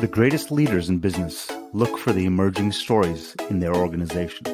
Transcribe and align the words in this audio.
The 0.00 0.06
greatest 0.06 0.52
leaders 0.52 0.90
in 0.90 0.98
business 0.98 1.50
look 1.72 1.98
for 1.98 2.12
the 2.12 2.24
emerging 2.24 2.70
stories 2.70 3.34
in 3.50 3.58
their 3.58 3.74
organization 3.74 4.46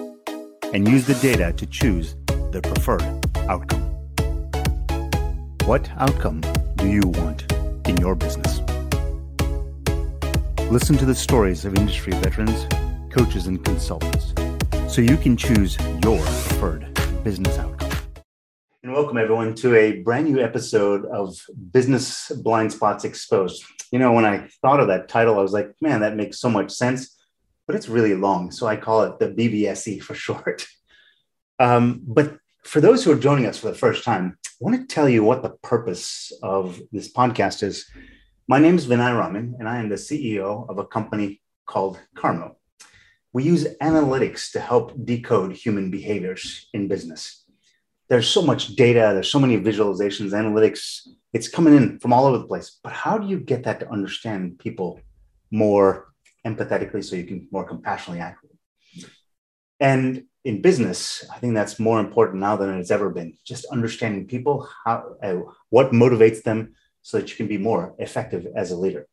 and 0.73 0.89
use 0.89 1.07
the 1.07 1.19
data 1.21 1.53
to 1.53 1.67
choose 1.67 2.17
their 2.51 2.63
preferred 2.63 3.03
outcome. 3.51 3.83
What 5.67 5.91
outcome 5.99 6.41
do 6.77 6.89
you 6.89 7.03
want 7.05 7.53
in 7.87 7.99
your 7.99 8.15
business? 8.15 8.61
Listen 10.71 10.97
to 10.97 11.05
the 11.05 11.15
stories 11.15 11.67
of 11.67 11.77
industry 11.77 12.15
veterans, 12.15 12.65
coaches, 13.13 13.47
and 13.47 13.63
consultants 13.63 14.33
so 14.89 15.03
you 15.03 15.19
can 15.19 15.37
choose 15.37 15.77
your 16.03 16.23
preferred 16.23 16.89
business 17.23 17.59
outcome. 17.59 17.91
And 18.83 18.95
welcome 18.95 19.19
everyone 19.19 19.55
to 19.57 19.75
a 19.77 20.01
brand 20.01 20.25
new 20.25 20.41
episode 20.41 21.05
of 21.05 21.37
Business 21.71 22.33
Blind 22.43 22.73
Spots 22.73 23.05
Exposed 23.05 23.63
you 23.95 24.01
know, 24.01 24.11
when 24.11 24.25
I 24.25 24.49
thought 24.61 24.81
of 24.81 24.89
that 24.89 25.07
title, 25.07 25.39
I 25.39 25.43
was 25.43 25.53
like, 25.53 25.73
man, 25.81 26.01
that 26.01 26.17
makes 26.17 26.41
so 26.41 26.51
much 26.51 26.73
sense, 26.73 27.17
but 27.65 27.77
it's 27.77 27.89
really 27.89 28.17
long. 28.17 28.51
So 28.51 28.67
I 28.67 28.75
call 28.75 29.05
it 29.05 29.21
the 29.21 29.29
BBSE 29.29 30.03
for 30.03 30.15
short. 30.27 30.67
Um, 31.61 32.03
but 32.05 32.39
for 32.65 32.81
those 32.81 33.05
who 33.05 33.13
are 33.13 33.27
joining 33.29 33.47
us 33.47 33.57
for 33.57 33.69
the 33.69 33.79
first 33.79 34.03
time, 34.03 34.37
I 34.45 34.51
want 34.59 34.81
to 34.81 34.93
tell 34.93 35.09
you 35.09 35.23
what 35.23 35.45
the 35.45 35.51
purpose 35.63 36.33
of 36.43 36.83
this 36.91 37.13
podcast 37.13 37.63
is. 37.63 37.89
My 38.49 38.59
name 38.59 38.75
is 38.75 38.89
Vinay 38.89 39.17
Raman, 39.17 39.55
and 39.61 39.69
I 39.69 39.79
am 39.79 39.89
the 39.89 39.95
CEO 39.95 40.69
of 40.69 40.79
a 40.79 40.87
company 40.87 41.41
called 41.65 42.01
Carmo. 42.17 42.57
We 43.33 43.45
use 43.45 43.77
analytics 43.81 44.51
to 44.55 44.61
help 44.61 44.93
decode 45.05 45.53
human 45.53 45.93
behaviors 45.93 46.69
in 46.75 46.89
business. 46.89 47.45
There's 48.09 48.27
so 48.27 48.43
much 48.43 48.75
data, 48.75 49.13
there's 49.15 49.31
so 49.31 49.39
many 49.39 49.57
visualizations, 49.57 50.33
analytics 50.33 51.07
it's 51.35 51.49
coming 51.49 51.77
in 51.77 51.99
from 51.99 52.13
all 52.13 52.27
over 52.27 52.39
the 52.39 52.47
place. 52.47 52.79
But 52.83 52.93
how 52.93 53.19
do 53.19 53.27
you 53.27 53.39
get 53.41 53.65
that 53.65 53.81
to 53.81 53.91
understand 53.91 54.59
people 54.61 55.01
more 55.51 56.07
empathetically 56.47 57.03
so 57.05 57.17
you 57.17 57.25
can 57.25 57.49
more 57.51 57.65
compassionately 57.65 58.21
act? 58.21 58.47
And 59.81 60.25
in 60.45 60.63
business, 60.63 61.27
I 61.35 61.39
think 61.39 61.55
that's 61.55 61.81
more 61.81 61.99
important 61.99 62.41
now 62.41 62.57
than 62.57 62.79
it's 62.79 62.93
ever 62.93 63.11
been. 63.11 63.37
Just 63.45 63.65
understanding 63.67 64.27
people, 64.27 64.69
how, 64.85 65.17
uh, 65.23 65.41
what 65.71 65.91
motivates 65.91 66.43
them, 66.45 66.75
so 67.03 67.19
that 67.19 67.29
you 67.29 67.37
can 67.37 67.49
be 67.49 67.59
more 67.59 67.95
effective 67.99 68.47
as 68.55 68.71
a 68.71 68.77
leader. 68.77 69.07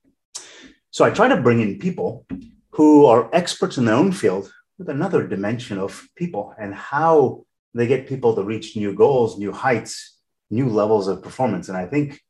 So 0.91 1.03
I 1.03 1.09
try 1.09 1.27
to 1.27 1.41
bring 1.41 1.59
in 1.59 1.79
people 1.79 2.25
who 2.71 3.05
are 3.05 3.29
experts 3.33 3.77
in 3.77 3.85
their 3.85 3.95
own 3.95 4.11
field 4.11 4.53
with 4.77 4.89
another 4.89 5.27
dimension 5.27 5.77
of 5.77 6.07
people 6.15 6.53
and 6.57 6.73
how 6.73 7.45
they 7.73 7.87
get 7.87 8.07
people 8.07 8.35
to 8.35 8.43
reach 8.43 8.75
new 8.75 8.93
goals, 8.93 9.37
new 9.37 9.51
heights, 9.51 10.20
new 10.51 10.69
levels 10.69 11.07
of 11.07 11.23
performance. 11.23 11.69
And 11.69 11.77
I 11.77 11.87
think 11.87 12.21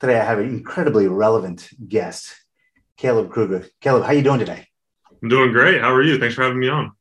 today 0.00 0.18
I 0.18 0.24
have 0.24 0.38
an 0.38 0.48
incredibly 0.48 1.08
relevant 1.08 1.68
guest, 1.86 2.34
Caleb 2.96 3.30
Kruger. 3.30 3.66
Caleb, 3.80 4.04
how 4.04 4.10
are 4.10 4.14
you 4.14 4.22
doing 4.22 4.38
today? 4.38 4.68
I'm 5.22 5.28
doing 5.28 5.52
great. 5.52 5.80
How 5.80 5.92
are 5.92 6.02
you? 6.02 6.18
Thanks 6.18 6.34
for 6.34 6.42
having 6.42 6.60
me 6.60 6.68
on. 6.68 6.92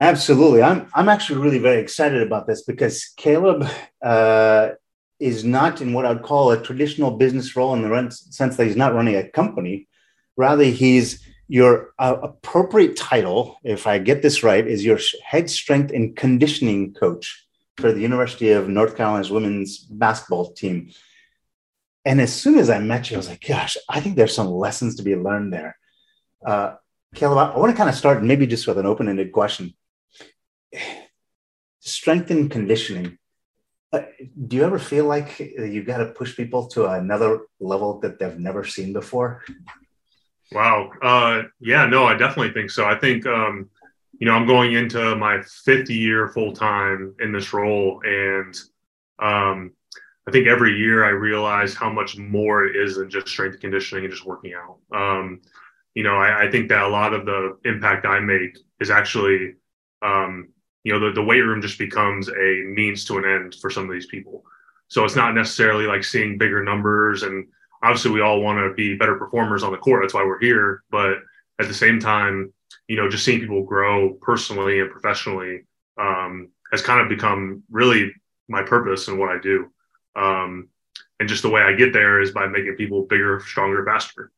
Absolutely. 0.00 0.62
I'm, 0.62 0.86
I'm 0.94 1.08
actually 1.08 1.40
really 1.40 1.58
very 1.58 1.80
excited 1.80 2.22
about 2.22 2.46
this 2.46 2.62
because 2.62 3.12
Caleb 3.16 3.66
uh, 4.02 4.70
is 5.18 5.44
not 5.44 5.80
in 5.80 5.92
what 5.92 6.06
I'd 6.06 6.22
call 6.22 6.50
a 6.50 6.62
traditional 6.62 7.12
business 7.12 7.56
role 7.56 7.74
in 7.74 7.82
the 7.82 8.10
sense 8.10 8.56
that 8.56 8.66
he's 8.66 8.76
not 8.76 8.94
running 8.94 9.16
a 9.16 9.28
company. 9.28 9.88
Rather, 10.36 10.64
he's 10.64 11.24
your 11.48 11.92
uh, 11.98 12.16
appropriate 12.22 12.96
title, 12.96 13.56
if 13.62 13.86
I 13.86 13.98
get 13.98 14.22
this 14.22 14.42
right, 14.42 14.66
is 14.66 14.84
your 14.84 14.98
head 15.24 15.48
strength 15.50 15.92
and 15.92 16.16
conditioning 16.16 16.94
coach 16.94 17.43
for 17.76 17.92
the 17.92 18.00
University 18.00 18.50
of 18.50 18.68
North 18.68 18.96
Carolina's 18.96 19.30
women's 19.30 19.78
basketball 19.78 20.52
team. 20.52 20.90
And 22.04 22.20
as 22.20 22.32
soon 22.32 22.58
as 22.58 22.70
I 22.70 22.78
met 22.78 23.10
you, 23.10 23.16
I 23.16 23.18
was 23.18 23.28
like, 23.28 23.46
gosh, 23.46 23.76
I 23.88 24.00
think 24.00 24.16
there's 24.16 24.34
some 24.34 24.48
lessons 24.50 24.96
to 24.96 25.02
be 25.02 25.16
learned 25.16 25.52
there. 25.52 25.76
Uh, 26.44 26.74
Caleb, 27.14 27.38
I 27.38 27.58
want 27.58 27.70
to 27.70 27.76
kind 27.76 27.88
of 27.88 27.94
start 27.94 28.22
maybe 28.22 28.46
just 28.46 28.66
with 28.66 28.78
an 28.78 28.86
open 28.86 29.08
ended 29.08 29.32
question. 29.32 29.74
Strength 31.80 32.30
and 32.30 32.50
conditioning. 32.50 33.18
Uh, 33.92 34.02
do 34.48 34.56
you 34.56 34.64
ever 34.64 34.78
feel 34.78 35.04
like 35.04 35.38
you've 35.38 35.86
got 35.86 35.98
to 35.98 36.06
push 36.06 36.36
people 36.36 36.66
to 36.66 36.86
another 36.86 37.42
level 37.60 38.00
that 38.00 38.18
they've 38.18 38.38
never 38.38 38.64
seen 38.64 38.92
before? 38.92 39.42
Wow. 40.52 40.90
Uh, 41.00 41.42
yeah, 41.60 41.86
no, 41.86 42.04
I 42.04 42.14
definitely 42.14 42.52
think 42.52 42.70
so. 42.70 42.84
I 42.84 42.98
think 42.98 43.24
um, 43.26 43.70
you 44.24 44.30
know, 44.30 44.36
I'm 44.36 44.46
going 44.46 44.72
into 44.72 45.14
my 45.16 45.42
fifth 45.42 45.90
year 45.90 46.28
full 46.28 46.54
time 46.54 47.14
in 47.20 47.30
this 47.30 47.52
role. 47.52 48.00
And 48.06 48.58
um, 49.18 49.72
I 50.26 50.30
think 50.30 50.46
every 50.46 50.78
year 50.78 51.04
I 51.04 51.10
realize 51.10 51.74
how 51.74 51.92
much 51.92 52.16
more 52.16 52.64
it 52.64 52.74
is 52.74 52.96
than 52.96 53.10
just 53.10 53.28
strength 53.28 53.60
conditioning 53.60 54.04
and 54.04 54.10
just 54.10 54.24
working 54.24 54.54
out. 54.54 54.78
Um, 54.98 55.42
you 55.92 56.04
know, 56.04 56.16
I, 56.16 56.46
I, 56.46 56.50
think 56.50 56.70
that 56.70 56.84
a 56.84 56.88
lot 56.88 57.12
of 57.12 57.26
the 57.26 57.58
impact 57.66 58.06
I 58.06 58.18
make 58.18 58.56
is 58.80 58.90
actually, 58.90 59.56
um, 60.00 60.48
you 60.84 60.94
know, 60.94 61.00
the, 61.00 61.12
the 61.12 61.22
weight 61.22 61.42
room 61.42 61.60
just 61.60 61.78
becomes 61.78 62.30
a 62.30 62.62
means 62.64 63.04
to 63.04 63.18
an 63.18 63.26
end 63.26 63.56
for 63.60 63.68
some 63.68 63.84
of 63.84 63.92
these 63.92 64.06
people. 64.06 64.42
So 64.88 65.04
it's 65.04 65.16
not 65.16 65.34
necessarily 65.34 65.84
like 65.84 66.02
seeing 66.02 66.38
bigger 66.38 66.64
numbers. 66.64 67.24
And 67.24 67.46
obviously, 67.82 68.12
we 68.12 68.22
all 68.22 68.40
want 68.40 68.58
to 68.58 68.72
be 68.72 68.96
better 68.96 69.16
performers 69.16 69.62
on 69.62 69.72
the 69.72 69.76
court. 69.76 70.02
That's 70.02 70.14
why 70.14 70.24
we're 70.24 70.40
here. 70.40 70.82
But 70.90 71.18
at 71.60 71.68
the 71.68 71.74
same 71.74 72.00
time, 72.00 72.54
you 72.88 72.96
know, 72.96 73.08
just 73.08 73.24
seeing 73.24 73.40
people 73.40 73.64
grow 73.64 74.14
personally 74.20 74.80
and 74.80 74.90
professionally 74.90 75.62
um, 75.98 76.50
has 76.70 76.82
kind 76.82 77.00
of 77.00 77.08
become 77.08 77.62
really 77.70 78.12
my 78.48 78.62
purpose 78.62 79.08
and 79.08 79.18
what 79.18 79.30
I 79.30 79.38
do. 79.40 79.70
Um, 80.16 80.68
and 81.18 81.28
just 81.28 81.42
the 81.42 81.50
way 81.50 81.62
I 81.62 81.72
get 81.72 81.92
there 81.92 82.20
is 82.20 82.32
by 82.32 82.46
making 82.46 82.74
people 82.76 83.02
bigger, 83.02 83.40
stronger, 83.40 83.84
faster. 83.84 84.30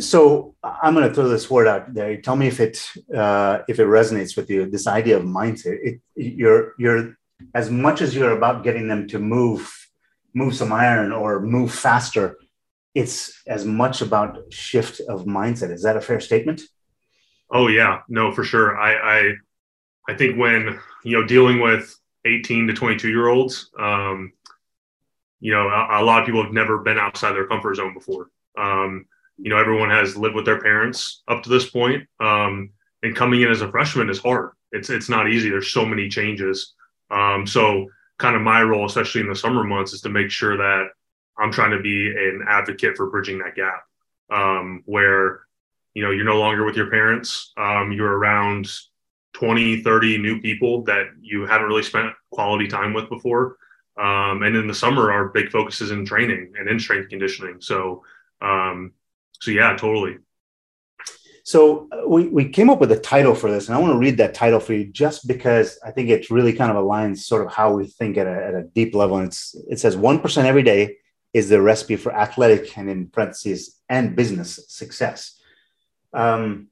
So 0.00 0.54
I'm 0.62 0.94
going 0.94 1.08
to 1.08 1.14
throw 1.14 1.28
this 1.28 1.50
word 1.50 1.68
out 1.68 1.94
there. 1.94 2.20
Tell 2.20 2.36
me 2.36 2.48
if 2.48 2.60
it 2.60 2.84
uh, 3.14 3.60
if 3.68 3.78
it 3.78 3.86
resonates 3.86 4.36
with 4.36 4.50
you. 4.50 4.66
This 4.66 4.86
idea 4.86 5.16
of 5.18 5.24
mindset. 5.24 5.78
It, 5.82 6.00
you're 6.16 6.74
you're 6.78 7.16
as 7.54 7.70
much 7.70 8.00
as 8.00 8.14
you're 8.14 8.36
about 8.36 8.64
getting 8.64 8.88
them 8.88 9.06
to 9.08 9.18
move 9.18 9.70
move 10.34 10.54
some 10.54 10.72
iron 10.72 11.12
or 11.12 11.40
move 11.40 11.72
faster. 11.72 12.36
It's 12.94 13.42
as 13.46 13.64
much 13.64 14.02
about 14.02 14.52
shift 14.52 15.00
of 15.00 15.24
mindset. 15.24 15.70
Is 15.70 15.82
that 15.82 15.96
a 15.96 16.00
fair 16.00 16.20
statement? 16.20 16.62
Oh 17.52 17.68
yeah, 17.68 18.00
no, 18.08 18.32
for 18.32 18.44
sure. 18.44 18.78
I 18.78 18.94
I, 18.94 19.32
I 20.08 20.14
think 20.16 20.38
when 20.38 20.80
you 21.04 21.20
know 21.20 21.26
dealing 21.26 21.60
with 21.60 21.94
18 22.24 22.68
to 22.68 22.72
22 22.72 23.08
year 23.08 23.28
olds, 23.28 23.70
um, 23.78 24.32
you 25.40 25.52
know, 25.52 25.68
a, 25.68 26.00
a, 26.00 26.04
lot 26.04 26.20
of 26.20 26.26
people 26.26 26.42
have 26.42 26.52
never 26.52 26.78
been 26.78 26.98
outside 26.98 27.32
their 27.32 27.48
comfort 27.48 27.74
zone 27.74 27.94
before. 27.94 28.30
Um, 28.56 29.06
you 29.38 29.50
know, 29.50 29.58
everyone 29.58 29.90
has 29.90 30.16
lived 30.16 30.36
with 30.36 30.44
their 30.44 30.60
parents 30.60 31.22
up 31.26 31.42
to 31.42 31.48
this 31.50 31.68
point, 31.68 32.06
um, 32.20 32.70
and 33.02 33.16
coming 33.16 33.42
in 33.42 33.50
as 33.50 33.60
a 33.60 33.70
freshman 33.70 34.08
is 34.08 34.20
hard. 34.20 34.50
It's 34.70 34.88
it's 34.88 35.08
not 35.08 35.28
easy. 35.28 35.50
There's 35.50 35.72
so 35.72 35.84
many 35.84 36.08
changes. 36.08 36.74
Um, 37.10 37.46
so, 37.46 37.88
kind 38.18 38.36
of 38.36 38.42
my 38.42 38.62
role, 38.62 38.86
especially 38.86 39.20
in 39.20 39.28
the 39.28 39.34
summer 39.34 39.64
months, 39.64 39.92
is 39.92 40.00
to 40.02 40.08
make 40.08 40.30
sure 40.30 40.56
that 40.56 40.86
I'm 41.38 41.50
trying 41.50 41.72
to 41.72 41.80
be 41.80 42.06
an 42.08 42.44
advocate 42.48 42.96
for 42.96 43.10
bridging 43.10 43.38
that 43.38 43.56
gap, 43.56 43.82
um, 44.30 44.82
where 44.86 45.40
you 45.94 46.02
know 46.02 46.10
you're 46.10 46.24
no 46.24 46.38
longer 46.38 46.64
with 46.64 46.76
your 46.76 46.90
parents. 46.90 47.52
Um, 47.56 47.92
you're 47.92 48.16
around 48.18 48.68
20 49.34 49.82
30 49.82 50.18
new 50.18 50.40
people 50.40 50.82
that 50.84 51.06
you 51.20 51.46
haven't 51.46 51.66
really 51.66 51.82
spent 51.82 52.12
quality 52.30 52.68
time 52.68 52.92
with 52.92 53.08
before. 53.08 53.56
Um, 53.98 54.42
and 54.42 54.56
in 54.56 54.66
the 54.66 54.74
summer 54.74 55.12
our 55.12 55.28
big 55.28 55.50
focus 55.50 55.80
is 55.80 55.90
in 55.90 56.04
training 56.04 56.54
and 56.58 56.68
in 56.68 56.78
strength 56.78 57.08
conditioning. 57.08 57.60
So 57.60 58.04
um, 58.40 58.92
so 59.40 59.50
yeah 59.50 59.76
totally. 59.76 60.18
So 61.44 61.88
uh, 61.90 62.08
we, 62.08 62.28
we 62.28 62.48
came 62.48 62.70
up 62.70 62.78
with 62.78 62.92
a 62.92 62.98
title 62.98 63.34
for 63.34 63.50
this 63.50 63.66
and 63.66 63.76
i 63.76 63.80
want 63.80 63.92
to 63.92 63.98
read 63.98 64.18
that 64.18 64.32
title 64.32 64.60
for 64.60 64.74
you 64.74 64.84
just 64.84 65.26
because 65.26 65.76
i 65.84 65.90
think 65.90 66.08
it 66.08 66.30
really 66.30 66.52
kind 66.52 66.70
of 66.70 66.76
aligns 66.76 67.18
sort 67.18 67.44
of 67.44 67.52
how 67.52 67.72
we 67.72 67.86
think 67.86 68.16
at 68.16 68.28
a, 68.28 68.46
at 68.46 68.54
a 68.54 68.62
deep 68.62 68.94
level. 68.94 69.16
And 69.18 69.26
it's, 69.26 69.56
it 69.68 69.80
says 69.80 69.96
1% 69.96 70.44
every 70.44 70.62
day 70.62 70.98
is 71.34 71.48
the 71.48 71.60
recipe 71.60 71.96
for 71.96 72.14
athletic 72.14 72.76
and 72.76 72.90
in 72.90 73.08
parentheses 73.08 73.80
and 73.88 74.14
business 74.14 74.60
success 74.68 75.40
um, 76.12 76.68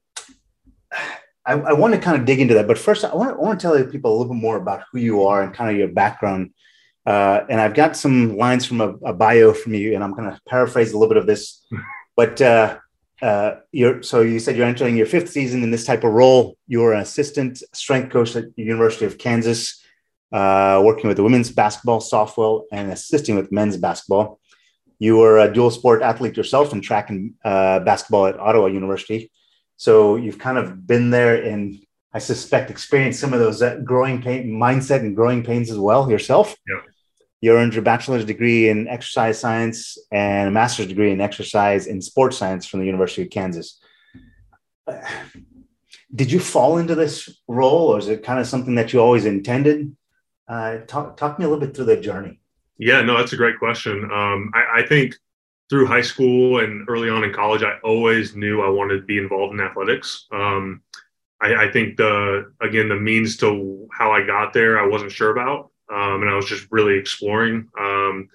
I, 1.46 1.52
I, 1.52 1.72
want 1.72 1.94
to 1.94 2.00
kind 2.00 2.18
of 2.18 2.26
dig 2.26 2.40
into 2.40 2.54
that, 2.54 2.66
but 2.66 2.78
first, 2.78 3.04
I 3.04 3.14
want 3.14 3.30
to, 3.30 3.34
I 3.34 3.38
want 3.38 3.58
to 3.58 3.62
tell 3.62 3.84
people 3.84 4.10
a 4.10 4.16
little 4.16 4.32
bit 4.32 4.40
more 4.40 4.56
about 4.56 4.82
who 4.92 4.98
you 4.98 5.24
are 5.24 5.42
and 5.42 5.54
kind 5.54 5.70
of 5.70 5.76
your 5.76 5.88
background. 5.88 6.50
Uh, 7.06 7.40
and 7.48 7.60
I've 7.60 7.74
got 7.74 7.96
some 7.96 8.36
lines 8.36 8.66
from 8.66 8.80
a, 8.80 8.88
a 9.04 9.12
bio 9.12 9.52
from 9.54 9.74
you, 9.74 9.94
and 9.94 10.04
I'm 10.04 10.12
going 10.12 10.30
to 10.30 10.40
paraphrase 10.48 10.92
a 10.92 10.98
little 10.98 11.08
bit 11.08 11.18
of 11.18 11.26
this. 11.26 11.66
But 12.16 12.42
uh, 12.42 12.76
uh, 13.22 13.54
you're 13.72 14.02
so 14.02 14.20
you 14.20 14.40
said 14.40 14.56
you're 14.56 14.66
entering 14.66 14.96
your 14.96 15.06
fifth 15.06 15.30
season 15.30 15.62
in 15.62 15.70
this 15.70 15.86
type 15.86 16.04
of 16.04 16.12
role. 16.12 16.58
You're 16.66 16.92
an 16.92 17.00
assistant 17.00 17.62
strength 17.72 18.10
coach 18.10 18.36
at 18.36 18.54
the 18.56 18.62
University 18.62 19.06
of 19.06 19.16
Kansas, 19.16 19.82
uh, 20.32 20.82
working 20.84 21.08
with 21.08 21.16
the 21.16 21.22
women's 21.22 21.50
basketball, 21.50 22.00
softball, 22.00 22.64
and 22.72 22.90
assisting 22.90 23.36
with 23.36 23.52
men's 23.52 23.76
basketball. 23.76 24.39
You 25.00 25.16
were 25.16 25.38
a 25.38 25.52
dual 25.52 25.70
sport 25.70 26.02
athlete 26.02 26.36
yourself 26.36 26.72
in 26.72 26.82
track 26.82 27.08
and 27.08 27.34
uh, 27.42 27.80
basketball 27.80 28.26
at 28.26 28.38
Ottawa 28.38 28.66
University. 28.66 29.32
So 29.76 30.16
you've 30.16 30.38
kind 30.38 30.58
of 30.58 30.86
been 30.86 31.08
there 31.08 31.42
and 31.42 31.82
I 32.12 32.18
suspect 32.18 32.70
experienced 32.70 33.18
some 33.18 33.32
of 33.32 33.40
those 33.40 33.62
uh, 33.62 33.80
growing 33.82 34.20
pain 34.20 34.50
mindset 34.50 35.00
and 35.00 35.16
growing 35.16 35.42
pains 35.42 35.70
as 35.70 35.78
well 35.78 36.10
yourself. 36.10 36.54
Yeah. 36.68 36.80
you 37.40 37.52
earned 37.52 37.72
your 37.72 37.82
bachelor's 37.82 38.26
degree 38.26 38.68
in 38.68 38.88
exercise 38.88 39.40
science 39.40 39.96
and 40.12 40.48
a 40.48 40.50
master's 40.50 40.88
degree 40.88 41.12
in 41.12 41.20
exercise 41.20 41.86
in 41.86 42.02
sports 42.02 42.36
science 42.36 42.66
from 42.66 42.80
the 42.80 42.86
University 42.86 43.22
of 43.22 43.30
Kansas. 43.30 43.80
Did 46.14 46.30
you 46.32 46.40
fall 46.40 46.78
into 46.78 46.96
this 46.96 47.30
role, 47.46 47.94
or 47.94 47.98
is 47.98 48.08
it 48.08 48.24
kind 48.24 48.40
of 48.40 48.46
something 48.48 48.74
that 48.74 48.92
you 48.92 49.00
always 49.00 49.24
intended? 49.24 49.96
Uh, 50.48 50.78
talk 50.88 51.16
talk 51.16 51.38
me 51.38 51.44
a 51.44 51.48
little 51.48 51.64
bit 51.64 51.74
through 51.74 51.84
the 51.84 51.96
journey. 51.96 52.39
Yeah, 52.80 53.02
no, 53.02 53.18
that's 53.18 53.34
a 53.34 53.36
great 53.36 53.58
question. 53.58 54.04
Um, 54.04 54.50
I, 54.54 54.80
I 54.80 54.86
think 54.86 55.14
through 55.68 55.86
high 55.86 56.00
school 56.00 56.60
and 56.60 56.88
early 56.88 57.10
on 57.10 57.24
in 57.24 57.32
college, 57.32 57.62
I 57.62 57.74
always 57.84 58.34
knew 58.34 58.62
I 58.62 58.70
wanted 58.70 59.00
to 59.00 59.06
be 59.06 59.18
involved 59.18 59.52
in 59.52 59.60
athletics. 59.60 60.26
Um, 60.32 60.82
I, 61.42 61.66
I, 61.66 61.70
think 61.70 61.98
the 61.98 62.52
again 62.62 62.88
the 62.88 62.96
means 62.96 63.36
to 63.38 63.86
how 63.92 64.12
I 64.12 64.26
got 64.26 64.54
there, 64.54 64.80
I 64.80 64.86
wasn't 64.86 65.12
sure 65.12 65.30
about, 65.30 65.70
um, 65.92 66.22
and 66.22 66.30
I 66.30 66.34
was 66.34 66.46
just 66.46 66.68
really 66.70 66.98
exploring. 66.98 67.68
Um, 67.78 68.30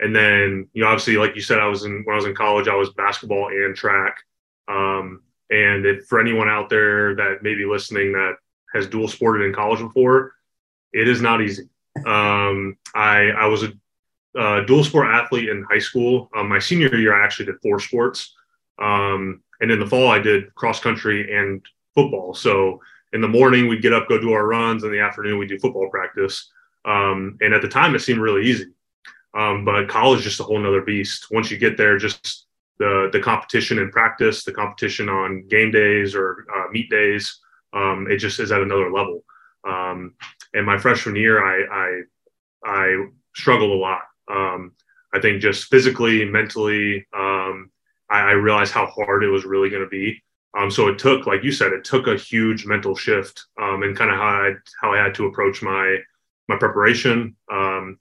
and 0.00 0.14
then 0.14 0.68
you 0.72 0.82
know, 0.82 0.88
obviously, 0.88 1.16
like 1.16 1.36
you 1.36 1.42
said, 1.42 1.60
I 1.60 1.68
was 1.68 1.84
in 1.84 2.02
when 2.04 2.14
I 2.14 2.16
was 2.16 2.26
in 2.26 2.34
college, 2.34 2.66
I 2.66 2.74
was 2.74 2.90
basketball 2.94 3.48
and 3.48 3.76
track. 3.76 4.18
Um, 4.66 5.22
and 5.50 5.86
if 5.86 6.06
for 6.06 6.20
anyone 6.20 6.48
out 6.48 6.68
there 6.68 7.14
that 7.14 7.42
may 7.44 7.54
be 7.54 7.64
listening 7.64 8.10
that 8.12 8.34
has 8.74 8.88
dual 8.88 9.06
sported 9.06 9.46
in 9.46 9.54
college 9.54 9.78
before, 9.78 10.32
it 10.92 11.06
is 11.06 11.22
not 11.22 11.40
easy. 11.40 11.68
Um, 12.04 12.76
I 12.92 13.30
I 13.30 13.46
was 13.46 13.62
a 13.62 13.72
uh, 14.38 14.60
dual 14.64 14.84
sport 14.84 15.08
athlete 15.08 15.48
in 15.48 15.64
high 15.70 15.78
school. 15.78 16.30
Um, 16.36 16.48
my 16.48 16.58
senior 16.58 16.94
year, 16.96 17.14
I 17.14 17.24
actually 17.24 17.46
did 17.46 17.60
four 17.62 17.80
sports. 17.80 18.34
Um, 18.80 19.42
and 19.60 19.70
in 19.70 19.78
the 19.78 19.86
fall, 19.86 20.08
I 20.08 20.18
did 20.18 20.54
cross 20.54 20.80
country 20.80 21.36
and 21.36 21.64
football. 21.94 22.34
So 22.34 22.80
in 23.12 23.20
the 23.20 23.28
morning, 23.28 23.68
we'd 23.68 23.82
get 23.82 23.92
up, 23.92 24.08
go 24.08 24.20
do 24.20 24.32
our 24.32 24.46
runs. 24.46 24.82
In 24.82 24.90
the 24.90 25.00
afternoon, 25.00 25.38
we 25.38 25.46
do 25.46 25.58
football 25.58 25.88
practice. 25.88 26.50
Um, 26.84 27.38
and 27.40 27.54
at 27.54 27.62
the 27.62 27.68
time, 27.68 27.94
it 27.94 28.00
seemed 28.00 28.20
really 28.20 28.44
easy. 28.44 28.66
Um, 29.34 29.64
but 29.64 29.88
college 29.88 30.20
is 30.20 30.24
just 30.24 30.40
a 30.40 30.44
whole 30.44 30.58
nother 30.58 30.82
beast. 30.82 31.28
Once 31.30 31.50
you 31.50 31.56
get 31.56 31.76
there, 31.76 31.98
just 31.98 32.46
the 32.78 33.08
the 33.12 33.20
competition 33.20 33.78
in 33.78 33.90
practice, 33.90 34.44
the 34.44 34.52
competition 34.52 35.08
on 35.08 35.46
game 35.48 35.70
days 35.70 36.14
or 36.14 36.46
uh, 36.54 36.64
meet 36.70 36.90
days, 36.90 37.40
um, 37.72 38.06
it 38.10 38.18
just 38.18 38.38
is 38.40 38.52
at 38.52 38.62
another 38.62 38.90
level. 38.92 39.24
Um, 39.66 40.14
and 40.52 40.66
my 40.66 40.78
freshman 40.78 41.16
year, 41.16 41.42
I, 41.42 41.64
I 41.70 42.00
I 42.64 43.06
struggled 43.34 43.70
a 43.70 43.74
lot. 43.74 44.02
Um, 44.28 44.72
I 45.12 45.20
think 45.20 45.40
just 45.40 45.66
physically, 45.66 46.24
mentally, 46.24 47.06
um, 47.16 47.70
I, 48.10 48.20
I, 48.20 48.32
realized 48.32 48.72
how 48.72 48.86
hard 48.86 49.22
it 49.22 49.28
was 49.28 49.44
really 49.44 49.70
going 49.70 49.82
to 49.82 49.88
be. 49.88 50.22
Um, 50.58 50.70
so 50.70 50.88
it 50.88 50.98
took, 50.98 51.26
like 51.26 51.44
you 51.44 51.52
said, 51.52 51.72
it 51.72 51.84
took 51.84 52.06
a 52.06 52.16
huge 52.16 52.66
mental 52.66 52.96
shift 52.96 53.44
um, 53.60 53.82
and 53.82 53.96
kind 53.96 54.10
of 54.10 54.16
how 54.16 54.26
I 54.26 54.52
how 54.80 54.92
I 54.92 54.98
had 54.98 55.14
to 55.16 55.26
approach 55.26 55.62
my 55.62 55.98
my 56.48 56.56
preparation, 56.56 57.36
um, 57.52 57.98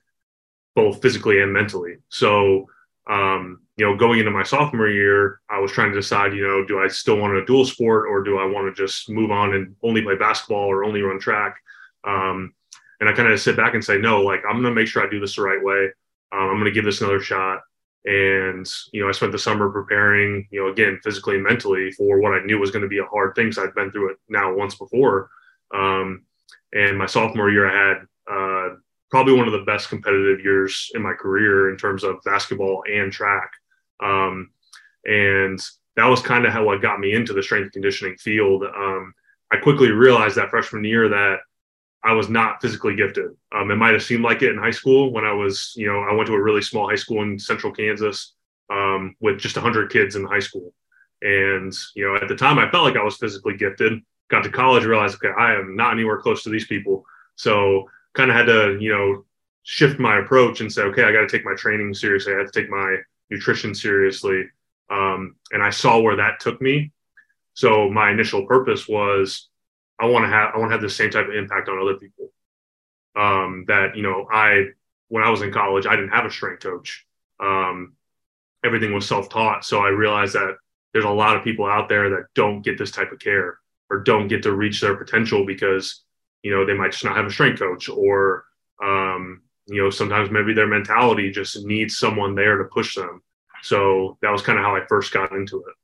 both 0.76 1.02
physically 1.02 1.42
and 1.42 1.52
mentally. 1.54 1.98
So 2.10 2.68
um, 3.10 3.62
you 3.76 3.86
know, 3.86 3.98
going 3.98 4.20
into 4.20 4.32
my 4.32 4.44
sophomore 4.44 4.88
year, 4.88 5.42
I 5.50 5.60
was 5.60 5.72
trying 5.72 5.92
to 5.92 5.96
decide, 5.96 6.34
you 6.34 6.48
know, 6.48 6.64
do 6.66 6.80
I 6.80 6.88
still 6.88 7.18
want 7.18 7.34
to 7.34 7.46
dual 7.46 7.66
sport 7.66 8.08
or 8.08 8.24
do 8.24 8.38
I 8.38 8.46
want 8.46 8.74
to 8.74 8.82
just 8.82 9.10
move 9.10 9.32
on 9.32 9.54
and 9.54 9.76
only 9.82 10.02
play 10.02 10.16
basketball 10.16 10.66
or 10.66 10.84
only 10.84 11.02
run 11.02 11.20
track? 11.20 11.58
Um, 12.06 12.54
and 13.00 13.10
I 13.10 13.14
kind 13.14 13.32
of 13.32 13.42
sit 13.42 13.58
back 13.58 13.74
and 13.74 13.84
say, 13.84 13.98
no, 13.98 14.22
like 14.22 14.42
I'm 14.48 14.62
going 14.62 14.74
to 14.74 14.80
make 14.80 14.88
sure 14.88 15.06
I 15.06 15.10
do 15.10 15.20
this 15.20 15.36
the 15.36 15.42
right 15.42 15.62
way. 15.62 15.90
Um, 16.34 16.50
I'm 16.50 16.56
going 16.56 16.66
to 16.66 16.72
give 16.72 16.86
this 16.86 17.02
another 17.02 17.22
shot. 17.22 17.62
And, 18.06 18.68
you 18.92 19.02
know, 19.02 19.08
I 19.08 19.14
spent 19.14 19.32
the 19.32 19.40
summer 19.40 19.70
preparing, 19.70 20.48
you 20.52 20.62
know, 20.62 20.72
again, 20.72 21.00
physically 21.04 21.36
and 21.36 21.44
mentally 21.44 21.92
for 21.92 22.20
what 22.20 22.34
I 22.34 22.44
knew 22.44 22.60
was 22.60 22.72
going 22.72 22.82
to 22.82 22.90
be 22.90 22.98
a 22.98 23.06
hard 23.06 23.34
thing. 23.36 23.52
So 23.52 23.64
I'd 23.64 23.76
been 23.76 23.92
through 23.92 24.12
it 24.12 24.18
now 24.28 24.54
once 24.54 24.76
before. 24.76 25.30
Um, 25.74 26.26
and 26.74 26.98
my 26.98 27.06
sophomore 27.06 27.50
year, 27.50 27.70
I 27.70 27.88
had 27.88 27.98
uh, 28.30 28.76
probably 29.10 29.34
one 29.34 29.48
of 29.48 29.54
the 29.54 29.64
best 29.64 29.90
competitive 29.90 30.44
years 30.44 30.92
in 30.96 31.02
my 31.02 31.14
career 31.14 31.70
in 31.70 31.78
terms 31.78 32.04
of 32.04 32.22
basketball 32.26 32.84
and 32.92 33.12
track. 33.12 33.52
Um, 34.04 34.50
and 35.06 35.60
that 35.96 36.08
was 36.08 36.22
kind 36.22 36.46
of 36.46 36.52
how 36.52 36.66
what 36.66 36.82
got 36.82 37.00
me 37.00 37.14
into 37.14 37.32
the 37.32 37.44
strength 37.44 37.72
conditioning 37.72 38.18
field. 38.18 38.64
Um, 38.64 39.14
I 39.52 39.58
quickly 39.58 39.92
realized 39.92 40.36
that 40.36 40.50
freshman 40.50 40.84
year 40.84 41.08
that 41.10 41.38
I 42.04 42.14
was 42.14 42.30
not 42.30 42.62
physically 42.62 42.96
gifted. 42.96 43.32
Um, 43.54 43.72
it 43.72 43.78
might 43.78 43.94
have 43.94 44.04
seemed 44.04 44.24
like 44.24 44.42
it 44.42 44.52
in 44.52 44.58
high 44.58 44.72
school 44.72 45.12
when 45.12 45.24
I 45.24 45.32
was, 45.32 45.74
you 45.76 45.88
know, 45.88 46.02
I 46.02 46.14
went 46.14 46.28
to 46.28 46.34
a 46.34 46.42
really 46.42 46.62
small 46.62 46.90
high 46.90 46.96
school 46.96 47.22
in 47.22 47.40
central 47.40 47.72
Kansas 47.72 48.34
um, 48.70 49.16
with 49.22 49.40
just 49.40 49.56
100 49.56 49.90
kids 49.92 50.16
in 50.16 50.26
high 50.26 50.40
school. 50.40 50.74
And, 51.22 51.74
you 51.96 52.06
know, 52.06 52.16
at 52.22 52.28
the 52.28 52.36
time 52.36 52.60
I 52.60 52.70
felt 52.70 52.84
like 52.84 52.98
I 52.98 53.04
was 53.04 53.18
physically 53.18 53.56
gifted. 53.56 54.02
Got 54.30 54.44
to 54.44 54.50
college, 54.50 54.84
realized, 54.84 55.16
okay, 55.16 55.34
I 55.38 55.54
am 55.54 55.76
not 55.76 55.94
anywhere 55.94 56.20
close 56.20 56.44
to 56.44 56.50
these 56.50 56.68
people. 56.68 57.06
So 57.36 57.90
kind 58.14 58.30
of 58.30 58.36
had 58.36 58.48
to, 58.48 58.78
you 58.80 58.92
know, 58.92 59.26
shift 59.64 60.00
my 60.00 60.20
approach 60.20 60.60
and 60.60 60.72
say, 60.72 60.82
okay, 60.84 61.04
I 61.04 61.14
got 61.14 61.22
to 61.22 61.28
take 61.28 61.46
my 61.46 61.56
training 61.56 61.94
seriously. 61.94 62.34
I 62.34 62.40
had 62.40 62.52
to 62.52 62.62
take 62.62 62.70
my 62.70 62.98
nutrition 63.30 63.74
seriously. 63.74 64.44
Um, 64.90 65.36
and 65.52 65.64
I 65.64 65.70
saw 65.70 66.00
where 66.00 66.18
that 66.18 66.40
took 66.42 66.62
me. 66.62 66.92
So 67.54 67.90
my 67.90 68.12
initial 68.12 68.46
purpose 68.46 68.88
was 68.88 69.50
I 70.00 70.06
want 70.06 70.26
to 70.26 70.30
have 70.30 70.52
I 70.54 70.58
want 70.58 70.70
to 70.70 70.74
have 70.74 70.82
the 70.82 70.90
same 70.90 71.10
type 71.10 71.28
of 71.28 71.36
impact 71.36 71.70
on 71.70 71.80
other 71.80 71.96
people. 71.96 72.32
Um, 73.16 73.66
that 73.68 73.96
you 73.96 74.04
know, 74.04 74.28
I 74.32 74.68
when 75.10 75.24
I 75.24 75.30
was 75.30 75.42
in 75.42 75.52
college, 75.52 75.86
I 75.86 75.96
didn't 75.96 76.12
have 76.12 76.26
a 76.26 76.32
strength 76.32 76.64
coach. 76.64 77.06
Um, 77.40 77.94
everything 78.66 78.94
was 78.94 79.08
self 79.08 79.30
taught, 79.30 79.66
so 79.66 79.80
I 79.80 79.90
realized 79.90 80.34
that 80.34 80.58
there's 80.94 81.06
a 81.06 81.10
lot 81.10 81.36
of 81.36 81.44
people 81.44 81.66
out 81.66 81.90
there 81.90 82.10
that 82.12 82.26
don't 82.36 82.62
get 82.62 82.78
this 82.78 82.92
type 82.92 83.12
of 83.12 83.20
care 83.20 83.60
or 83.90 84.00
don't 84.00 84.28
get 84.28 84.44
to 84.44 84.56
reach 84.56 84.82
their 84.82 84.96
potential 84.96 85.46
because 85.46 86.04
you 86.42 86.52
know 86.52 86.66
they 86.66 86.74
might 86.74 86.92
just 86.92 87.06
not 87.06 87.16
have 87.16 87.26
a 87.26 87.32
strength 87.32 87.60
coach 87.60 87.90
or 87.90 88.46
um, 88.84 89.42
you 89.68 89.82
know 89.82 89.90
sometimes 89.90 90.32
maybe 90.32 90.54
their 90.54 90.68
mentality 90.68 91.32
just 91.32 91.64
needs 91.66 91.98
someone 91.98 92.36
there 92.36 92.58
to 92.58 92.66
push 92.66 92.96
them. 92.96 93.22
So 93.62 94.18
that 94.22 94.32
was 94.32 94.42
kind 94.42 94.58
of 94.60 94.66
how 94.66 94.76
I 94.76 94.86
first 94.88 95.14
got 95.14 95.32
into 95.32 95.58
it. 95.60 95.76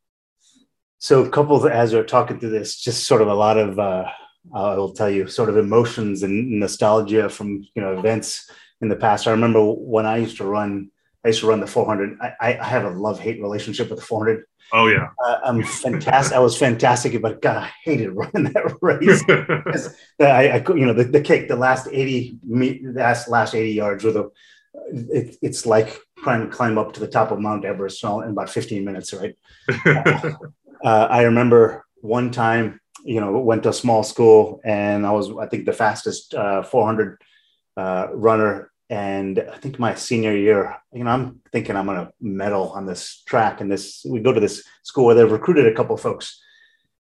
So, 1.00 1.24
a 1.24 1.30
couple 1.30 1.56
of, 1.56 1.72
as 1.72 1.94
we're 1.94 2.04
talking 2.04 2.40
through 2.40 2.50
this, 2.50 2.78
just 2.78 3.07
sort 3.07 3.22
of 3.22 3.30
a 3.30 3.34
lot 3.34 3.57
of, 3.57 3.80
uh, 3.80 4.06
I 4.54 4.75
will 4.75 4.92
tell 4.92 5.10
you, 5.10 5.28
sort 5.28 5.50
of 5.50 5.57
emotions 5.57 6.24
and 6.24 6.60
nostalgia 6.60 7.30
from 7.30 7.66
you 7.74 7.81
know 7.81 7.98
events 7.98 8.50
in 8.81 8.90
the 8.90 8.98
past. 8.98 9.25
I 9.25 9.31
remember 9.31 9.63
when 9.63 10.06
I 10.06 10.18
used 10.18 10.38
to 10.38 10.46
run, 10.46 10.92
I 11.24 11.30
used 11.30 11.40
to 11.40 11.48
run 11.48 11.62
the 11.62 11.68
400. 11.68 12.18
I, 12.22 12.57
I 12.60 12.66
have 12.66 12.84
a 12.84 12.90
love 12.90 13.18
hate 13.18 13.42
relationship 13.42 13.90
with 13.90 14.00
the 14.00 14.06
400. 14.06 14.44
Oh 14.74 14.88
yeah, 14.88 15.10
uh, 15.25 15.40
I'm 15.46 15.63
fantastic. 15.63 16.36
I 16.36 16.40
was 16.40 16.57
fantastic, 16.57 17.19
but 17.22 17.42
God, 17.42 17.57
I 17.57 17.72
hated 17.86 18.10
running 18.13 18.52
that 18.52 18.78
race. 18.81 19.24
I, 20.19 20.60
I, 20.60 20.74
you 20.75 20.86
know, 20.86 20.94
the, 20.94 21.06
the 21.06 21.22
kick, 21.22 21.48
the 21.48 21.56
last 21.56 21.88
80, 21.90 22.40
last 22.84 23.30
last 23.30 23.56
80 23.56 23.71
yards, 23.71 24.04
with 24.04 24.18
a, 24.18 24.30
it, 24.92 25.38
it's 25.42 25.66
like 25.66 25.97
trying 26.23 26.42
to 26.42 26.56
climb 26.56 26.78
up 26.78 26.94
to 26.94 27.00
the 27.00 27.07
top 27.07 27.31
of 27.31 27.40
Mount 27.40 27.66
Everest 27.66 28.04
in 28.04 28.30
about 28.30 28.50
15 28.50 28.83
minutes, 28.83 29.14
right? 29.14 29.35
uh, 29.85 30.33
I 30.88 31.24
remember 31.24 31.86
one 32.02 32.31
time, 32.31 32.80
you 33.04 33.19
know, 33.19 33.38
went 33.40 33.64
to 33.64 33.69
a 33.69 33.74
small 33.74 34.04
school 34.04 34.62
and 34.64 35.06
I 35.06 35.12
was, 35.12 35.31
I 35.38 35.48
think, 35.48 35.66
the 35.66 35.74
fastest 35.74 36.33
uh, 36.33 36.64
400 36.64 37.21
uh, 37.78 38.07
runner. 38.14 38.71
And 38.90 39.40
I 39.40 39.57
think 39.57 39.78
my 39.78 39.94
senior 39.95 40.36
year, 40.36 40.76
you 40.92 41.04
know, 41.04 41.12
I'm 41.12 41.42
thinking 41.52 41.76
I'm 41.76 41.86
going 41.86 42.06
to 42.06 42.12
medal 42.19 42.69
on 42.69 42.86
this 42.86 43.21
track. 43.26 43.62
And 43.62 43.71
this, 43.71 44.06
we 44.07 44.19
go 44.19 44.33
to 44.33 44.40
this 44.40 44.64
school 44.83 45.06
where 45.06 45.16
they've 45.16 45.31
recruited 45.31 45.68
a 45.68 45.76
couple 45.76 45.95
folks. 45.98 46.42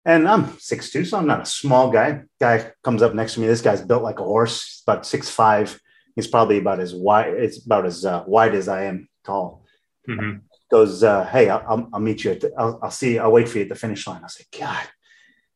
And 0.06 0.28
I'm 0.28 0.46
6'2, 0.46 1.08
so 1.08 1.18
I'm 1.18 1.28
not 1.28 1.42
a 1.42 1.46
small 1.46 1.90
guy. 1.90 2.24
Guy 2.40 2.72
comes 2.84 3.02
up 3.02 3.16
next 3.16 3.36
to 3.36 3.40
me. 3.40 3.48
This 3.48 3.62
guy's 3.62 3.82
built 3.82 4.04
like 4.04 4.20
a 4.20 4.24
horse, 4.24 4.82
about 4.86 5.06
six 5.06 5.30
five. 5.30 5.80
He's 6.16 6.28
probably 6.28 6.58
about 6.58 6.82
as 6.82 6.94
wide, 6.94 7.34
it's 7.34 7.66
about 7.66 7.86
as 7.86 8.06
uh, 8.06 8.24
wide 8.28 8.54
as 8.54 8.68
I 8.68 8.84
am 8.84 9.08
tall. 9.24 9.66
Mm-hmm 10.08 10.40
goes, 10.74 11.04
uh, 11.04 11.26
"Hey, 11.26 11.50
I'll, 11.50 11.88
I'll, 11.94 12.00
meet 12.00 12.24
you. 12.24 12.32
At 12.32 12.42
the, 12.42 12.52
I'll, 12.58 12.80
I'll 12.82 12.92
see. 12.92 13.20
I'll 13.20 13.32
wait 13.32 13.48
for 13.48 13.60
you 13.60 13.64
at 13.66 13.70
the 13.70 13.76
finish 13.76 14.06
line." 14.08 14.22
I 14.22 14.24
like, 14.24 14.60
"God, 14.60 14.86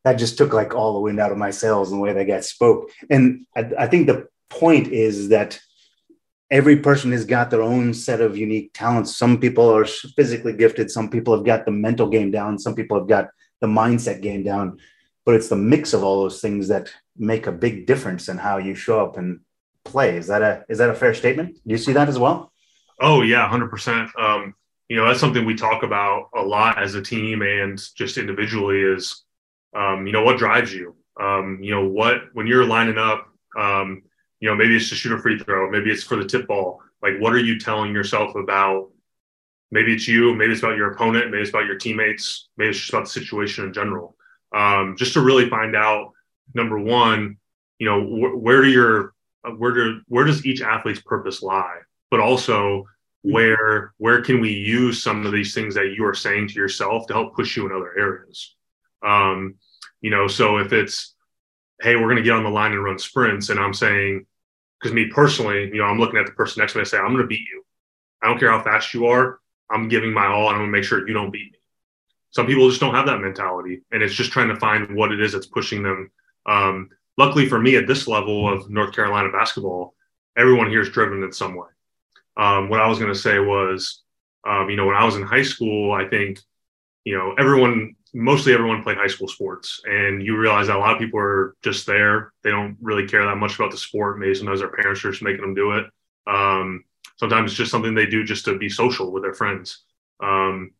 that 0.04 0.14
just 0.14 0.38
took 0.38 0.54
like 0.54 0.76
all 0.76 0.94
the 0.94 1.00
wind 1.00 1.20
out 1.20 1.32
of 1.32 1.38
my 1.38 1.52
sails 1.52 1.92
in 1.92 1.98
the 1.98 2.04
way 2.04 2.14
that 2.14 2.26
guy 2.26 2.40
spoke." 2.42 2.92
And 3.10 3.46
I, 3.56 3.62
I 3.80 3.88
think 3.88 4.06
the 4.06 4.28
point 4.50 4.88
is 4.90 5.30
that 5.30 5.60
every 6.52 6.78
person 6.78 7.12
has 7.12 7.26
got 7.26 7.50
their 7.50 7.64
own 7.64 7.94
set 7.94 8.22
of 8.22 8.38
unique 8.38 8.72
talents. 8.74 9.18
Some 9.18 9.40
people 9.40 9.68
are 9.76 9.86
physically 9.86 10.54
gifted. 10.54 10.92
Some 10.92 11.10
people 11.10 11.36
have 11.36 11.46
got 11.46 11.66
the 11.66 11.72
mental 11.72 12.08
game 12.08 12.32
down. 12.32 12.60
Some 12.60 12.76
people 12.76 12.98
have 12.98 13.08
got 13.08 13.30
the 13.60 13.68
mindset 13.68 14.22
game 14.22 14.44
down. 14.44 14.78
But 15.26 15.36
it's 15.36 15.50
the 15.50 15.58
mix 15.74 15.94
of 15.94 16.04
all 16.04 16.22
those 16.22 16.40
things 16.40 16.70
that 16.70 16.94
make 17.18 17.48
a 17.48 17.52
big 17.52 17.86
difference 17.86 18.30
in 18.30 18.38
how 18.38 18.60
you 18.60 18.76
show 18.76 19.04
up 19.04 19.18
and 19.18 19.42
play. 19.84 20.16
Is 20.16 20.28
that 20.28 20.42
a 20.42 20.64
is 20.70 20.78
that 20.78 20.90
a 20.90 20.96
fair 21.02 21.14
statement? 21.14 21.56
Do 21.56 21.72
you 21.76 21.78
see 21.78 21.94
that 21.94 22.08
as 22.08 22.20
well? 22.20 22.54
Oh 23.02 23.24
yeah, 23.24 23.48
hundred 23.48 23.66
um, 23.66 23.72
percent 23.72 24.10
you 24.90 24.96
know 24.96 25.06
that's 25.06 25.20
something 25.20 25.46
we 25.46 25.56
talk 25.56 25.84
about 25.84 26.30
a 26.36 26.42
lot 26.42 26.82
as 26.82 26.96
a 26.96 27.02
team 27.02 27.42
and 27.42 27.82
just 27.96 28.18
individually 28.18 28.82
is 28.82 29.24
um, 29.76 30.08
you 30.08 30.14
know 30.14 30.24
what 30.24 30.38
drives 30.38 30.74
you? 30.74 30.96
Um, 31.20 31.60
you 31.62 31.72
know 31.72 31.88
what 31.88 32.34
when 32.34 32.48
you're 32.48 32.66
lining 32.66 32.98
up 32.98 33.28
um, 33.58 34.04
you 34.40 34.50
know 34.50 34.56
maybe 34.56 34.76
it's 34.76 34.90
to 34.90 34.96
shoot 34.96 35.18
a 35.18 35.22
free 35.22 35.40
throw 35.40 35.70
maybe 35.70 35.92
it's 35.92 36.04
for 36.04 36.16
the 36.16 36.26
tip 36.26 36.48
ball 36.48 36.82
like 37.02 37.14
what 37.20 37.34
are 37.34 37.40
you 37.40 37.60
telling 37.60 37.94
yourself 37.94 38.36
about 38.36 38.90
maybe 39.72 39.94
it's 39.94 40.08
you 40.08 40.34
maybe 40.36 40.54
it's 40.54 40.62
about 40.62 40.78
your 40.78 40.92
opponent 40.92 41.32
maybe 41.32 41.42
it's 41.42 41.50
about 41.50 41.66
your 41.66 41.78
teammates 41.78 42.50
maybe 42.58 42.70
it's 42.70 42.80
just 42.80 42.90
about 42.92 43.06
the 43.06 43.10
situation 43.10 43.66
in 43.66 43.74
general. 43.74 44.16
Um, 44.56 44.96
just 44.98 45.14
to 45.14 45.22
really 45.22 45.50
find 45.50 45.76
out 45.76 46.14
number 46.54 46.80
one 46.80 47.38
you 47.80 47.88
know 47.88 48.02
wh- 48.02 48.42
where 48.42 48.62
do 48.62 48.70
your 48.70 49.14
where 49.58 49.74
do 49.74 50.02
where 50.08 50.26
does 50.26 50.46
each 50.46 50.62
athlete's 50.62 51.02
purpose 51.02 51.42
lie? 51.42 51.80
But 52.10 52.20
also 52.20 52.86
where 53.32 53.94
where 53.98 54.22
can 54.22 54.40
we 54.40 54.52
use 54.52 55.04
some 55.04 55.26
of 55.26 55.32
these 55.32 55.54
things 55.54 55.76
that 55.76 55.94
you 55.96 56.06
are 56.06 56.14
saying 56.14 56.48
to 56.50 56.56
yourself 56.56 57.08
to 57.08 57.14
help 57.14 57.36
push 57.36 57.58
you 57.58 57.66
in 57.66 57.72
other 57.72 57.98
areas? 57.98 58.56
Um, 59.06 59.56
you 60.02 60.10
know 60.10 60.28
so 60.28 60.58
if 60.58 60.74
it's 60.74 61.16
hey 61.82 61.96
we're 61.96 62.04
going 62.04 62.18
to 62.18 62.24
get 62.24 62.34
on 62.34 62.44
the 62.44 62.50
line 62.50 62.72
and 62.72 62.84
run 62.84 63.00
sprints 63.00 63.50
and 63.50 63.60
i'm 63.60 63.74
saying 63.74 64.26
because 64.80 64.94
me 64.94 65.08
personally 65.08 65.66
you 65.66 65.78
know 65.78 65.86
i'm 65.86 66.00
looking 66.00 66.20
at 66.20 66.26
the 66.26 66.32
person 66.34 66.62
next 66.62 66.74
to 66.74 66.78
me 66.78 66.82
and 66.82 66.88
say 66.88 66.98
i'm 66.98 67.08
going 67.08 67.22
to 67.22 67.28
beat 67.28 67.48
you. 67.52 67.64
I 68.22 68.28
don't 68.28 68.40
care 68.40 68.52
how 68.52 68.64
fast 68.64 68.96
you 68.96 69.06
are. 69.08 69.40
I'm 69.70 69.90
giving 69.90 70.12
my 70.12 70.26
all 70.26 70.48
and 70.48 70.56
i'm 70.56 70.62
going 70.62 70.72
to 70.72 70.78
make 70.78 70.84
sure 70.84 71.08
you 71.08 71.14
don't 71.14 71.32
beat 71.32 71.52
me. 71.52 71.60
Some 72.32 72.48
people 72.48 72.68
just 72.70 72.82
don't 72.82 72.96
have 72.96 73.08
that 73.08 73.22
mentality 73.22 73.82
and 73.92 74.02
it's 74.02 74.14
just 74.14 74.32
trying 74.32 74.50
to 74.50 74.56
find 74.56 74.96
what 74.96 75.12
it 75.12 75.22
is 75.22 75.34
that's 75.34 75.48
pushing 75.48 75.84
them. 75.84 76.12
Um, 76.46 76.90
luckily 77.18 77.50
for 77.50 77.60
me 77.60 77.76
at 77.76 77.88
this 77.88 78.08
level 78.08 78.52
of 78.52 78.70
north 78.70 78.94
carolina 78.94 79.30
basketball 79.32 79.96
everyone 80.38 80.70
here 80.70 80.82
is 80.82 80.90
driven 80.90 81.24
in 81.24 81.32
some 81.32 81.56
way 81.56 81.68
um, 82.38 82.70
what 82.70 82.80
I 82.80 82.88
was 82.88 83.00
going 83.00 83.12
to 83.12 83.20
say 83.20 83.40
was, 83.40 84.04
um, 84.48 84.70
you 84.70 84.76
know, 84.76 84.86
when 84.86 84.96
I 84.96 85.04
was 85.04 85.16
in 85.16 85.24
high 85.24 85.44
school, 85.44 85.92
I 85.92 86.08
think, 86.08 86.40
you 87.04 87.18
know, 87.18 87.34
everyone, 87.38 87.96
mostly 88.14 88.54
everyone 88.54 88.84
played 88.84 88.98
high 88.98 89.08
school 89.08 89.28
sports, 89.28 89.82
and 89.86 90.24
you 90.24 90.38
realize 90.38 90.68
that 90.68 90.76
a 90.76 90.80
lot 90.80 90.94
of 90.94 91.00
people 91.00 91.20
are 91.20 91.56
just 91.64 91.86
there. 91.86 92.32
They 92.44 92.52
don't 92.52 92.78
really 92.80 93.08
care 93.08 93.26
that 93.26 93.38
much 93.38 93.56
about 93.56 93.72
the 93.72 93.78
sport. 93.78 94.20
Maybe 94.20 94.36
sometimes 94.36 94.60
their 94.60 94.70
parents 94.70 95.04
are 95.04 95.12
just 95.12 95.24
making 95.24 95.42
them 95.42 95.56
do 95.56 95.72
it. 95.72 95.86
Um, 96.28 96.84
sometimes 97.18 97.52
it's 97.52 97.58
just 97.58 97.72
something 97.72 97.96
they 97.96 98.06
do 98.06 98.24
just 98.24 98.46
to 98.46 98.58
be 98.58 98.70
social 98.70 99.12
with 99.12 99.24
their 99.24 99.34
friends. 99.34 99.84
Um, 100.22 100.72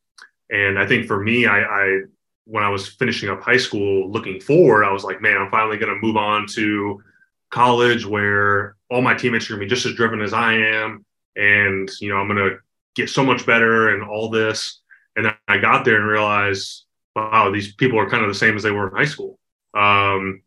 and 0.50 0.78
I 0.80 0.86
think 0.86 1.08
for 1.08 1.22
me, 1.22 1.46
I, 1.46 1.62
I 1.62 2.02
when 2.46 2.64
I 2.64 2.70
was 2.70 2.88
finishing 2.88 3.30
up 3.30 3.42
high 3.42 3.58
school, 3.58 4.10
looking 4.10 4.40
forward, 4.40 4.86
I 4.86 4.92
was 4.92 5.04
like, 5.04 5.22
man, 5.22 5.38
I'm 5.38 5.52
finally 5.52 5.78
going 5.78 5.94
to 5.94 6.06
move 6.06 6.16
on 6.16 6.48
to 6.54 7.04
college 7.50 8.06
where 8.06 8.76
all 8.90 9.02
my 9.02 9.14
teammates 9.14 9.50
are 9.50 9.56
going 9.56 9.62
to 9.62 9.66
be 9.66 9.70
just 9.70 9.86
as 9.86 9.96
driven 9.96 10.22
as 10.22 10.34
I 10.34 10.54
am 10.54 11.06
and 11.38 11.90
you 12.02 12.10
know 12.10 12.18
i'm 12.18 12.28
going 12.28 12.38
to 12.38 12.58
get 12.96 13.10
so 13.10 13.24
much 13.24 13.46
better 13.46 13.90
and 13.90 14.04
all 14.04 14.30
this. 14.30 14.82
And 15.16 15.34
i 15.48 15.58
got 15.58 15.86
there 15.86 15.98
and 15.98 16.08
realized 16.08 16.86
wow 17.16 17.52
these 17.52 17.74
people 17.74 18.00
are 18.00 18.10
kind 18.10 18.24
of 18.24 18.30
the 18.30 18.36
same 18.36 18.56
as 18.56 18.64
they 18.64 18.72
were 18.72 18.90
in 18.90 18.96
high 18.96 19.06
school. 19.06 19.40
Um, 19.74 20.42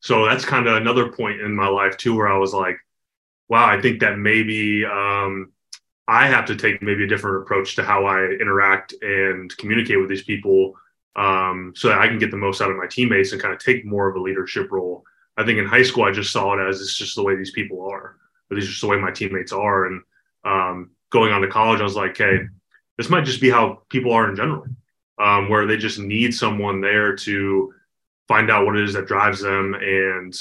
so 0.00 0.26
that's 0.26 0.44
kind 0.44 0.66
of 0.66 0.76
another 0.76 1.10
point 1.10 1.40
in 1.40 1.54
my 1.54 1.66
life 1.66 1.96
too 1.96 2.14
where 2.14 2.28
i 2.28 2.36
was 2.36 2.52
like 2.52 2.76
wow 3.48 3.66
i 3.66 3.80
think 3.80 4.00
that 4.00 4.18
maybe 4.18 4.84
um, 4.84 5.50
i 6.08 6.26
have 6.26 6.44
to 6.44 6.56
take 6.56 6.82
maybe 6.82 7.04
a 7.04 7.08
different 7.08 7.42
approach 7.42 7.76
to 7.76 7.82
how 7.82 8.04
i 8.04 8.24
interact 8.26 8.94
and 9.00 9.56
communicate 9.56 9.98
with 9.98 10.08
these 10.08 10.24
people 10.24 10.74
um, 11.16 11.72
so 11.74 11.88
that 11.88 11.98
i 11.98 12.06
can 12.06 12.18
get 12.18 12.30
the 12.30 12.36
most 12.36 12.60
out 12.60 12.70
of 12.70 12.76
my 12.76 12.86
teammates 12.86 13.32
and 13.32 13.40
kind 13.40 13.54
of 13.54 13.60
take 13.60 13.86
more 13.86 14.08
of 14.08 14.16
a 14.16 14.20
leadership 14.20 14.70
role. 14.70 15.04
I 15.36 15.44
think 15.44 15.58
in 15.58 15.66
high 15.66 15.82
school 15.82 16.04
i 16.04 16.10
just 16.10 16.32
saw 16.32 16.52
it 16.54 16.68
as 16.68 16.80
it's 16.82 16.96
just 16.96 17.16
the 17.16 17.22
way 17.22 17.36
these 17.36 17.52
people 17.52 17.88
are 17.90 18.16
but 18.48 18.56
these 18.56 18.64
are 18.64 18.70
just 18.70 18.80
the 18.80 18.88
way 18.88 18.98
my 18.98 19.10
teammates 19.10 19.52
are. 19.52 19.86
And 19.86 20.02
um, 20.44 20.90
going 21.10 21.32
on 21.32 21.42
to 21.42 21.48
college, 21.48 21.80
I 21.80 21.84
was 21.84 21.96
like, 21.96 22.16
hey, 22.16 22.40
this 22.98 23.10
might 23.10 23.24
just 23.24 23.40
be 23.40 23.50
how 23.50 23.82
people 23.88 24.12
are 24.12 24.28
in 24.28 24.36
general, 24.36 24.66
um, 25.18 25.48
where 25.48 25.66
they 25.66 25.76
just 25.76 25.98
need 25.98 26.34
someone 26.34 26.80
there 26.80 27.16
to 27.16 27.72
find 28.28 28.50
out 28.50 28.66
what 28.66 28.76
it 28.76 28.84
is 28.84 28.94
that 28.94 29.06
drives 29.06 29.40
them 29.40 29.74
and 29.74 30.34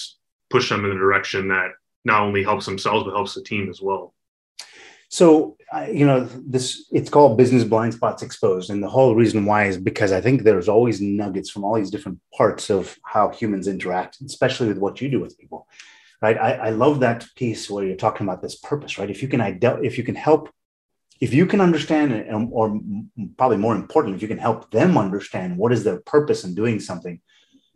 push 0.50 0.70
them 0.70 0.86
in 0.86 0.92
the 0.92 0.98
direction 0.98 1.48
that 1.50 1.72
not 2.06 2.22
only 2.22 2.44
helps 2.44 2.66
themselves 2.66 3.04
but 3.04 3.14
helps 3.14 3.34
the 3.34 3.44
team 3.44 3.70
as 3.70 3.82
well. 3.82 4.14
So, 5.10 5.58
you 5.92 6.08
know, 6.08 6.28
this 6.48 6.88
it's 6.92 7.10
called 7.10 7.38
business 7.38 7.64
blind 7.64 7.94
spots 7.94 8.24
exposed, 8.24 8.72
and 8.72 8.82
the 8.82 8.90
whole 8.90 9.14
reason 9.14 9.46
why 9.46 9.66
is 9.66 9.78
because 9.78 10.12
I 10.12 10.22
think 10.22 10.42
there's 10.42 10.68
always 10.68 11.02
nuggets 11.02 11.52
from 11.52 11.64
all 11.64 11.76
these 11.76 11.92
different 11.92 12.20
parts 12.36 12.72
of 12.72 12.98
how 13.04 13.30
humans 13.30 13.68
interact, 13.68 14.22
especially 14.22 14.70
with 14.70 14.80
what 14.80 15.02
you 15.02 15.10
do 15.10 15.20
with 15.20 15.38
people 15.38 15.68
right? 16.24 16.38
I, 16.38 16.51
I 16.53 16.70
love 16.70 17.01
that 17.01 17.27
piece 17.36 17.70
where 17.70 17.86
you're 17.86 17.98
talking 17.98 18.25
about 18.25 18.42
this 18.42 18.56
purpose, 18.56 18.98
right? 18.98 19.10
If 19.10 19.22
you 19.22 19.27
can 19.27 19.42
if 19.84 19.98
you 19.98 20.06
can 20.06 20.15
help, 20.15 20.50
if 21.20 21.34
you 21.34 21.46
can 21.46 21.60
understand, 21.60 22.10
or 22.51 22.80
probably 23.38 23.58
more 23.58 23.75
important, 23.75 24.15
if 24.15 24.22
you 24.22 24.30
can 24.30 24.38
help 24.38 24.72
them 24.72 24.98
understand 24.98 25.58
what 25.58 25.74
is 25.74 25.84
their 25.84 26.00
purpose 26.00 26.46
in 26.46 26.56
doing 26.56 26.80
something. 26.80 27.20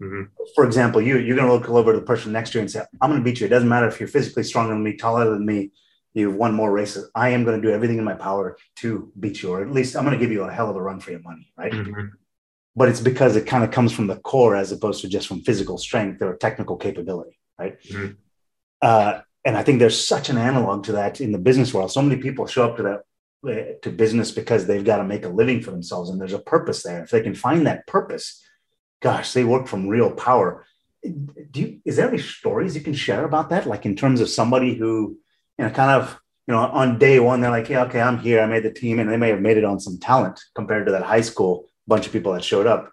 Mm-hmm. 0.01 0.23
For 0.55 0.63
example, 0.63 1.01
you 1.01 1.17
you're 1.17 1.35
going 1.35 1.49
to 1.49 1.53
look 1.53 1.69
over 1.69 1.91
to 1.91 1.99
the 1.99 2.05
person 2.05 2.31
next 2.31 2.51
to 2.51 2.57
you 2.57 2.61
and 2.61 2.71
say, 2.71 2.83
"I'm 3.01 3.09
going 3.11 3.21
to 3.21 3.25
beat 3.25 3.39
you." 3.41 3.47
It 3.47 3.49
doesn't 3.49 3.69
matter 3.75 3.89
if 3.89 3.99
you're 3.99 4.15
physically 4.17 4.43
stronger 4.43 4.73
than 4.73 4.83
me, 4.83 4.95
taller 4.95 5.29
than 5.29 5.45
me, 5.45 5.71
you've 6.13 6.35
won 6.35 6.53
more 6.53 6.71
races. 6.71 7.09
I 7.13 7.29
am 7.29 7.43
going 7.43 7.59
to 7.59 7.67
do 7.67 7.73
everything 7.73 7.97
in 7.97 8.05
my 8.05 8.13
power 8.13 8.57
to 8.77 9.11
beat 9.19 9.41
you, 9.41 9.51
or 9.51 9.61
at 9.61 9.71
least 9.71 9.95
I'm 9.95 10.05
going 10.05 10.17
to 10.17 10.23
give 10.23 10.31
you 10.31 10.43
a 10.43 10.53
hell 10.53 10.69
of 10.69 10.75
a 10.75 10.81
run 10.81 11.01
for 11.01 11.11
your 11.11 11.19
money, 11.21 11.51
right? 11.57 11.73
Mm-hmm. 11.73 12.07
But 12.77 12.89
it's 12.89 13.01
because 13.01 13.35
it 13.35 13.45
kind 13.47 13.63
of 13.65 13.71
comes 13.71 13.91
from 13.91 14.07
the 14.07 14.17
core 14.17 14.55
as 14.55 14.71
opposed 14.71 15.01
to 15.01 15.09
just 15.09 15.27
from 15.27 15.41
physical 15.41 15.77
strength 15.77 16.21
or 16.21 16.37
technical 16.37 16.77
capability, 16.77 17.39
right? 17.59 17.75
Mm-hmm. 17.83 18.13
Uh, 18.81 19.21
and 19.45 19.57
I 19.57 19.63
think 19.63 19.79
there's 19.79 20.05
such 20.05 20.29
an 20.29 20.37
analog 20.37 20.83
to 20.85 20.93
that 20.93 21.21
in 21.21 21.31
the 21.31 21.37
business 21.37 21.73
world. 21.73 21.91
So 21.91 22.01
many 22.01 22.21
people 22.21 22.47
show 22.47 22.69
up 22.69 22.77
to 22.77 22.83
that 22.83 23.01
uh, 23.47 23.79
to 23.81 23.91
business 23.91 24.31
because 24.31 24.65
they've 24.65 24.83
got 24.83 24.97
to 24.97 25.03
make 25.03 25.23
a 25.23 25.29
living 25.29 25.61
for 25.61 25.71
themselves, 25.71 26.09
and 26.09 26.19
there's 26.19 26.33
a 26.33 26.39
purpose 26.39 26.83
there. 26.83 27.03
If 27.03 27.11
they 27.11 27.21
can 27.21 27.35
find 27.35 27.65
that 27.65 27.87
purpose, 27.87 28.43
gosh, 29.01 29.33
they 29.33 29.43
work 29.43 29.67
from 29.67 29.87
real 29.87 30.11
power. 30.11 30.65
Do 31.03 31.61
you, 31.61 31.79
is 31.85 31.95
there 31.95 32.09
any 32.09 32.17
stories 32.17 32.75
you 32.75 32.81
can 32.81 32.93
share 32.93 33.23
about 33.23 33.49
that? 33.51 33.67
Like 33.67 33.85
in 33.85 33.95
terms 33.95 34.19
of 34.21 34.29
somebody 34.29 34.75
who, 34.75 35.17
you 35.57 35.65
know, 35.65 35.69
kind 35.69 35.91
of, 35.91 36.19
you 36.47 36.53
know, 36.53 36.59
on 36.59 36.97
day 36.97 37.19
one 37.19 37.39
they're 37.39 37.51
like, 37.51 37.69
yeah, 37.69 37.83
okay, 37.83 38.01
I'm 38.01 38.19
here, 38.19 38.41
I 38.41 38.47
made 38.47 38.63
the 38.63 38.71
team, 38.71 38.99
and 38.99 39.09
they 39.09 39.17
may 39.17 39.29
have 39.29 39.39
made 39.39 39.57
it 39.57 39.63
on 39.63 39.79
some 39.79 39.99
talent 39.99 40.41
compared 40.55 40.87
to 40.87 40.91
that 40.93 41.03
high 41.03 41.21
school 41.21 41.67
bunch 41.87 42.05
of 42.05 42.11
people 42.11 42.33
that 42.33 42.43
showed 42.43 42.67
up. 42.67 42.91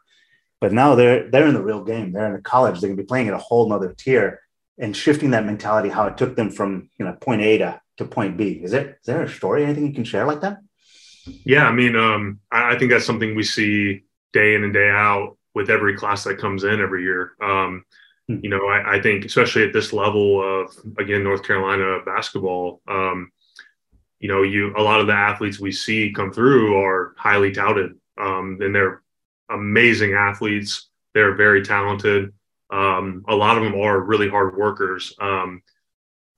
But 0.60 0.72
now 0.72 0.94
they're 0.94 1.28
they're 1.30 1.48
in 1.48 1.54
the 1.54 1.62
real 1.62 1.82
game. 1.82 2.12
They're 2.12 2.26
in 2.26 2.34
the 2.34 2.40
college. 2.42 2.80
They're 2.80 2.90
gonna 2.90 3.02
be 3.02 3.06
playing 3.06 3.28
at 3.28 3.34
a 3.34 3.38
whole 3.38 3.68
nother 3.68 3.94
tier 3.96 4.40
and 4.78 4.96
shifting 4.96 5.30
that 5.30 5.44
mentality, 5.44 5.88
how 5.88 6.06
it 6.06 6.18
took 6.18 6.36
them 6.36 6.50
from 6.50 6.90
you 6.98 7.04
know 7.04 7.12
point 7.20 7.42
A 7.42 7.58
to, 7.58 7.80
to 7.98 8.04
point 8.04 8.36
B. 8.36 8.60
Is 8.62 8.72
there 8.72 8.98
is 9.00 9.06
there 9.06 9.22
a 9.22 9.28
story, 9.28 9.64
anything 9.64 9.86
you 9.86 9.92
can 9.92 10.04
share 10.04 10.26
like 10.26 10.40
that? 10.40 10.58
Yeah, 11.44 11.66
I 11.66 11.72
mean, 11.72 11.96
um, 11.96 12.40
I, 12.52 12.74
I, 12.74 12.78
think 12.78 12.90
that's 12.90 13.06
something 13.06 13.34
we 13.34 13.44
see 13.44 14.04
day 14.32 14.54
in 14.54 14.64
and 14.64 14.74
day 14.74 14.90
out 14.90 15.38
with 15.54 15.70
every 15.70 15.96
class 15.96 16.24
that 16.24 16.38
comes 16.38 16.64
in 16.64 16.80
every 16.80 17.02
year. 17.02 17.32
Um, 17.40 17.84
hmm. 18.28 18.38
you 18.42 18.50
know, 18.50 18.66
I, 18.66 18.96
I, 18.96 19.02
think 19.02 19.24
especially 19.24 19.62
at 19.62 19.72
this 19.72 19.92
level 19.92 20.42
of 20.42 20.76
again 20.98 21.24
North 21.24 21.42
Carolina 21.42 22.00
basketball, 22.04 22.82
um, 22.88 23.30
you 24.18 24.28
know, 24.28 24.42
you 24.42 24.74
a 24.76 24.82
lot 24.82 25.00
of 25.00 25.06
the 25.06 25.14
athletes 25.14 25.60
we 25.60 25.72
see 25.72 26.12
come 26.12 26.32
through 26.32 26.82
are 26.82 27.14
highly 27.16 27.52
touted, 27.52 27.92
um, 28.20 28.58
and 28.60 28.74
they're 28.74 29.02
amazing 29.50 30.14
athletes. 30.14 30.88
They're 31.14 31.34
very 31.34 31.62
talented. 31.62 32.32
Um, 32.74 33.24
a 33.28 33.36
lot 33.36 33.56
of 33.56 33.62
them 33.62 33.80
are 33.80 34.00
really 34.00 34.28
hard 34.28 34.56
workers. 34.56 35.14
Um, 35.20 35.62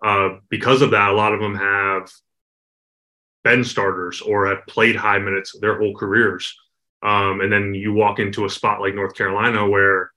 uh, 0.05 0.37
because 0.51 0.83
of 0.83 0.91
that, 0.91 1.09
a 1.09 1.15
lot 1.15 1.33
of 1.33 1.41
them 1.41 1.57
have 1.57 2.11
been 3.43 3.65
starters 3.65 4.21
or 4.21 4.47
have 4.49 4.67
played 4.67 4.97
high 4.97 5.19
minutes 5.19 5.57
their 5.59 5.79
whole 5.79 5.97
careers. 5.97 6.55
Um, 7.03 7.41
and 7.41 7.51
then 7.51 7.73
you 7.73 7.95
walk 7.95 8.19
into 8.19 8.45
a 8.45 8.51
spot 8.51 8.81
like 8.83 8.95
North 8.95 9.15
Carolina 9.15 9.67
where 9.67 10.13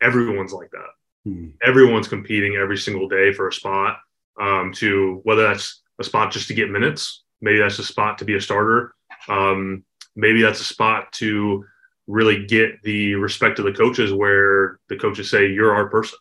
everyone's 0.00 0.52
like 0.52 0.70
that. 0.70 0.90
Hmm. 1.24 1.48
Everyone's 1.62 2.08
competing 2.08 2.56
every 2.56 2.78
single 2.78 3.08
day 3.08 3.32
for 3.34 3.48
a 3.48 3.52
spot. 3.52 3.98
Um, 4.40 4.72
to 4.74 5.20
whether 5.24 5.42
that's 5.42 5.82
a 5.98 6.04
spot 6.04 6.32
just 6.32 6.48
to 6.48 6.54
get 6.54 6.70
minutes, 6.70 7.24
maybe 7.42 7.58
that's 7.58 7.78
a 7.80 7.84
spot 7.84 8.18
to 8.18 8.24
be 8.24 8.36
a 8.36 8.40
starter, 8.40 8.94
um, 9.28 9.84
maybe 10.14 10.42
that's 10.42 10.60
a 10.60 10.64
spot 10.64 11.12
to 11.14 11.64
really 12.08 12.46
get 12.46 12.82
the 12.82 13.14
respect 13.14 13.60
of 13.60 13.66
the 13.66 13.72
coaches 13.72 14.12
where 14.12 14.80
the 14.88 14.96
coaches 14.96 15.30
say, 15.30 15.46
You're 15.48 15.74
our 15.74 15.88
person. 15.88 16.18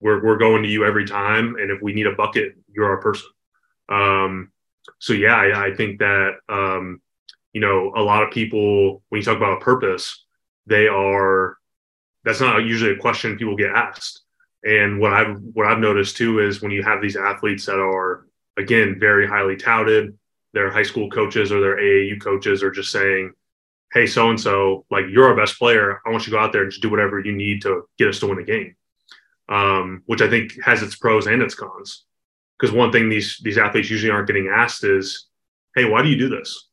We're, 0.00 0.22
we're 0.22 0.38
going 0.38 0.62
to 0.62 0.68
you 0.68 0.84
every 0.84 1.06
time. 1.06 1.56
And 1.56 1.70
if 1.70 1.82
we 1.82 1.92
need 1.92 2.06
a 2.06 2.14
bucket, 2.14 2.54
you're 2.72 2.88
our 2.88 3.00
person. 3.00 3.28
Um, 3.88 4.52
so, 4.98 5.12
yeah, 5.12 5.34
I, 5.34 5.66
I 5.66 5.74
think 5.74 5.98
that, 5.98 6.36
um, 6.48 7.02
you 7.52 7.60
know, 7.60 7.92
a 7.96 8.00
lot 8.02 8.22
of 8.22 8.30
people, 8.30 9.02
when 9.08 9.20
you 9.20 9.24
talk 9.24 9.36
about 9.36 9.60
a 9.60 9.64
purpose, 9.64 10.24
they 10.66 10.86
are, 10.86 11.58
that's 12.24 12.40
not 12.40 12.64
usually 12.64 12.92
a 12.92 12.98
question 12.98 13.36
people 13.36 13.56
get 13.56 13.74
asked. 13.74 14.22
And 14.62 15.00
what 15.00 15.12
I've, 15.12 15.36
what 15.52 15.66
I've 15.66 15.78
noticed 15.78 16.16
too 16.16 16.38
is 16.38 16.62
when 16.62 16.70
you 16.70 16.82
have 16.82 17.02
these 17.02 17.16
athletes 17.16 17.66
that 17.66 17.78
are, 17.78 18.26
again, 18.56 18.98
very 19.00 19.26
highly 19.26 19.56
touted, 19.56 20.16
their 20.52 20.70
high 20.70 20.82
school 20.82 21.10
coaches 21.10 21.52
or 21.52 21.60
their 21.60 21.76
AAU 21.76 22.22
coaches 22.22 22.62
are 22.62 22.70
just 22.70 22.90
saying, 22.90 23.32
hey, 23.92 24.06
so 24.06 24.30
and 24.30 24.40
so, 24.40 24.84
like 24.90 25.06
you're 25.10 25.26
our 25.26 25.36
best 25.36 25.58
player. 25.58 26.00
I 26.06 26.10
want 26.10 26.26
you 26.26 26.32
to 26.32 26.38
go 26.38 26.42
out 26.42 26.52
there 26.52 26.62
and 26.62 26.70
just 26.70 26.82
do 26.82 26.90
whatever 26.90 27.20
you 27.20 27.32
need 27.32 27.62
to 27.62 27.88
get 27.98 28.08
us 28.08 28.20
to 28.20 28.26
win 28.26 28.38
the 28.38 28.44
game. 28.44 28.76
Um, 29.48 30.02
which 30.06 30.22
I 30.22 30.30
think 30.30 30.52
has 30.62 30.82
its 30.82 30.94
pros 30.94 31.26
and 31.26 31.42
its 31.42 31.56
cons. 31.56 32.04
Because 32.58 32.72
one 32.72 32.92
thing 32.92 33.08
these 33.08 33.40
these 33.42 33.58
athletes 33.58 33.90
usually 33.90 34.12
aren't 34.12 34.28
getting 34.28 34.52
asked 34.54 34.84
is, 34.84 35.26
hey, 35.74 35.86
why 35.86 36.02
do 36.02 36.08
you 36.08 36.16
do 36.16 36.28
this? 36.28 36.68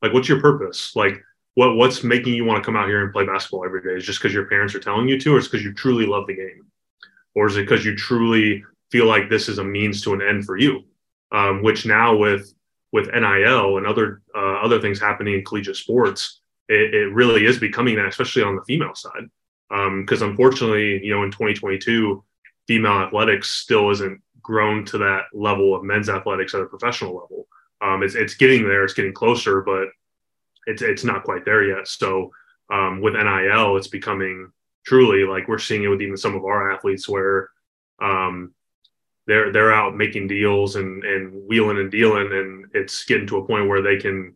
Like, 0.00 0.12
what's 0.12 0.28
your 0.28 0.40
purpose? 0.40 0.94
Like, 0.94 1.20
what 1.54 1.76
what's 1.76 2.04
making 2.04 2.34
you 2.34 2.44
want 2.44 2.62
to 2.62 2.66
come 2.66 2.76
out 2.76 2.86
here 2.86 3.02
and 3.02 3.12
play 3.12 3.26
basketball 3.26 3.64
every 3.64 3.82
day? 3.82 3.96
Is 3.96 4.04
just 4.04 4.20
because 4.20 4.32
your 4.32 4.46
parents 4.46 4.74
are 4.74 4.80
telling 4.80 5.08
you 5.08 5.18
to, 5.18 5.34
or 5.34 5.38
it's 5.38 5.48
because 5.48 5.64
you 5.64 5.72
truly 5.74 6.06
love 6.06 6.26
the 6.26 6.36
game, 6.36 6.66
or 7.34 7.46
is 7.46 7.56
it 7.56 7.62
because 7.62 7.84
you 7.84 7.96
truly 7.96 8.64
feel 8.92 9.06
like 9.06 9.28
this 9.28 9.48
is 9.48 9.58
a 9.58 9.64
means 9.64 10.02
to 10.02 10.14
an 10.14 10.22
end 10.22 10.44
for 10.44 10.56
you? 10.56 10.84
Um, 11.32 11.62
which 11.62 11.84
now 11.84 12.16
with 12.16 12.54
with 12.92 13.12
NIL 13.12 13.76
and 13.76 13.86
other 13.86 14.22
uh, 14.34 14.60
other 14.62 14.80
things 14.80 15.00
happening 15.00 15.34
in 15.34 15.44
collegiate 15.44 15.76
sports, 15.76 16.40
it, 16.68 16.94
it, 16.94 17.12
really 17.12 17.44
is 17.44 17.58
becoming 17.58 17.96
that, 17.96 18.06
especially 18.06 18.42
on 18.42 18.56
the 18.56 18.64
female 18.64 18.94
side. 18.94 19.28
Because 19.68 20.22
um, 20.22 20.30
unfortunately, 20.30 21.04
you 21.04 21.14
know, 21.14 21.22
in 21.22 21.30
2022, 21.30 22.24
female 22.66 23.00
athletics 23.00 23.50
still 23.50 23.90
isn't 23.90 24.22
grown 24.40 24.84
to 24.86 24.98
that 24.98 25.24
level 25.34 25.74
of 25.74 25.84
men's 25.84 26.08
athletics 26.08 26.54
at 26.54 26.62
a 26.62 26.66
professional 26.66 27.14
level. 27.14 27.46
Um, 27.82 28.02
it's, 28.02 28.14
it's 28.14 28.34
getting 28.34 28.66
there, 28.66 28.84
it's 28.84 28.94
getting 28.94 29.12
closer, 29.12 29.60
but 29.60 29.88
it's, 30.66 30.80
it's 30.80 31.04
not 31.04 31.22
quite 31.22 31.44
there 31.44 31.64
yet. 31.64 31.86
So 31.86 32.30
um, 32.72 33.02
with 33.02 33.14
NIL, 33.14 33.76
it's 33.76 33.88
becoming 33.88 34.50
truly 34.86 35.24
like 35.24 35.48
we're 35.48 35.58
seeing 35.58 35.84
it 35.84 35.88
with 35.88 36.00
even 36.00 36.16
some 36.16 36.34
of 36.34 36.44
our 36.44 36.72
athletes 36.72 37.08
where 37.08 37.50
um, 38.00 38.54
they're 39.28 39.52
they're 39.52 39.72
out 39.72 39.94
making 39.94 40.26
deals 40.26 40.74
and 40.76 41.04
and 41.04 41.46
wheeling 41.46 41.78
and 41.78 41.90
dealing, 41.90 42.32
and 42.32 42.66
it's 42.72 43.04
getting 43.04 43.26
to 43.28 43.36
a 43.36 43.46
point 43.46 43.68
where 43.68 43.82
they 43.82 43.98
can 43.98 44.34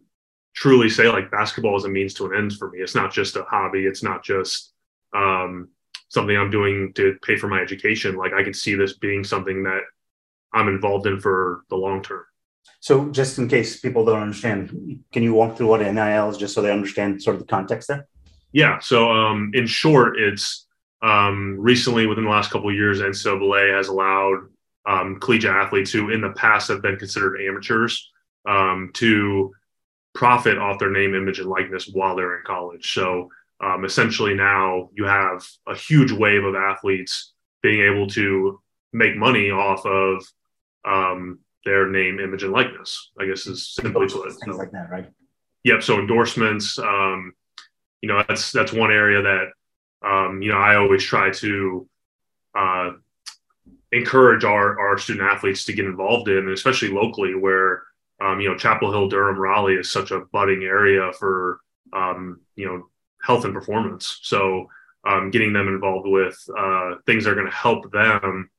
truly 0.55 0.91
say 0.91 1.09
like 1.09 1.31
basketball 1.31 1.77
is 1.77 1.85
a 1.85 1.89
means 1.89 2.15
to 2.15 2.27
an 2.27 2.37
end 2.37 2.53
for 2.53 2.71
me. 2.71 2.79
It's 2.79 2.95
not 2.95 3.11
just 3.11 3.37
a 3.37 3.43
hobby. 3.45 3.87
It's 3.87 4.03
not 4.03 4.23
just 4.23 4.75
um, 5.15 5.71
something 6.11 6.37
I'm 6.37 6.51
doing 6.51 6.93
to 6.95 7.17
pay 7.23 7.37
for 7.37 7.49
my 7.49 7.59
education. 7.59 8.17
Like 8.17 8.35
I 8.35 8.45
can 8.45 8.53
see 8.53 8.75
this 8.75 8.99
being 8.99 9.25
something 9.25 9.63
that 9.63 9.81
I'm 10.53 10.69
involved 10.69 11.07
in 11.07 11.19
for 11.19 11.65
the 11.71 11.77
long 11.77 12.03
term. 12.03 12.25
So, 12.81 13.09
just 13.11 13.39
in 13.39 13.49
case 13.49 13.81
people 13.81 14.05
don't 14.05 14.21
understand, 14.21 15.01
can 15.13 15.23
you 15.23 15.33
walk 15.33 15.57
through 15.57 15.69
what 15.69 15.81
NIL 15.81 16.29
is, 16.29 16.37
just 16.37 16.55
so 16.55 16.61
they 16.61 16.71
understand 16.71 17.23
sort 17.23 17.35
of 17.35 17.41
the 17.41 17.47
context 17.47 17.89
there? 17.89 18.07
Yeah. 18.53 18.79
So, 18.81 19.11
um, 19.11 19.53
in 19.55 19.67
short, 19.67 20.19
it's 20.19 20.67
um, 21.01 21.57
recently 21.59 22.07
within 22.07 22.25
the 22.25 22.31
last 22.31 22.51
couple 22.51 22.69
of 22.69 22.75
years, 22.75 23.01
NCAA 23.01 23.75
has 23.75 23.89
allowed 23.89 24.49
um, 24.87 25.21
collegiate 25.21 25.55
athletes 25.55 25.93
who, 25.93 26.11
in 26.11 26.21
the 26.21 26.31
past, 26.31 26.69
have 26.69 26.83
been 26.83 26.97
considered 26.97 27.41
amateurs 27.41 28.11
um, 28.49 28.91
to 28.95 29.53
profit 30.15 30.59
off 30.59 30.79
their 30.79 30.91
name, 30.91 31.15
image, 31.15 31.39
and 31.39 31.49
likeness 31.49 31.89
while 31.93 32.17
they're 32.17 32.39
in 32.39 32.45
college. 32.45 32.93
So, 32.93 33.29
um, 33.61 33.85
essentially, 33.85 34.35
now 34.35 34.91
you 34.95 35.05
have 35.05 35.47
a 35.69 35.77
huge 35.77 36.11
wave 36.13 36.45
of 36.45 36.55
athletes 36.55 37.33
being 37.63 37.81
able 37.81 38.09
to 38.09 38.61
make 38.93 39.17
money 39.17 39.51
off 39.51 39.87
of 39.87 40.27
um, 40.85 41.39
their 41.65 41.89
name, 41.89 42.19
image, 42.19 42.43
and 42.43 42.53
likeness. 42.53 43.13
I 43.19 43.27
guess 43.27 43.47
is 43.47 43.69
simply 43.69 44.09
put. 44.09 44.23
Things 44.25 44.39
so, 44.45 44.57
like 44.57 44.73
that, 44.73 44.91
right? 44.91 45.09
Yep. 45.65 45.83
So 45.83 45.99
endorsements. 45.99 46.79
Um, 46.79 47.35
you 48.01 48.09
know, 48.09 48.23
that's 48.29 48.51
that's 48.51 48.73
one 48.73 48.91
area 48.91 49.23
that 49.23 49.47
um, 50.05 50.43
you 50.43 50.51
know 50.51 50.59
I 50.59 50.75
always 50.75 51.05
try 51.05 51.31
to 51.31 51.89
uh, 52.59 52.91
encourage 53.93 54.45
our 54.45 54.79
our 54.81 54.99
student 54.99 55.31
athletes 55.31 55.65
to 55.65 55.73
get 55.73 55.85
involved 55.85 56.29
in, 56.29 56.39
and 56.39 56.51
especially 56.51 56.89
locally, 56.89 57.35
where 57.35 57.83
um, 58.21 58.41
you 58.41 58.49
know 58.49 58.57
Chapel 58.57 58.91
Hill, 58.91 59.09
Durham, 59.09 59.39
Raleigh 59.39 59.75
is 59.75 59.93
such 59.93 60.11
a 60.11 60.21
budding 60.33 60.65
area 60.65 61.13
for 61.13 61.61
um, 61.93 62.41
you 62.57 62.67
know 62.67 62.89
health 63.23 63.45
and 63.45 63.55
performance. 63.55 64.19
So 64.23 64.67
um, 65.07 65.31
getting 65.31 65.53
them 65.53 65.69
involved 65.69 66.09
with 66.09 66.39
uh, 66.57 66.97
things 67.07 67.25
that 67.25 67.31
are 67.31 67.37
going 67.37 67.47
to 67.47 67.53
help 67.53 67.91
them 67.93 68.51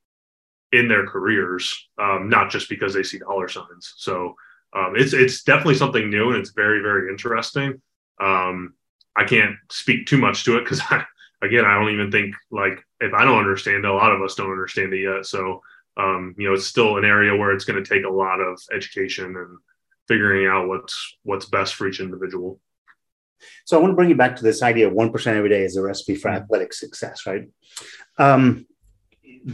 in 0.72 0.88
their 0.88 1.06
careers, 1.06 1.88
um, 1.98 2.28
not 2.28 2.50
just 2.50 2.68
because 2.68 2.94
they 2.94 3.02
see 3.02 3.18
dollar 3.18 3.48
signs. 3.48 3.94
So 3.96 4.34
um, 4.74 4.94
it's 4.96 5.12
it's 5.12 5.42
definitely 5.42 5.76
something 5.76 6.10
new 6.10 6.30
and 6.30 6.38
it's 6.38 6.50
very 6.50 6.80
very 6.80 7.10
interesting. 7.10 7.80
Um, 8.20 8.74
I 9.16 9.24
can't 9.24 9.56
speak 9.70 10.06
too 10.06 10.18
much 10.18 10.44
to 10.44 10.56
it 10.58 10.64
because 10.64 10.80
I 10.90 11.04
again 11.44 11.64
I 11.64 11.78
don't 11.78 11.92
even 11.92 12.10
think 12.10 12.34
like 12.50 12.82
if 13.00 13.12
I 13.12 13.24
don't 13.24 13.38
understand 13.38 13.84
it, 13.84 13.90
a 13.90 13.94
lot 13.94 14.12
of 14.12 14.22
us 14.22 14.34
don't 14.34 14.50
understand 14.50 14.92
it 14.92 15.02
yet. 15.02 15.26
So 15.26 15.60
um, 15.96 16.34
you 16.38 16.48
know 16.48 16.54
it's 16.54 16.66
still 16.66 16.96
an 16.96 17.04
area 17.04 17.36
where 17.36 17.52
it's 17.52 17.64
going 17.64 17.82
to 17.82 17.88
take 17.88 18.04
a 18.04 18.10
lot 18.10 18.40
of 18.40 18.60
education 18.72 19.26
and 19.36 19.58
figuring 20.08 20.46
out 20.46 20.68
what's 20.68 21.16
what's 21.22 21.46
best 21.46 21.74
for 21.74 21.88
each 21.88 22.00
individual. 22.00 22.60
So 23.66 23.76
I 23.76 23.80
want 23.80 23.92
to 23.92 23.96
bring 23.96 24.08
you 24.08 24.16
back 24.16 24.36
to 24.36 24.44
this 24.44 24.62
idea 24.62 24.86
of 24.86 24.92
one 24.92 25.12
percent 25.12 25.36
every 25.36 25.50
day 25.50 25.64
as 25.64 25.76
a 25.76 25.82
recipe 25.82 26.14
for 26.14 26.30
mm-hmm. 26.30 26.42
athletic 26.42 26.72
success, 26.72 27.26
right? 27.26 27.48
Um, 28.18 28.66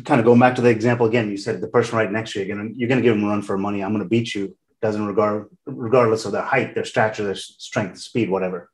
kind 0.05 0.21
of 0.21 0.25
going 0.25 0.41
back 0.41 0.55
to 0.55 0.63
the 0.63 0.69
example 0.69 1.07
again, 1.07 1.31
you 1.31 1.37
said 1.37 1.61
the 1.61 1.69
person 1.69 1.97
right 1.97 2.11
next 2.11 2.33
to 2.33 2.41
you, 2.41 2.47
you're 2.47 2.57
gonna, 2.57 2.71
you're 2.75 2.89
gonna 2.89 3.03
give 3.03 3.15
them 3.15 3.25
a 3.25 3.29
run 3.29 3.43
for 3.43 3.59
money. 3.59 3.83
I'm 3.83 3.93
gonna 3.93 4.05
beat 4.05 4.35
you. 4.35 4.57
Doesn't 4.81 5.05
regard 5.05 5.49
regardless 5.67 6.25
of 6.25 6.33
their 6.33 6.43
height, 6.43 6.75
their 6.75 6.87
stature, 6.87 7.25
their 7.25 7.35
strength, 7.35 7.99
speed, 7.99 8.31
whatever. 8.31 8.71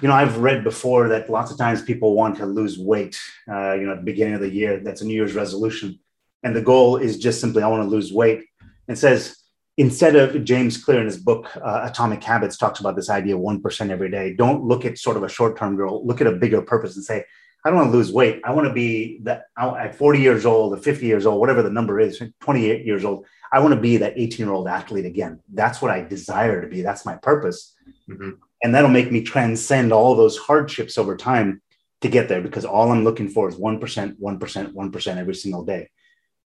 You 0.00 0.08
know, 0.08 0.14
I've 0.14 0.38
read 0.38 0.64
before 0.64 1.08
that 1.08 1.28
lots 1.28 1.50
of 1.50 1.58
times 1.58 1.82
people 1.82 2.14
want 2.14 2.36
to 2.38 2.46
lose 2.46 2.78
weight. 2.78 3.18
Uh, 3.50 3.74
you 3.74 3.86
know, 3.86 3.92
at 3.92 3.98
the 3.98 4.04
beginning 4.04 4.34
of 4.34 4.40
the 4.40 4.50
year, 4.50 4.80
that's 4.80 5.02
a 5.02 5.04
New 5.04 5.14
Year's 5.14 5.34
resolution, 5.34 5.98
and 6.42 6.56
the 6.56 6.62
goal 6.62 6.96
is 6.96 7.18
just 7.18 7.40
simply 7.40 7.62
I 7.62 7.68
want 7.68 7.82
to 7.82 7.88
lose 7.88 8.12
weight. 8.12 8.46
It 8.88 8.96
says 8.96 9.36
instead 9.76 10.16
of 10.16 10.44
James 10.44 10.82
Clear 10.82 11.00
in 11.00 11.06
his 11.06 11.18
book 11.18 11.54
uh, 11.56 11.86
Atomic 11.90 12.24
Habits 12.24 12.56
talks 12.56 12.80
about 12.80 12.96
this 12.96 13.10
idea 13.10 13.34
of 13.34 13.40
one 13.40 13.60
percent 13.60 13.90
every 13.90 14.10
day. 14.10 14.34
Don't 14.34 14.64
look 14.64 14.84
at 14.84 14.98
sort 14.98 15.16
of 15.16 15.22
a 15.22 15.28
short 15.28 15.58
term 15.58 15.76
goal. 15.76 16.06
Look 16.06 16.20
at 16.20 16.26
a 16.26 16.32
bigger 16.32 16.62
purpose 16.62 16.96
and 16.96 17.04
say 17.04 17.24
I 17.66 17.70
don't 17.70 17.78
want 17.78 17.90
to 17.90 17.96
lose 17.96 18.12
weight. 18.12 18.40
I 18.44 18.52
want 18.52 18.68
to 18.68 18.72
be 18.72 19.18
that 19.24 19.46
at 19.58 19.96
40 19.96 20.20
years 20.20 20.46
old 20.46 20.72
or 20.72 20.76
50 20.76 21.04
years 21.04 21.26
old, 21.26 21.40
whatever 21.40 21.64
the 21.64 21.70
number 21.70 21.98
is, 21.98 22.22
28 22.38 22.86
years 22.86 23.04
old. 23.04 23.26
I 23.52 23.58
want 23.58 23.74
to 23.74 23.80
be 23.80 23.96
that 23.96 24.12
18 24.16 24.46
year 24.46 24.54
old 24.54 24.68
athlete 24.68 25.04
again. 25.04 25.40
That's 25.52 25.82
what 25.82 25.90
I 25.90 26.02
desire 26.02 26.62
to 26.62 26.68
be. 26.68 26.82
That's 26.82 27.04
my 27.04 27.16
purpose. 27.16 27.74
Mm-hmm. 28.08 28.30
And 28.66 28.74
that'll 28.74 28.90
make 28.90 29.12
me 29.12 29.22
transcend 29.22 29.92
all 29.92 30.16
those 30.16 30.36
hardships 30.36 30.98
over 30.98 31.16
time 31.16 31.62
to 32.00 32.08
get 32.08 32.28
there 32.28 32.40
because 32.40 32.64
all 32.64 32.90
I'm 32.90 33.04
looking 33.04 33.28
for 33.28 33.48
is 33.48 33.54
1%, 33.54 33.78
1%, 34.18 34.18
1% 34.18 35.16
every 35.16 35.34
single 35.36 35.64
day. 35.64 35.88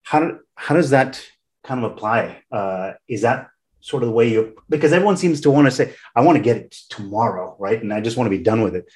How, 0.01 0.39
how 0.55 0.73
does 0.73 0.89
that 0.89 1.23
kind 1.63 1.85
of 1.85 1.91
apply? 1.91 2.41
Uh, 2.51 2.93
is 3.07 3.21
that 3.21 3.49
sort 3.79 4.01
of 4.01 4.09
the 4.09 4.15
way 4.15 4.29
you, 4.29 4.57
because 4.67 4.91
everyone 4.91 5.17
seems 5.17 5.41
to 5.41 5.51
want 5.51 5.67
to 5.67 5.71
say, 5.71 5.93
I 6.15 6.21
want 6.21 6.37
to 6.37 6.43
get 6.43 6.57
it 6.57 6.71
tomorrow, 6.89 7.55
right? 7.59 7.79
And 7.79 7.93
I 7.93 8.01
just 8.01 8.17
want 8.17 8.25
to 8.25 8.35
be 8.35 8.43
done 8.43 8.63
with 8.63 8.75
it 8.75 8.89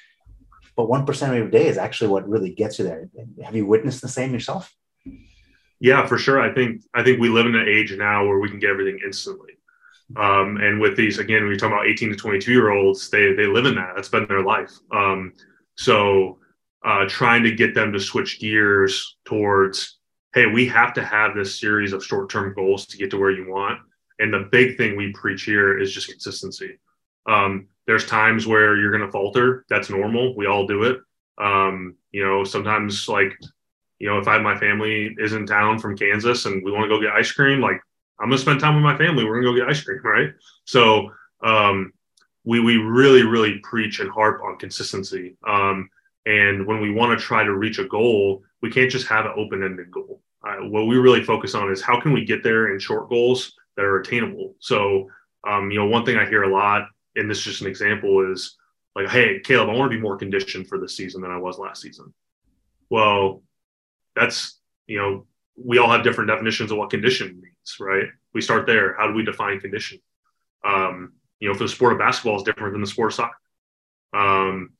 but 0.76 0.88
1% 0.88 1.28
of 1.28 1.36
your 1.36 1.48
day 1.48 1.68
is 1.68 1.78
actually 1.78 2.08
what 2.08 2.28
really 2.28 2.50
gets 2.50 2.78
you 2.78 2.84
there. 2.84 3.08
Have 3.44 3.54
you 3.54 3.64
witnessed 3.64 4.02
the 4.02 4.08
same 4.08 4.32
yourself? 4.32 4.74
Yeah, 5.80 6.06
for 6.06 6.18
sure. 6.18 6.40
I 6.40 6.52
think, 6.52 6.82
I 6.94 7.04
think 7.04 7.20
we 7.20 7.28
live 7.28 7.46
in 7.46 7.54
an 7.54 7.68
age 7.68 7.94
now 7.96 8.26
where 8.26 8.38
we 8.38 8.48
can 8.48 8.58
get 8.58 8.70
everything 8.70 8.98
instantly. 9.04 9.52
Um, 10.16 10.58
and 10.58 10.80
with 10.80 10.96
these, 10.96 11.18
again, 11.18 11.46
we 11.46 11.56
talk 11.56 11.72
about 11.72 11.86
18 11.86 12.10
to 12.10 12.16
22 12.16 12.52
year 12.52 12.70
olds, 12.70 13.08
they, 13.10 13.32
they 13.32 13.46
live 13.46 13.66
in 13.66 13.74
that. 13.76 13.92
That's 13.94 14.08
been 14.08 14.26
their 14.26 14.42
life. 14.42 14.72
Um, 14.92 15.32
so 15.76 16.38
uh, 16.84 17.06
trying 17.08 17.42
to 17.44 17.52
get 17.52 17.74
them 17.74 17.92
to 17.92 18.00
switch 18.00 18.38
gears 18.38 19.16
towards, 19.24 19.98
hey, 20.34 20.46
we 20.46 20.66
have 20.66 20.92
to 20.94 21.04
have 21.04 21.34
this 21.34 21.58
series 21.58 21.92
of 21.92 22.04
short 22.04 22.28
term 22.30 22.52
goals 22.54 22.86
to 22.86 22.98
get 22.98 23.10
to 23.10 23.18
where 23.18 23.30
you 23.30 23.50
want. 23.50 23.80
And 24.18 24.32
the 24.32 24.48
big 24.52 24.76
thing 24.76 24.96
we 24.96 25.12
preach 25.12 25.44
here 25.44 25.78
is 25.78 25.92
just 25.92 26.08
consistency. 26.08 26.78
Um, 27.26 27.68
there's 27.86 28.06
times 28.06 28.46
where 28.46 28.76
you're 28.76 28.90
going 28.90 29.04
to 29.04 29.10
falter. 29.10 29.64
That's 29.68 29.90
normal. 29.90 30.36
We 30.36 30.46
all 30.46 30.66
do 30.66 30.84
it. 30.84 30.98
Um, 31.38 31.96
you 32.12 32.24
know, 32.24 32.44
sometimes 32.44 33.08
like, 33.08 33.36
you 33.98 34.08
know, 34.08 34.18
if 34.18 34.28
I 34.28 34.38
my 34.38 34.56
family 34.56 35.14
is 35.18 35.32
in 35.32 35.46
town 35.46 35.78
from 35.78 35.96
Kansas 35.96 36.46
and 36.46 36.64
we 36.64 36.70
want 36.70 36.84
to 36.84 36.88
go 36.88 37.00
get 37.00 37.12
ice 37.12 37.32
cream, 37.32 37.60
like 37.60 37.80
I'm 38.20 38.30
to 38.30 38.38
spend 38.38 38.60
time 38.60 38.74
with 38.74 38.84
my 38.84 38.96
family. 38.96 39.24
We're 39.24 39.40
to 39.40 39.50
go 39.50 39.56
get 39.56 39.68
ice 39.68 39.82
cream, 39.82 40.00
right? 40.04 40.30
So 40.64 41.10
um, 41.42 41.92
we 42.44 42.60
we 42.60 42.76
really 42.76 43.22
really 43.22 43.58
preach 43.62 44.00
and 44.00 44.10
harp 44.10 44.42
on 44.42 44.58
consistency. 44.58 45.36
Um, 45.46 45.88
and 46.26 46.66
when 46.66 46.80
we 46.80 46.90
want 46.90 47.18
to 47.18 47.24
try 47.24 47.44
to 47.44 47.54
reach 47.54 47.78
a 47.78 47.84
goal, 47.84 48.42
we 48.62 48.70
can't 48.70 48.90
just 48.90 49.06
have 49.08 49.26
an 49.26 49.32
open 49.36 49.62
ended 49.62 49.90
goal. 49.90 50.22
Uh, 50.46 50.66
what 50.66 50.86
we 50.86 50.96
really 50.96 51.24
focus 51.24 51.54
on 51.54 51.70
is 51.70 51.82
how 51.82 52.00
can 52.00 52.12
we 52.12 52.24
get 52.24 52.42
there 52.42 52.72
in 52.72 52.78
short 52.78 53.08
goals 53.08 53.54
that 53.76 53.84
are 53.84 54.00
attainable. 54.00 54.54
So 54.58 55.08
um, 55.46 55.70
you 55.70 55.78
know, 55.78 55.86
one 55.86 56.04
thing 56.04 56.16
I 56.16 56.26
hear 56.26 56.44
a 56.44 56.52
lot 56.52 56.88
and 57.16 57.30
this 57.30 57.38
is 57.38 57.44
just 57.44 57.60
an 57.60 57.66
example 57.66 58.30
is 58.32 58.56
like, 58.94 59.08
hey, 59.08 59.40
Caleb, 59.40 59.68
I 59.68 59.74
want 59.74 59.90
to 59.90 59.96
be 59.96 60.02
more 60.02 60.16
conditioned 60.16 60.68
for 60.68 60.78
this 60.78 60.96
season 60.96 61.20
than 61.20 61.30
I 61.30 61.38
was 61.38 61.58
last 61.58 61.82
season. 61.82 62.12
Well, 62.90 63.42
that's 64.14 64.60
you 64.86 64.98
know, 64.98 65.26
we 65.56 65.78
all 65.78 65.90
have 65.90 66.04
different 66.04 66.30
definitions 66.30 66.70
of 66.70 66.78
what 66.78 66.90
condition 66.90 67.40
means, 67.40 67.53
right? 67.80 68.06
We 68.32 68.40
start 68.40 68.66
there. 68.66 68.94
How 68.98 69.06
do 69.06 69.14
we 69.14 69.24
define 69.24 69.60
condition? 69.60 69.98
Um, 70.64 71.12
you 71.40 71.48
know, 71.48 71.54
for 71.54 71.64
the 71.64 71.68
sport 71.68 71.92
of 71.92 71.98
basketball 71.98 72.36
is 72.36 72.42
different 72.42 72.72
than 72.72 72.80
the 72.80 72.86
sport 72.86 73.12
of 73.12 73.14
soccer. 73.14 73.36
Um, 74.14 74.70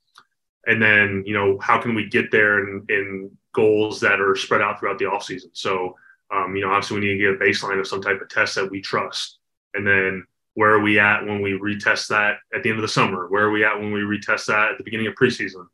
and 0.67 0.81
then, 0.81 1.25
you 1.27 1.35
know, 1.35 1.59
how 1.59 1.81
can 1.81 1.95
we 1.95 2.09
get 2.09 2.31
there 2.31 2.61
in, 2.61 2.87
in 2.89 3.31
goals 3.53 4.01
that 4.01 4.21
are 4.21 4.35
spread 4.35 4.63
out 4.63 4.81
throughout 4.81 4.99
the 4.99 5.07
off 5.07 5.25
season? 5.25 5.51
So, 5.53 5.97
um, 6.33 6.57
you 6.57 6.63
know, 6.63 6.71
obviously 6.71 7.01
we 7.01 7.07
need 7.07 7.19
to 7.19 7.39
get 7.39 7.43
a 7.43 7.45
baseline 7.45 7.81
of 7.81 7.87
some 7.87 8.01
type 8.01 8.21
of 8.21 8.29
test 8.29 8.55
that 8.55 8.71
we 8.71 8.81
trust. 8.81 9.39
And 9.75 9.87
then 9.87 10.25
where 10.55 10.71
are 10.71 10.81
we 10.81 10.99
at 10.99 11.27
when 11.27 11.43
we 11.43 11.53
retest 11.53 12.09
that 12.09 12.39
at 12.55 12.63
the 12.63 12.71
end 12.71 12.79
of 12.79 12.83
the 12.83 12.89
summer? 12.89 13.29
Where 13.29 13.45
are 13.45 13.51
we 13.51 13.65
at 13.65 13.79
when 13.79 13.93
we 13.93 14.01
retest 14.01 14.47
that 14.47 14.73
at 14.73 14.79
the 14.79 14.85
beginning 14.85 15.09
of 15.09 15.15
preseason? 15.15 15.67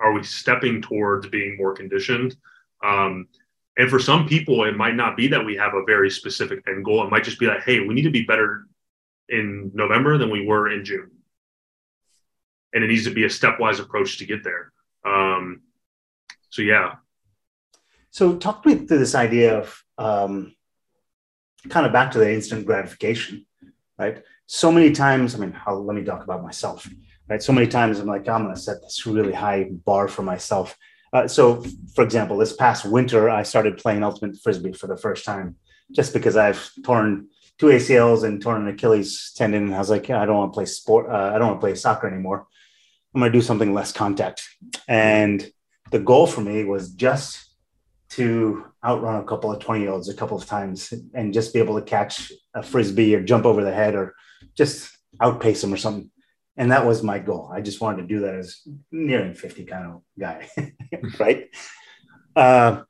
Are 0.00 0.12
we 0.12 0.22
stepping 0.22 0.80
towards 0.80 1.28
being 1.28 1.56
more 1.56 1.74
conditioned? 1.74 2.36
Um, 2.82 3.28
and 3.78 3.88
for 3.88 3.98
some 3.98 4.26
people, 4.26 4.64
it 4.64 4.76
might 4.76 4.96
not 4.96 5.16
be 5.16 5.28
that 5.28 5.44
we 5.44 5.56
have 5.56 5.74
a 5.74 5.84
very 5.84 6.10
specific 6.10 6.62
end 6.68 6.84
goal. 6.84 7.04
It 7.04 7.10
might 7.10 7.24
just 7.24 7.38
be 7.38 7.46
like, 7.46 7.62
hey, 7.62 7.80
we 7.80 7.94
need 7.94 8.02
to 8.02 8.10
be 8.10 8.24
better 8.24 8.66
in 9.28 9.70
November 9.74 10.18
than 10.18 10.30
we 10.30 10.44
were 10.44 10.70
in 10.70 10.84
June. 10.84 11.10
And 12.74 12.84
it 12.84 12.88
needs 12.88 13.04
to 13.04 13.14
be 13.14 13.24
a 13.24 13.28
stepwise 13.28 13.80
approach 13.80 14.18
to 14.18 14.26
get 14.26 14.44
there. 14.44 14.72
Um, 15.06 15.62
so, 16.50 16.62
yeah. 16.62 16.96
So, 18.10 18.36
talk 18.36 18.66
me 18.66 18.74
through 18.74 18.98
this 18.98 19.14
idea 19.14 19.58
of 19.58 19.84
um, 19.96 20.54
kind 21.70 21.86
of 21.86 21.92
back 21.92 22.10
to 22.12 22.18
the 22.18 22.32
instant 22.32 22.66
gratification 22.66 23.46
right? 23.98 24.22
So 24.46 24.72
many 24.72 24.92
times, 24.92 25.34
I 25.34 25.38
mean, 25.38 25.58
I'll, 25.66 25.84
let 25.84 25.96
me 25.96 26.04
talk 26.04 26.24
about 26.24 26.42
myself, 26.42 26.88
right? 27.28 27.42
So 27.42 27.52
many 27.52 27.66
times 27.66 27.98
I'm 27.98 28.06
like, 28.06 28.28
I'm 28.28 28.44
going 28.44 28.54
to 28.54 28.60
set 28.60 28.80
this 28.80 29.04
really 29.06 29.32
high 29.32 29.68
bar 29.70 30.08
for 30.08 30.22
myself. 30.22 30.76
Uh, 31.12 31.26
so, 31.26 31.64
for 31.94 32.04
example, 32.04 32.36
this 32.36 32.54
past 32.54 32.84
winter, 32.84 33.30
I 33.30 33.42
started 33.42 33.78
playing 33.78 34.02
ultimate 34.02 34.36
frisbee 34.42 34.72
for 34.72 34.86
the 34.86 34.96
first 34.96 35.24
time, 35.24 35.56
just 35.92 36.12
because 36.12 36.36
I've 36.36 36.70
torn 36.84 37.28
two 37.58 37.66
ACLs 37.66 38.24
and 38.24 38.40
torn 38.40 38.62
an 38.62 38.68
Achilles 38.68 39.32
tendon. 39.36 39.64
And 39.64 39.74
I 39.74 39.78
was 39.78 39.90
like, 39.90 40.10
I 40.10 40.26
don't 40.26 40.36
want 40.36 40.52
to 40.52 40.56
play 40.56 40.66
sport. 40.66 41.10
Uh, 41.10 41.32
I 41.34 41.38
don't 41.38 41.48
want 41.48 41.60
to 41.60 41.66
play 41.66 41.74
soccer 41.74 42.06
anymore. 42.06 42.46
I'm 43.14 43.20
going 43.20 43.32
to 43.32 43.38
do 43.38 43.42
something 43.42 43.74
less 43.74 43.92
contact. 43.92 44.46
And 44.86 45.50
the 45.90 45.98
goal 45.98 46.26
for 46.26 46.40
me 46.40 46.64
was 46.64 46.90
just 46.90 47.44
to 48.10 48.64
outrun 48.84 49.20
a 49.20 49.24
couple 49.24 49.50
of 49.50 49.58
20 49.58 49.82
year 49.82 49.90
olds 49.90 50.08
a 50.08 50.14
couple 50.14 50.36
of 50.36 50.46
times 50.46 50.92
and 51.14 51.34
just 51.34 51.52
be 51.52 51.58
able 51.58 51.78
to 51.78 51.84
catch 51.84 52.32
a 52.54 52.62
frisbee 52.62 53.14
or 53.14 53.22
jump 53.22 53.44
over 53.44 53.64
the 53.64 53.72
head 53.72 53.94
or 53.94 54.14
just 54.56 54.90
outpace 55.20 55.60
them 55.62 55.72
or 55.72 55.76
something. 55.76 56.10
And 56.58 56.72
that 56.72 56.84
was 56.84 57.02
my 57.02 57.18
goal. 57.18 57.50
I 57.52 57.62
just 57.62 57.80
wanted 57.80 58.02
to 58.02 58.08
do 58.08 58.20
that 58.20 58.34
as 58.34 58.60
nearing 58.92 59.32
50 59.32 59.64
kind 59.64 59.86
of 59.86 60.02
guy, 60.18 60.48
right? 61.18 61.48
Uh, 62.36 62.82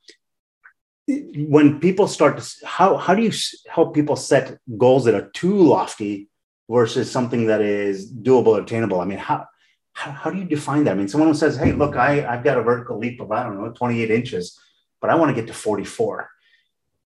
when 1.06 1.78
people 1.78 2.08
start 2.08 2.38
to, 2.38 2.66
how, 2.66 2.96
how 2.96 3.14
do 3.14 3.22
you 3.22 3.32
help 3.68 3.94
people 3.94 4.16
set 4.16 4.58
goals 4.76 5.04
that 5.04 5.14
are 5.14 5.30
too 5.30 5.54
lofty 5.54 6.28
versus 6.68 7.10
something 7.10 7.46
that 7.46 7.60
is 7.60 8.12
doable, 8.12 8.60
attainable? 8.60 9.00
I 9.00 9.04
mean, 9.04 9.18
how, 9.18 9.46
how, 9.92 10.10
how 10.10 10.30
do 10.30 10.38
you 10.38 10.44
define 10.44 10.84
that? 10.84 10.92
I 10.92 10.94
mean, 10.94 11.08
someone 11.08 11.28
who 11.28 11.34
says, 11.34 11.56
Hey, 11.56 11.72
look, 11.72 11.94
I, 11.94 12.26
I've 12.26 12.44
got 12.44 12.58
a 12.58 12.62
vertical 12.62 12.98
leap 12.98 13.20
of, 13.20 13.30
I 13.30 13.44
don't 13.44 13.62
know, 13.62 13.70
28 13.70 14.10
inches 14.10 14.58
but 15.00 15.10
I 15.10 15.14
want 15.14 15.34
to 15.34 15.40
get 15.40 15.48
to 15.48 15.54
44. 15.54 16.30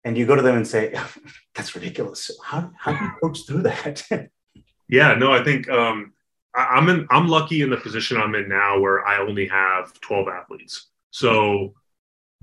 And 0.05 0.17
you 0.17 0.27
go 0.27 0.37
to 0.37 0.43
them 0.43 0.57
and 0.57 0.67
say, 0.67 0.95
that's 1.55 1.75
ridiculous. 1.75 2.31
How, 2.43 2.71
how 2.77 2.93
do 2.93 3.05
you 3.05 3.11
coach 3.23 3.47
through 3.47 3.63
that? 3.63 4.03
yeah, 4.89 5.15
no, 5.15 5.33
I 5.33 5.43
think 5.43 5.69
um, 5.69 6.13
I, 6.55 6.79
am 6.79 6.89
in, 6.89 7.07
I'm 7.11 7.29
lucky 7.29 7.63
in 7.63 7.71
the 7.71 7.77
position 7.77 8.17
I'm 8.17 8.35
in 8.35 8.49
now 8.49 8.79
where 8.81 9.07
I 9.07 9.21
only 9.21 9.47
have 9.49 9.99
12 10.01 10.29
athletes. 10.29 10.89
So 11.11 11.75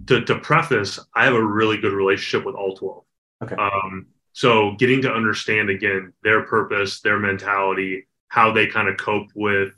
to, 0.07 0.23
to 0.25 0.39
preface, 0.39 0.99
I 1.13 1.25
have 1.25 1.33
a 1.33 1.43
really 1.43 1.77
good 1.77 1.93
relationship 1.93 2.45
with 2.45 2.55
all 2.55 2.75
12. 2.75 3.03
Okay. 3.43 3.55
Um, 3.55 4.07
so 4.33 4.71
getting 4.73 5.01
to 5.03 5.13
understand 5.13 5.69
again 5.69 6.13
their 6.23 6.43
purpose, 6.43 7.01
their 7.01 7.19
mentality, 7.19 8.05
how 8.27 8.51
they 8.51 8.67
kind 8.67 8.89
of 8.89 8.97
cope 8.97 9.29
with 9.33 9.73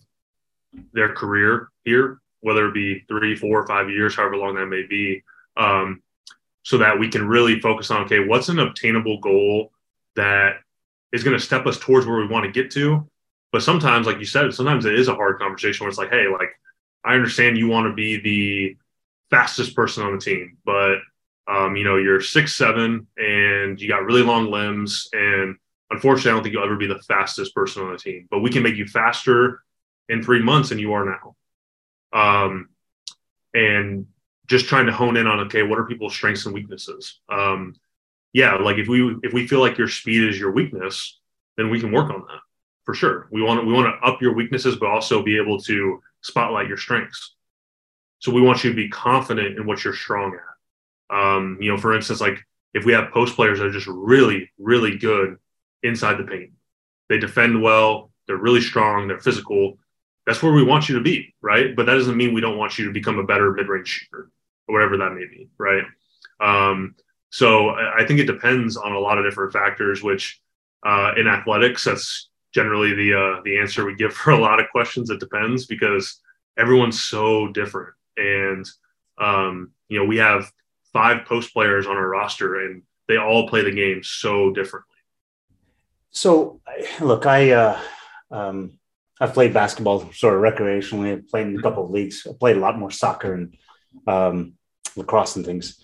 their 0.94 1.14
career 1.14 1.70
here, 1.86 2.20
whether 2.42 2.68
it 2.68 2.74
be 2.74 3.04
three, 3.08 3.36
four, 3.36 3.66
five 3.68 3.90
years, 3.90 4.16
however 4.16 4.38
long 4.38 4.56
that 4.56 4.66
may 4.66 4.84
be, 4.84 5.24
um, 5.58 6.02
so 6.64 6.78
that 6.80 7.00
we 7.00 7.08
can 7.08 7.28
really 7.28 7.60
focus 7.60 7.92
on 7.92 8.04
okay, 8.04 8.20
what's 8.20 8.50
an 8.50 8.60
obtainable 8.60 9.20
goal 9.20 9.72
that 10.16 10.58
is 11.12 11.24
going 11.24 11.38
to 11.38 11.44
step 11.44 11.66
us 11.66 11.80
towards 11.80 12.06
where 12.06 12.18
we 12.18 12.28
want 12.28 12.46
to 12.46 12.52
get 12.52 12.72
to. 12.72 13.08
But 13.58 13.64
sometimes, 13.64 14.06
like 14.06 14.20
you 14.20 14.26
said, 14.26 14.54
sometimes 14.54 14.86
it 14.86 14.94
is 14.94 15.08
a 15.08 15.16
hard 15.16 15.40
conversation 15.40 15.84
where 15.84 15.90
it's 15.90 15.98
like, 15.98 16.12
hey, 16.12 16.28
like 16.32 16.50
I 17.04 17.16
understand 17.16 17.58
you 17.58 17.68
want 17.68 17.88
to 17.88 17.94
be 17.96 18.22
the 18.22 18.78
fastest 19.32 19.76
person 19.76 20.04
on 20.04 20.14
the 20.14 20.22
team, 20.22 20.58
but 20.64 20.98
um, 21.48 21.76
you 21.76 21.84
know, 21.84 21.98
you're 21.98 22.22
six 22.22 22.54
seven 22.54 23.08
and 23.18 23.82
you 23.82 23.88
got 23.88 24.06
really 24.06 24.22
long 24.22 24.52
limbs, 24.52 25.10
and 25.12 25.56
unfortunately, 25.90 26.30
I 26.30 26.34
don't 26.36 26.44
think 26.44 26.54
you'll 26.54 26.66
ever 26.66 26.76
be 26.76 26.86
the 26.86 27.00
fastest 27.00 27.56
person 27.56 27.82
on 27.82 27.94
the 27.94 27.98
team. 27.98 28.28
But 28.30 28.42
we 28.42 28.52
can 28.52 28.62
make 28.62 28.76
you 28.76 28.86
faster 28.86 29.64
in 30.08 30.22
three 30.22 30.44
months 30.44 30.70
than 30.70 30.78
you 30.78 30.94
are 30.94 31.06
now. 31.06 31.36
Um, 32.14 32.70
and 33.56 34.06
just 34.46 34.68
trying 34.68 34.86
to 34.86 34.94
hone 34.94 35.18
in 35.18 35.26
on 35.26 35.40
okay, 35.48 35.64
what 35.64 35.80
are 35.80 35.88
people's 35.88 36.14
strengths 36.14 36.46
and 36.46 36.54
weaknesses? 36.54 37.22
Um, 37.28 37.74
yeah, 38.34 38.54
like 38.58 38.78
if 38.78 38.88
we 38.88 39.18
if 39.24 39.34
we 39.34 39.48
feel 39.48 39.62
like 39.62 39.80
your 39.80 39.88
speed 39.88 40.30
is 40.30 40.40
your 40.40 40.52
weakness, 40.52 41.18
then 41.56 41.72
we 41.72 41.80
can 41.80 41.92
work 41.92 42.12
on 42.12 42.22
that 42.28 42.42
for 42.88 42.94
sure. 42.94 43.28
We 43.32 43.42
want 43.42 43.60
to 43.60 43.68
we 43.68 43.74
want 43.74 43.94
to 43.94 44.08
up 44.08 44.22
your 44.22 44.34
weaknesses, 44.34 44.78
but 44.78 44.88
also 44.88 45.22
be 45.22 45.38
able 45.38 45.60
to 45.64 46.02
spotlight 46.22 46.70
your 46.70 46.78
strengths. 46.78 47.36
So 48.20 48.32
we 48.32 48.42
want 48.42 48.64
you 48.64 48.70
to 48.70 48.76
be 48.78 48.88
confident 48.88 49.58
in 49.58 49.68
what 49.68 49.84
you're 49.84 49.94
strong 49.94 50.38
at. 50.38 51.16
Um, 51.16 51.58
you 51.60 51.70
know, 51.70 51.78
for 51.78 51.94
instance, 51.94 52.22
like 52.22 52.40
if 52.74 52.86
we 52.86 52.94
have 52.94 53.12
post 53.12 53.36
players 53.36 53.60
that 53.60 53.66
are 53.66 53.72
just 53.72 53.88
really, 53.88 54.50
really 54.58 54.98
good 54.98 55.36
inside 55.84 56.18
the 56.18 56.24
paint, 56.24 56.52
they 57.10 57.18
defend 57.18 57.62
well, 57.62 58.10
they're 58.26 58.38
really 58.38 58.62
strong, 58.62 59.10
they're 59.10 59.20
physical. 59.20 59.78
That's 60.26 60.42
where 60.42 60.54
we 60.54 60.64
want 60.64 60.88
you 60.88 60.96
to 60.96 61.04
be, 61.04 61.36
right? 61.42 61.76
But 61.76 61.88
that 61.88 61.96
doesn't 61.96 62.16
mean 62.16 62.34
we 62.34 62.40
don't 62.40 62.58
want 62.58 62.80
you 62.80 62.86
to 62.86 62.94
become 62.94 63.20
a 63.20 63.26
better 63.26 63.52
mid 63.52 63.68
range 63.68 63.90
shooter 63.90 64.30
or 64.70 64.74
whatever 64.74 64.96
that 64.96 65.12
may 65.12 65.26
be, 65.26 65.50
right? 65.58 65.84
Um, 66.40 66.96
so 67.32 67.72
I 67.72 68.06
think 68.08 68.22
it 68.22 68.28
depends 68.28 68.78
on 68.78 68.94
a 68.94 69.00
lot 69.00 69.18
of 69.18 69.26
different 69.26 69.52
factors, 69.52 70.02
which 70.02 70.40
uh, 70.86 71.12
in 71.18 71.28
athletics, 71.28 71.84
that's 71.84 72.30
generally 72.58 72.96
the 72.96 73.14
uh, 73.14 73.42
the 73.44 73.60
answer 73.60 73.86
we 73.86 73.94
give 73.94 74.14
for 74.20 74.32
a 74.32 74.40
lot 74.40 74.60
of 74.60 74.70
questions. 74.72 75.10
It 75.10 75.20
depends 75.20 75.68
because 75.68 76.20
everyone's 76.58 77.02
so 77.04 77.48
different, 77.50 77.94
and 78.18 78.66
um, 79.20 79.72
you 79.90 80.00
know 80.00 80.06
we 80.06 80.18
have 80.18 80.52
five 80.92 81.26
post 81.26 81.54
players 81.54 81.86
on 81.86 81.96
our 81.96 82.10
roster, 82.10 82.66
and 82.66 82.82
they 83.08 83.18
all 83.18 83.48
play 83.48 83.62
the 83.62 83.72
game 83.72 84.02
so 84.04 84.52
differently. 84.52 84.96
So, 86.10 86.62
look, 87.00 87.28
I 87.28 87.52
uh, 87.52 87.80
um, 88.32 88.80
I've 89.22 89.36
played 89.36 89.54
basketball 89.54 90.12
sort 90.14 90.34
of 90.34 90.42
recreationally. 90.42 91.12
I've 91.12 91.30
played 91.30 91.48
in 91.48 91.60
a 91.60 91.62
couple 91.62 91.86
of 91.86 91.92
leagues. 91.92 92.26
I 92.28 92.34
played 92.34 92.58
a 92.58 92.60
lot 92.60 92.80
more 92.80 92.92
soccer 92.92 93.34
and 93.34 93.56
um, 94.08 94.54
lacrosse 94.96 95.36
and 95.36 95.46
things. 95.46 95.80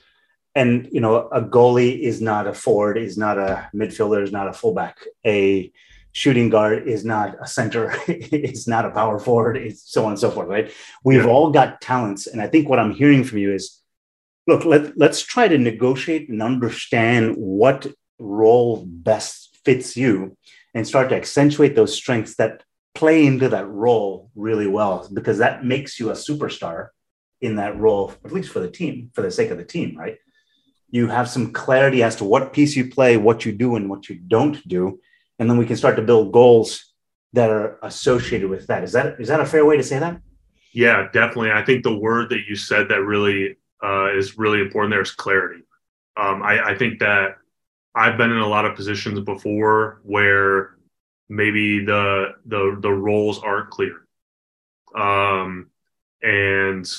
And 0.55 0.89
you 0.91 1.01
know, 1.01 1.27
a 1.29 1.41
goalie 1.41 1.99
is 1.99 2.19
not 2.19 2.47
a 2.47 2.53
forward, 2.53 2.97
is 2.97 3.17
not 3.17 3.37
a 3.37 3.69
midfielder, 3.75 4.23
is 4.23 4.31
not 4.31 4.47
a 4.47 4.53
fullback. 4.53 4.97
A 5.25 5.71
shooting 6.13 6.49
guard 6.49 6.87
is 6.87 7.03
not 7.03 7.35
a 7.41 7.47
center, 7.47 7.93
it's 8.07 8.67
not 8.67 8.85
a 8.85 8.91
power 8.91 9.19
forward, 9.19 9.57
it's 9.57 9.91
so 9.91 10.05
on 10.05 10.11
and 10.11 10.19
so 10.19 10.31
forth, 10.31 10.47
right? 10.47 10.71
We've 11.03 11.25
yeah. 11.25 11.29
all 11.29 11.51
got 11.51 11.81
talents. 11.81 12.27
And 12.27 12.41
I 12.41 12.47
think 12.47 12.69
what 12.69 12.79
I'm 12.79 12.93
hearing 12.93 13.23
from 13.23 13.39
you 13.39 13.53
is 13.53 13.81
look, 14.47 14.65
let, 14.65 14.97
let's 14.97 15.21
try 15.21 15.47
to 15.47 15.57
negotiate 15.57 16.29
and 16.29 16.41
understand 16.41 17.35
what 17.35 17.87
role 18.19 18.85
best 18.85 19.57
fits 19.65 19.97
you 19.97 20.37
and 20.73 20.87
start 20.87 21.09
to 21.09 21.15
accentuate 21.15 21.75
those 21.75 21.93
strengths 21.93 22.35
that 22.35 22.63
play 22.95 23.25
into 23.25 23.49
that 23.49 23.67
role 23.67 24.29
really 24.35 24.67
well 24.67 25.07
because 25.13 25.39
that 25.39 25.65
makes 25.65 25.99
you 25.99 26.09
a 26.09 26.13
superstar 26.13 26.89
in 27.41 27.55
that 27.57 27.77
role, 27.77 28.13
at 28.23 28.31
least 28.31 28.51
for 28.51 28.59
the 28.59 28.69
team, 28.69 29.11
for 29.13 29.21
the 29.21 29.31
sake 29.31 29.51
of 29.51 29.57
the 29.57 29.65
team, 29.65 29.97
right? 29.97 30.17
You 30.89 31.07
have 31.07 31.27
some 31.27 31.51
clarity 31.51 32.03
as 32.03 32.15
to 32.17 32.23
what 32.23 32.53
piece 32.53 32.75
you 32.75 32.89
play, 32.89 33.17
what 33.17 33.45
you 33.45 33.51
do, 33.51 33.75
and 33.75 33.89
what 33.89 34.09
you 34.09 34.15
don't 34.15 34.65
do. 34.67 34.99
And 35.39 35.49
then 35.49 35.57
we 35.57 35.65
can 35.65 35.77
start 35.77 35.95
to 35.95 36.01
build 36.01 36.31
goals 36.31 36.93
that 37.33 37.49
are 37.49 37.79
associated 37.81 38.49
with 38.49 38.67
that. 38.67 38.83
Is 38.83 38.91
that 38.93 39.19
is 39.19 39.27
that 39.27 39.39
a 39.39 39.45
fair 39.45 39.65
way 39.65 39.77
to 39.77 39.83
say 39.83 39.99
that? 39.99 40.21
Yeah, 40.73 41.07
definitely. 41.11 41.51
I 41.51 41.63
think 41.63 41.83
the 41.83 41.97
word 41.97 42.29
that 42.29 42.41
you 42.47 42.55
said 42.55 42.89
that 42.89 43.01
really 43.01 43.57
uh, 43.83 44.15
is 44.15 44.37
really 44.37 44.61
important 44.61 44.91
there 44.91 45.01
is 45.01 45.11
clarity. 45.11 45.63
Um, 46.15 46.41
I, 46.43 46.71
I 46.71 46.77
think 46.77 46.99
that 46.99 47.37
I've 47.95 48.17
been 48.17 48.31
in 48.31 48.37
a 48.37 48.47
lot 48.47 48.65
of 48.65 48.75
positions 48.75 49.19
before 49.19 50.01
where 50.03 50.75
maybe 51.29 51.83
the 51.83 52.35
the 52.45 52.77
the 52.79 52.91
roles 52.91 53.39
aren't 53.39 53.71
clear, 53.71 54.07
um, 54.95 55.69
and 56.21 56.89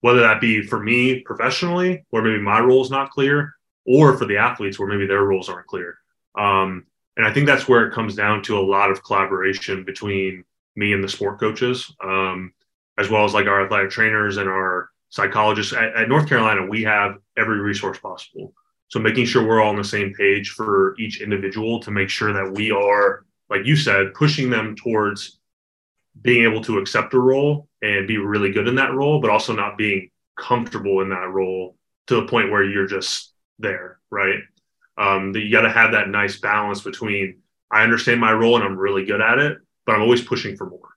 whether 0.00 0.20
that 0.20 0.40
be 0.40 0.62
for 0.62 0.80
me 0.80 1.20
professionally, 1.20 2.04
where 2.10 2.22
maybe 2.22 2.40
my 2.40 2.60
role 2.60 2.82
is 2.82 2.90
not 2.90 3.10
clear, 3.10 3.54
or 3.86 4.16
for 4.16 4.26
the 4.26 4.36
athletes, 4.36 4.78
where 4.78 4.88
maybe 4.88 5.06
their 5.06 5.24
roles 5.24 5.48
aren't 5.48 5.66
clear. 5.66 5.98
Um, 6.38 6.86
and 7.16 7.26
I 7.26 7.32
think 7.32 7.46
that's 7.46 7.68
where 7.68 7.86
it 7.86 7.94
comes 7.94 8.14
down 8.14 8.42
to 8.44 8.58
a 8.58 8.60
lot 8.60 8.90
of 8.90 9.02
collaboration 9.02 9.84
between 9.84 10.44
me 10.74 10.92
and 10.92 11.02
the 11.02 11.08
sport 11.08 11.40
coaches, 11.40 11.94
um, 12.04 12.52
as 12.98 13.08
well 13.08 13.24
as 13.24 13.34
like 13.34 13.46
our 13.46 13.64
athletic 13.64 13.90
trainers 13.90 14.36
and 14.36 14.48
our 14.48 14.90
psychologists. 15.08 15.72
At, 15.72 15.96
at 15.96 16.08
North 16.08 16.28
Carolina, 16.28 16.66
we 16.66 16.82
have 16.84 17.16
every 17.36 17.60
resource 17.60 17.98
possible. 17.98 18.52
So 18.88 19.00
making 19.00 19.26
sure 19.26 19.46
we're 19.46 19.62
all 19.62 19.70
on 19.70 19.76
the 19.76 19.84
same 19.84 20.12
page 20.14 20.50
for 20.50 20.94
each 20.98 21.20
individual 21.20 21.80
to 21.80 21.90
make 21.90 22.08
sure 22.08 22.32
that 22.32 22.52
we 22.52 22.70
are, 22.70 23.24
like 23.50 23.64
you 23.64 23.76
said, 23.76 24.14
pushing 24.14 24.50
them 24.50 24.76
towards 24.76 25.38
being 26.22 26.44
able 26.44 26.62
to 26.62 26.78
accept 26.78 27.14
a 27.14 27.18
role 27.18 27.68
and 27.82 28.06
be 28.06 28.18
really 28.18 28.52
good 28.52 28.68
in 28.68 28.76
that 28.76 28.94
role, 28.94 29.20
but 29.20 29.30
also 29.30 29.54
not 29.54 29.76
being 29.76 30.10
comfortable 30.36 31.00
in 31.00 31.08
that 31.08 31.30
role 31.30 31.76
to 32.06 32.16
the 32.16 32.26
point 32.26 32.50
where 32.50 32.62
you're 32.62 32.86
just 32.86 33.32
there, 33.58 33.98
right? 34.10 34.40
Um, 34.98 35.32
that 35.32 35.40
you 35.40 35.52
got 35.52 35.62
to 35.62 35.70
have 35.70 35.92
that 35.92 36.08
nice 36.08 36.38
balance 36.40 36.80
between 36.80 37.42
I 37.70 37.82
understand 37.82 38.20
my 38.20 38.32
role 38.32 38.56
and 38.56 38.64
I'm 38.64 38.78
really 38.78 39.04
good 39.04 39.20
at 39.20 39.38
it, 39.38 39.58
but 39.84 39.94
I'm 39.94 40.02
always 40.02 40.22
pushing 40.22 40.56
for 40.56 40.70
more. 40.70 40.88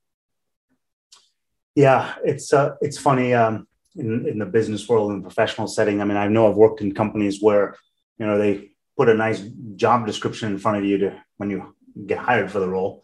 Yeah, 1.76 2.16
it's 2.24 2.54
uh, 2.54 2.76
it's 2.82 2.98
funny 2.98 3.34
um, 3.34 3.68
in 3.96 4.26
in 4.28 4.40
the 4.40 4.46
business 4.46 4.88
world 4.88 5.12
and 5.12 5.24
professional 5.24 5.68
setting. 5.68 6.02
I 6.02 6.06
mean, 6.06 6.18
I 6.18 6.28
know 6.28 6.50
I've 6.50 6.56
worked 6.56 6.82
in 6.82 6.94
companies 6.94 7.42
where 7.42 7.76
you 8.18 8.26
know 8.26 8.38
they 8.38 8.72
put 8.98 9.10
a 9.10 9.14
nice 9.14 9.42
job 9.76 10.06
description 10.06 10.52
in 10.52 10.58
front 10.58 10.78
of 10.78 10.86
you 10.86 10.98
to 10.98 11.24
when 11.38 11.50
you 11.50 11.76
get 12.06 12.18
hired 12.18 12.52
for 12.52 12.60
the 12.60 12.70
role, 12.70 13.04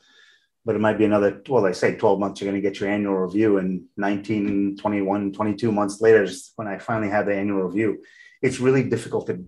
but 0.66 0.76
it 0.76 0.80
might 0.80 0.98
be 0.98 1.06
another, 1.06 1.42
well, 1.48 1.62
they 1.62 1.74
say 1.74 1.96
12 1.96 2.20
months, 2.20 2.42
you're 2.42 2.52
going 2.52 2.62
to 2.62 2.68
get 2.68 2.80
your 2.80 2.90
annual 2.90 3.16
review. 3.16 3.60
And 3.60 3.86
19, 3.98 4.78
21, 4.78 5.32
22 5.32 5.72
months 5.72 6.02
later, 6.02 6.28
when 6.56 6.68
I 6.68 6.80
finally 6.80 7.10
had 7.10 7.28
the 7.28 7.36
annual 7.36 7.64
review, 7.64 8.04
it's 8.42 8.60
really 8.60 8.84
difficult 8.84 9.28
to 9.28 9.46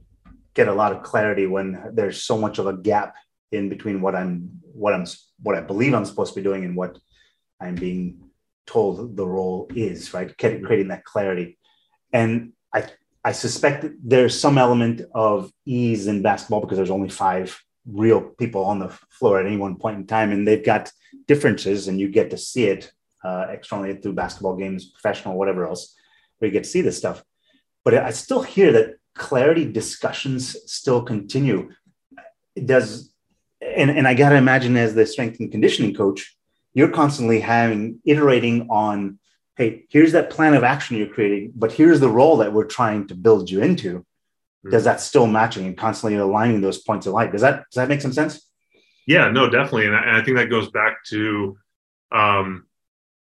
get 0.58 0.68
a 0.68 0.74
lot 0.74 0.92
of 0.92 1.04
clarity 1.04 1.46
when 1.46 1.92
there's 1.94 2.24
so 2.24 2.36
much 2.36 2.58
of 2.58 2.66
a 2.66 2.76
gap 2.76 3.16
in 3.52 3.70
between 3.70 4.02
what 4.02 4.16
I'm, 4.16 4.50
what 4.64 4.94
I'm, 4.96 5.06
what 5.44 5.56
I 5.56 5.62
believe 5.62 5.94
I'm 5.94 6.04
supposed 6.04 6.34
to 6.34 6.40
be 6.40 6.44
doing 6.44 6.66
and 6.66 6.76
what 6.76 6.98
I'm 7.62 7.76
being 7.76 8.32
told 8.66 9.16
the 9.16 9.26
role 9.26 9.70
is, 9.76 10.16
right? 10.16 10.36
Creating 10.36 10.88
that 10.88 11.06
clarity. 11.06 11.60
And 12.12 12.54
I, 12.74 12.90
I 13.24 13.34
suspect 13.34 13.86
there's 14.04 14.38
some 14.38 14.58
element 14.58 15.02
of 15.14 15.52
ease 15.64 16.08
in 16.08 16.24
basketball 16.24 16.62
because 16.62 16.78
there's 16.78 16.98
only 16.98 17.10
five 17.10 17.48
real 17.86 18.22
people 18.22 18.66
on 18.66 18.80
the 18.80 18.90
floor 18.90 19.40
at 19.40 19.46
any 19.46 19.58
one 19.58 19.76
point 19.78 19.98
in 19.98 20.08
time, 20.08 20.32
and 20.32 20.46
they've 20.46 20.66
got 20.66 20.92
differences, 21.28 21.88
and 21.88 22.00
you 22.00 22.10
get 22.10 22.32
to 22.32 22.38
see 22.38 22.66
it 22.66 22.92
uh, 23.24 23.46
externally 23.50 23.94
through 23.94 24.14
basketball 24.14 24.56
games, 24.56 24.86
professional, 24.86 25.38
whatever 25.38 25.66
else, 25.68 25.96
where 26.38 26.48
you 26.48 26.54
get 26.54 26.64
to 26.64 26.70
see 26.70 26.82
this 26.82 26.98
stuff. 26.98 27.24
But 27.86 27.94
I 27.94 28.12
still 28.12 28.42
hear 28.42 28.72
that 28.74 28.96
clarity 29.18 29.72
discussions 29.72 30.56
still 30.72 31.02
continue. 31.02 31.72
Does 32.56 33.14
and, 33.62 33.90
and 33.92 34.08
I 34.08 34.14
got 34.14 34.30
to 34.30 34.36
imagine 34.36 34.78
as 34.78 34.94
the 34.94 35.06
strength 35.06 35.40
and 35.40 35.52
conditioning 35.52 35.94
coach, 35.94 36.36
you're 36.74 36.90
constantly 36.90 37.40
having 37.40 38.00
iterating 38.06 38.68
on, 38.70 39.20
hey, 39.56 39.86
here's 39.90 40.12
that 40.12 40.30
plan 40.30 40.54
of 40.54 40.64
action 40.64 40.98
you're 40.98 41.08
creating, 41.08 41.54
but 41.56 41.72
here's 41.72 42.00
the 42.00 42.10
role 42.10 42.38
that 42.38 42.54
we're 42.54 42.66
trying 42.66 43.08
to 43.08 43.16
build 43.16 43.50
you 43.50 43.62
into. 43.62 44.00
Mm-hmm. 44.00 44.70
Does 44.72 44.84
that 44.84 45.02
still 45.02 45.28
matching 45.28 45.66
and 45.66 45.78
constantly 45.78 46.18
aligning 46.18 46.62
those 46.62 46.80
points 46.80 47.08
of 47.08 47.14
light? 47.14 47.32
Does 47.32 47.42
that 47.42 47.66
does 47.72 47.76
that 47.76 47.90
make 47.90 48.02
some 48.02 48.14
sense? 48.14 48.48
Yeah, 49.06 49.30
no, 49.30 49.50
definitely, 49.50 49.88
and 49.88 49.96
I, 49.96 50.02
and 50.04 50.18
I 50.18 50.22
think 50.22 50.38
that 50.38 50.50
goes 50.50 50.70
back 50.70 51.04
to, 51.06 51.58
um, 52.12 52.66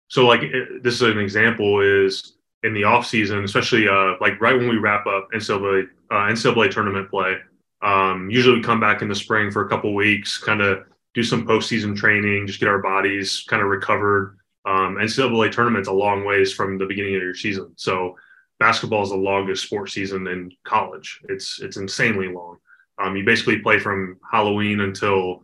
so 0.07 0.25
like 0.25 0.41
this 0.81 0.95
is 0.95 1.01
an 1.01 1.19
example 1.19 1.81
is 1.81 2.37
in 2.63 2.73
the 2.73 2.83
off 2.83 3.05
season, 3.05 3.43
especially 3.43 3.87
uh, 3.87 4.13
like 4.21 4.39
right 4.41 4.57
when 4.57 4.69
we 4.69 4.77
wrap 4.77 5.05
up 5.05 5.29
NCAA 5.33 5.87
uh, 6.11 6.15
NCAA 6.15 6.71
tournament 6.71 7.09
play 7.09 7.37
um, 7.83 8.29
usually, 8.29 8.57
we 8.57 8.63
come 8.63 8.79
back 8.79 9.01
in 9.01 9.09
the 9.09 9.15
spring 9.15 9.51
for 9.51 9.65
a 9.65 9.69
couple 9.69 9.93
weeks, 9.93 10.37
kind 10.37 10.61
of 10.61 10.85
do 11.13 11.21
some 11.21 11.45
postseason 11.45 11.95
training, 11.95 12.47
just 12.47 12.59
get 12.59 12.69
our 12.69 12.81
bodies 12.81 13.43
kind 13.47 13.61
of 13.61 13.67
recovered. 13.67 14.37
Um, 14.65 14.95
NCAA 14.95 15.51
tournament's 15.51 15.89
a 15.89 15.93
long 15.93 16.25
ways 16.25 16.53
from 16.53 16.77
the 16.77 16.85
beginning 16.85 17.15
of 17.15 17.21
your 17.21 17.35
season, 17.35 17.73
so 17.75 18.15
basketball 18.59 19.03
is 19.03 19.09
the 19.09 19.17
longest 19.17 19.63
sports 19.63 19.91
season 19.91 20.25
in 20.27 20.53
college. 20.63 21.19
It's 21.27 21.61
it's 21.61 21.75
insanely 21.75 22.29
long. 22.29 22.57
Um, 22.97 23.17
you 23.17 23.25
basically 23.25 23.59
play 23.59 23.77
from 23.77 24.17
Halloween 24.31 24.79
until 24.79 25.43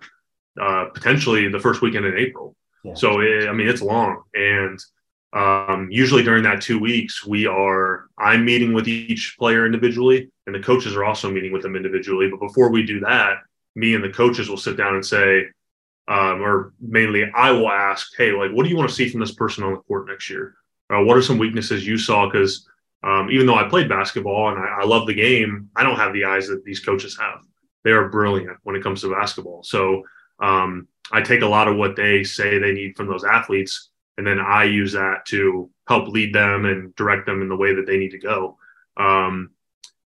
uh, 0.60 0.86
potentially 0.94 1.50
the 1.50 1.60
first 1.60 1.82
weekend 1.82 2.06
in 2.06 2.18
April. 2.18 2.56
Yeah. 2.86 2.94
So 2.94 3.20
it, 3.20 3.50
I 3.50 3.52
mean, 3.52 3.68
it's 3.68 3.82
long, 3.82 4.24
and 4.34 4.80
um, 5.34 5.90
usually 5.92 6.24
during 6.24 6.44
that 6.44 6.62
two 6.62 6.80
weeks, 6.80 7.26
we 7.26 7.46
are 7.46 8.08
I'm 8.18 8.44
meeting 8.46 8.74
with 8.74 8.88
each 8.88 9.36
player 9.38 9.66
individually, 9.66 10.30
and 10.48 10.56
the 10.56 10.60
coaches 10.60 10.96
are 10.96 11.06
also 11.06 11.32
meeting 11.32 11.54
with 11.54 11.62
them 11.62 11.76
individually. 11.76 12.30
But 12.30 12.40
before 12.40 12.72
we 12.72 12.84
do 12.84 13.00
that, 13.02 13.38
me 13.76 13.94
and 13.94 14.04
the 14.04 14.10
coaches 14.10 14.50
will 14.50 14.58
sit 14.58 14.78
down 14.78 14.96
and 14.96 15.06
say, 15.06 15.46
um, 16.08 16.42
or 16.42 16.74
mainly 16.80 17.30
I 17.36 17.52
will 17.52 17.70
ask, 17.70 18.12
hey, 18.18 18.32
like, 18.32 18.52
what 18.52 18.64
do 18.64 18.70
you 18.70 18.78
want 18.78 18.90
to 18.90 18.96
see 18.96 19.08
from 19.08 19.20
this 19.20 19.36
person 19.36 19.64
on 19.64 19.74
the 19.74 19.80
court 19.80 20.08
next 20.08 20.30
year? 20.30 20.56
Uh, 20.90 21.04
what 21.04 21.16
are 21.16 21.22
some 21.22 21.38
weaknesses 21.38 21.86
you 21.86 22.00
saw? 22.00 22.28
Because 22.28 22.68
um, 23.04 23.30
even 23.30 23.46
though 23.46 23.56
I 23.56 23.70
played 23.70 23.88
basketball 23.88 24.50
and 24.50 24.58
I, 24.58 24.82
I 24.82 24.86
love 24.86 25.06
the 25.06 25.14
game, 25.14 25.70
I 25.76 25.84
don't 25.84 25.98
have 25.98 26.14
the 26.14 26.26
eyes 26.26 26.48
that 26.48 26.66
these 26.66 26.80
coaches 26.80 27.18
have. 27.20 27.42
They 27.84 27.92
are 27.92 28.10
brilliant 28.10 28.58
when 28.64 28.76
it 28.76 28.82
comes 28.82 29.02
to 29.02 29.14
basketball. 29.14 29.62
So 29.62 30.04
um, 30.42 30.88
I 31.12 31.22
take 31.22 31.42
a 31.42 31.48
lot 31.48 31.68
of 31.68 31.78
what 31.78 31.96
they 31.96 32.24
say 32.24 32.58
they 32.58 32.74
need 32.74 32.98
from 32.98 33.08
those 33.08 33.24
athletes 33.24 33.90
and 34.20 34.28
then 34.28 34.38
I 34.38 34.66
use 34.66 34.92
that 34.92 35.26
to 35.28 35.70
help 35.88 36.10
lead 36.10 36.36
them 36.36 36.66
and 36.66 36.94
direct 36.96 37.26
them 37.26 37.42
in 37.42 37.48
the 37.48 37.56
way 37.56 37.74
that 37.74 37.88
they 37.88 37.98
need 37.98 38.12
to 38.12 38.20
go. 38.20 38.58
Um, 38.98 39.52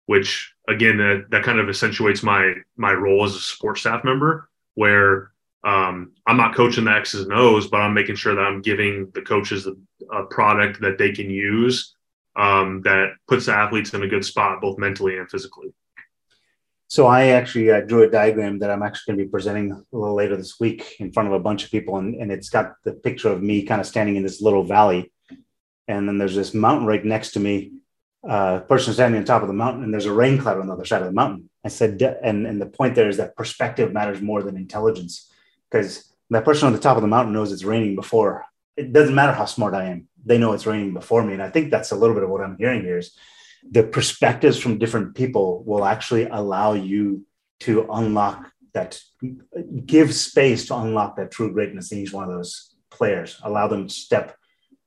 which 0.06 0.52
again, 0.68 0.96
that, 0.98 1.26
that 1.30 1.44
kind 1.44 1.60
of 1.60 1.68
accentuates 1.68 2.24
my 2.24 2.54
my 2.76 2.92
role 2.92 3.24
as 3.24 3.36
a 3.36 3.40
support 3.40 3.78
staff 3.78 4.02
member, 4.02 4.50
where 4.74 5.30
um, 5.62 6.12
I'm 6.26 6.36
not 6.36 6.56
coaching 6.56 6.86
the 6.86 6.92
X's 6.92 7.22
and 7.22 7.32
O's, 7.32 7.68
but 7.68 7.80
I'm 7.80 7.94
making 7.94 8.16
sure 8.16 8.34
that 8.34 8.40
I'm 8.40 8.62
giving 8.62 9.12
the 9.14 9.22
coaches 9.22 9.68
a, 9.68 9.74
a 10.12 10.24
product 10.24 10.80
that 10.80 10.98
they 10.98 11.12
can 11.12 11.30
use 11.30 11.94
um, 12.34 12.82
that 12.82 13.12
puts 13.28 13.46
the 13.46 13.54
athletes 13.54 13.94
in 13.94 14.02
a 14.02 14.08
good 14.08 14.24
spot, 14.24 14.60
both 14.60 14.76
mentally 14.76 15.18
and 15.18 15.30
physically. 15.30 15.72
So 16.90 17.06
I 17.06 17.26
actually 17.26 17.70
uh, 17.70 17.82
drew 17.82 18.02
a 18.02 18.10
diagram 18.10 18.58
that 18.58 18.70
I'm 18.72 18.82
actually 18.82 19.12
going 19.12 19.18
to 19.20 19.24
be 19.26 19.30
presenting 19.30 19.70
a 19.70 19.96
little 19.96 20.16
later 20.16 20.36
this 20.36 20.58
week 20.58 20.96
in 20.98 21.12
front 21.12 21.28
of 21.28 21.32
a 21.32 21.38
bunch 21.38 21.64
of 21.64 21.70
people, 21.70 21.98
and, 21.98 22.16
and 22.16 22.32
it's 22.32 22.50
got 22.50 22.72
the 22.82 22.94
picture 22.94 23.28
of 23.28 23.40
me 23.40 23.62
kind 23.62 23.80
of 23.80 23.86
standing 23.86 24.16
in 24.16 24.24
this 24.24 24.42
little 24.42 24.64
valley, 24.64 25.12
and 25.86 26.08
then 26.08 26.18
there's 26.18 26.34
this 26.34 26.52
mountain 26.52 26.88
right 26.88 27.04
next 27.04 27.30
to 27.32 27.40
me. 27.40 27.74
Uh, 28.28 28.58
person 28.58 28.92
standing 28.92 29.20
on 29.20 29.24
top 29.24 29.42
of 29.42 29.46
the 29.46 29.54
mountain, 29.54 29.84
and 29.84 29.94
there's 29.94 30.06
a 30.06 30.12
rain 30.12 30.36
cloud 30.36 30.58
on 30.58 30.66
the 30.66 30.72
other 30.72 30.84
side 30.84 31.00
of 31.00 31.06
the 31.06 31.12
mountain. 31.12 31.48
I 31.64 31.68
said, 31.68 32.02
and 32.02 32.44
and 32.44 32.60
the 32.60 32.66
point 32.66 32.96
there 32.96 33.08
is 33.08 33.18
that 33.18 33.36
perspective 33.36 33.92
matters 33.92 34.20
more 34.20 34.42
than 34.42 34.56
intelligence, 34.56 35.30
because 35.70 36.12
that 36.30 36.44
person 36.44 36.66
on 36.66 36.72
the 36.72 36.80
top 36.80 36.96
of 36.96 37.02
the 37.02 37.08
mountain 37.08 37.32
knows 37.32 37.52
it's 37.52 37.62
raining 37.62 37.94
before. 37.94 38.44
It 38.76 38.92
doesn't 38.92 39.14
matter 39.14 39.32
how 39.32 39.44
smart 39.44 39.74
I 39.74 39.84
am; 39.84 40.08
they 40.26 40.38
know 40.38 40.54
it's 40.54 40.66
raining 40.66 40.92
before 40.92 41.22
me, 41.22 41.34
and 41.34 41.42
I 41.42 41.50
think 41.50 41.70
that's 41.70 41.92
a 41.92 41.96
little 41.96 42.16
bit 42.16 42.24
of 42.24 42.30
what 42.30 42.42
I'm 42.42 42.56
hearing 42.58 42.82
here 42.82 42.98
is 42.98 43.16
the 43.68 43.82
perspectives 43.82 44.58
from 44.58 44.78
different 44.78 45.14
people 45.14 45.62
will 45.64 45.84
actually 45.84 46.24
allow 46.24 46.72
you 46.72 47.24
to 47.60 47.86
unlock 47.92 48.50
that 48.72 49.00
give 49.84 50.14
space 50.14 50.66
to 50.66 50.76
unlock 50.76 51.16
that 51.16 51.30
true 51.30 51.52
greatness 51.52 51.92
in 51.92 51.98
each 51.98 52.12
one 52.12 52.24
of 52.24 52.30
those 52.30 52.74
players. 52.90 53.40
Allow 53.42 53.68
them 53.68 53.88
to 53.88 53.94
step 53.94 54.36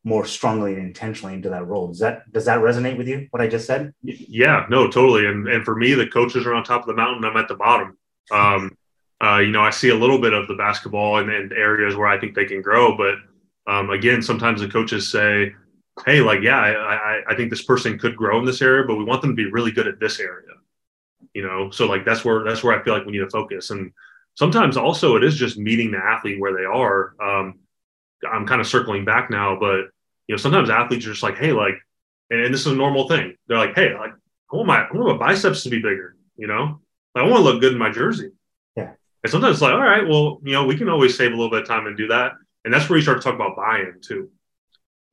more 0.03 0.25
strongly 0.25 0.73
and 0.73 0.83
intentionally 0.83 1.33
into 1.33 1.49
that 1.49 1.67
role. 1.67 1.87
Does 1.87 1.99
that 1.99 2.31
does 2.31 2.45
that 2.45 2.59
resonate 2.59 2.97
with 2.97 3.07
you 3.07 3.27
what 3.31 3.41
i 3.41 3.47
just 3.47 3.65
said? 3.65 3.93
Yeah 4.03 4.65
no 4.69 4.89
totally. 4.89 5.27
And 5.27 5.47
and 5.47 5.63
for 5.63 5.75
me 5.75 5.93
the 5.93 6.07
coaches 6.07 6.45
are 6.45 6.53
on 6.53 6.63
top 6.63 6.81
of 6.81 6.87
the 6.87 6.93
mountain. 6.93 7.23
I'm 7.25 7.37
at 7.37 7.47
the 7.47 7.55
bottom. 7.55 7.97
Um 8.31 8.77
uh, 9.23 9.37
you 9.37 9.51
know 9.51 9.61
i 9.61 9.69
see 9.69 9.89
a 9.89 9.95
little 9.95 10.19
bit 10.19 10.33
of 10.33 10.47
the 10.47 10.55
basketball 10.55 11.17
and, 11.17 11.29
and 11.29 11.53
areas 11.53 11.95
where 11.95 12.07
i 12.07 12.19
think 12.19 12.35
they 12.35 12.45
can 12.45 12.61
grow 12.61 12.97
but 12.97 13.15
um, 13.71 13.89
again 13.89 14.21
sometimes 14.21 14.59
the 14.59 14.67
coaches 14.67 15.09
say 15.09 15.53
hey, 16.05 16.21
like, 16.21 16.41
yeah, 16.41 16.57
I, 16.57 16.71
I, 16.71 17.21
I 17.29 17.35
think 17.35 17.49
this 17.49 17.63
person 17.63 17.99
could 17.99 18.15
grow 18.15 18.39
in 18.39 18.45
this 18.45 18.61
area, 18.61 18.85
but 18.87 18.95
we 18.95 19.03
want 19.03 19.21
them 19.21 19.31
to 19.31 19.35
be 19.35 19.51
really 19.51 19.71
good 19.71 19.87
at 19.87 19.99
this 19.99 20.19
area. 20.19 20.53
You 21.33 21.43
know, 21.43 21.71
so 21.71 21.87
like 21.87 22.05
that's 22.05 22.23
where 22.23 22.43
that's 22.43 22.63
where 22.63 22.79
I 22.79 22.83
feel 22.83 22.93
like 22.93 23.05
we 23.05 23.11
need 23.11 23.19
to 23.19 23.29
focus. 23.29 23.71
And 23.71 23.91
sometimes 24.35 24.77
also 24.77 25.15
it 25.15 25.23
is 25.23 25.35
just 25.35 25.57
meeting 25.57 25.91
the 25.91 25.97
athlete 25.97 26.39
where 26.39 26.53
they 26.53 26.65
are. 26.65 27.15
Um, 27.19 27.59
I'm 28.29 28.45
kind 28.45 28.61
of 28.61 28.67
circling 28.67 29.03
back 29.03 29.29
now, 29.29 29.57
but 29.59 29.85
you 30.27 30.33
know, 30.33 30.37
sometimes 30.37 30.69
athletes 30.69 31.05
are 31.05 31.11
just 31.11 31.23
like, 31.23 31.37
hey, 31.37 31.51
like, 31.51 31.75
and, 32.29 32.41
and 32.41 32.53
this 32.53 32.61
is 32.61 32.73
a 32.73 32.75
normal 32.75 33.07
thing. 33.07 33.35
They're 33.47 33.57
like, 33.57 33.75
hey, 33.75 33.93
like, 33.95 34.11
I 34.51 34.55
want 34.55 34.67
my 34.67 34.81
I 34.81 34.91
want 34.93 35.19
my 35.19 35.27
biceps 35.27 35.63
to 35.63 35.69
be 35.69 35.77
bigger. 35.77 36.15
You 36.37 36.47
know, 36.47 36.81
like, 37.15 37.23
I 37.23 37.27
want 37.27 37.37
to 37.37 37.43
look 37.43 37.61
good 37.61 37.73
in 37.73 37.79
my 37.79 37.91
jersey. 37.91 38.31
Yeah. 38.75 38.91
And 39.23 39.31
sometimes 39.31 39.55
it's 39.55 39.61
like, 39.61 39.73
all 39.73 39.81
right, 39.81 40.07
well, 40.07 40.39
you 40.43 40.53
know, 40.53 40.65
we 40.65 40.77
can 40.77 40.89
always 40.89 41.17
save 41.17 41.31
a 41.31 41.35
little 41.35 41.49
bit 41.49 41.63
of 41.63 41.67
time 41.67 41.87
and 41.87 41.97
do 41.97 42.07
that. 42.07 42.33
And 42.65 42.73
that's 42.73 42.89
where 42.89 42.97
you 42.97 43.03
start 43.03 43.19
to 43.19 43.23
talk 43.23 43.35
about 43.35 43.55
buy-in 43.55 44.01
too. 44.01 44.29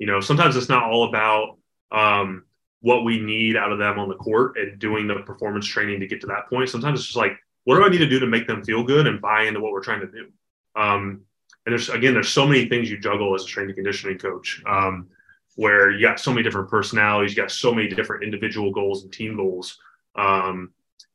You 0.01 0.07
know, 0.07 0.19
sometimes 0.19 0.57
it's 0.57 0.71
not 0.71 0.85
all 0.85 1.09
about 1.11 1.59
um, 1.93 2.45
what 2.81 3.05
we 3.05 3.21
need 3.21 3.55
out 3.55 3.71
of 3.71 3.79
them 3.79 3.99
on 3.99 4.09
the 4.09 4.15
court 4.15 4.57
and 4.57 4.79
doing 4.79 5.07
the 5.07 5.17
performance 5.17 5.67
training 5.67 6.01
to 6.01 6.07
get 6.07 6.23
to 6.23 6.27
that 6.29 6.49
point. 6.49 6.71
Sometimes 6.71 7.01
it's 7.01 7.09
just 7.09 7.19
like, 7.19 7.37
what 7.65 7.77
do 7.77 7.85
I 7.85 7.91
need 7.91 7.99
to 7.99 8.09
do 8.09 8.19
to 8.19 8.27
make 8.27 8.47
them 8.47 8.65
feel 8.65 8.83
good 8.83 9.07
and 9.07 9.21
buy 9.21 9.43
into 9.43 9.61
what 9.61 9.73
we're 9.73 9.83
trying 9.83 10.01
to 10.01 10.07
do? 10.07 10.29
Um, 10.75 11.21
and 11.67 11.73
there's 11.75 11.91
again, 11.91 12.15
there's 12.15 12.31
so 12.31 12.47
many 12.47 12.67
things 12.67 12.91
you 12.91 12.99
juggle 12.99 13.35
as 13.35 13.45
a 13.45 13.61
and 13.61 13.75
conditioning 13.75 14.17
coach, 14.17 14.63
um, 14.67 15.09
where 15.57 15.91
you 15.91 16.01
got 16.01 16.19
so 16.19 16.31
many 16.31 16.43
different 16.43 16.71
personalities, 16.71 17.37
you 17.37 17.43
got 17.43 17.51
so 17.51 17.75
many 17.75 17.87
different 17.89 18.25
individual 18.25 18.73
goals 18.73 19.03
and 19.03 19.13
team 19.13 19.37
goals. 19.37 19.79
Um, 20.17 20.71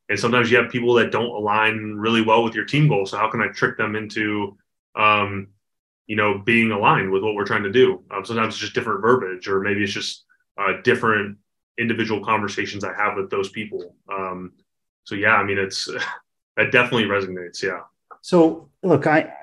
and 0.10 0.20
sometimes 0.20 0.52
you 0.52 0.58
have 0.58 0.70
people 0.70 0.94
that 0.94 1.12
don't 1.12 1.32
align 1.32 1.96
really 1.96 2.22
well 2.22 2.44
with 2.44 2.54
your 2.54 2.66
team 2.66 2.88
goals. 2.88 3.10
So 3.10 3.18
how 3.18 3.32
can 3.32 3.42
I 3.42 3.48
trick 3.48 3.78
them 3.78 3.96
into 3.96 4.56
um, 4.96 5.48
you 6.08 6.16
know, 6.16 6.38
being 6.38 6.72
aligned 6.72 7.12
with 7.12 7.24
what 7.24 7.36
we're 7.36 7.46
trying 7.46 7.64
to 7.64 7.72
do. 7.72 8.04
Um, 8.12 8.26
sometimes 8.26 8.54
it's 8.54 8.62
just 8.62 8.76
different 8.76 9.02
verbiage, 9.02 9.48
or 9.48 9.60
maybe 9.60 9.84
it's 9.84 9.94
just 9.94 10.26
uh, 10.60 10.82
different 10.84 11.38
individual 11.78 12.24
conversations 12.24 12.84
I 12.84 12.94
have 12.94 13.18
with 13.18 13.30
those 13.30 13.50
people. 13.50 13.96
Um, 14.12 14.54
so 15.04 15.16
yeah, 15.16 15.36
I 15.36 15.44
mean, 15.44 15.58
it's 15.58 15.86
that 16.58 16.72
definitely 16.72 17.06
resonates. 17.06 17.62
Yeah. 17.62 17.82
So 18.22 18.70
look, 18.84 19.08
I, 19.08 19.34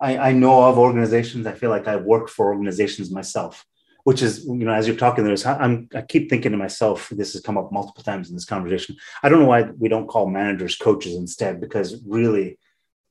I, 0.00 0.18
I 0.18 0.32
know 0.32 0.64
of 0.64 0.78
organizations. 0.78 1.46
I 1.46 1.52
feel 1.52 1.70
like 1.70 1.88
I 1.88 1.96
work 1.96 2.28
for 2.28 2.52
organizations 2.52 3.10
myself, 3.10 3.64
which 4.04 4.22
is 4.22 4.44
you 4.44 4.54
know, 4.54 4.72
as 4.72 4.86
you're 4.86 4.96
talking, 4.96 5.24
there's 5.24 5.46
I'm 5.46 5.88
I 5.94 6.02
keep 6.02 6.28
thinking 6.30 6.52
to 6.52 6.58
myself. 6.58 7.08
This 7.10 7.34
has 7.34 7.42
come 7.42 7.58
up 7.58 7.72
multiple 7.72 8.02
times 8.02 8.28
in 8.28 8.36
this 8.36 8.44
conversation. 8.44 8.96
I 9.22 9.28
don't 9.28 9.40
know 9.40 9.46
why 9.46 9.62
we 9.78 9.88
don't 9.88 10.08
call 10.08 10.28
managers 10.28 10.76
coaches 10.76 11.16
instead, 11.16 11.60
because 11.60 12.02
really 12.06 12.58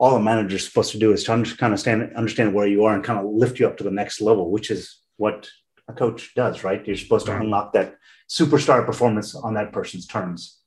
all 0.02 0.16
a 0.16 0.20
manager 0.20 0.56
is 0.56 0.66
supposed 0.66 0.92
to 0.92 0.98
do 0.98 1.14
is 1.14 1.24
to 1.24 1.56
kind 1.58 1.74
of 1.74 1.80
stand, 1.80 2.12
understand 2.16 2.52
where 2.56 2.66
you 2.66 2.84
are 2.86 2.96
and 2.96 3.04
kind 3.04 3.20
of 3.20 3.26
lift 3.32 3.60
you 3.60 3.68
up 3.68 3.78
to 3.78 3.84
the 3.84 3.92
next 3.92 4.20
level, 4.20 4.50
which 4.50 4.72
is 4.72 4.98
what 5.18 5.48
a 5.88 5.94
coach 5.94 6.34
does, 6.34 6.64
right? 6.64 6.86
You're 6.88 6.98
supposed 6.98 7.28
to 7.28 7.38
unlock 7.38 7.74
that 7.74 7.98
superstar 8.28 8.84
performance 8.84 9.36
on 9.36 9.54
that 9.54 9.72
person's 9.72 10.08
terms. 10.08 10.58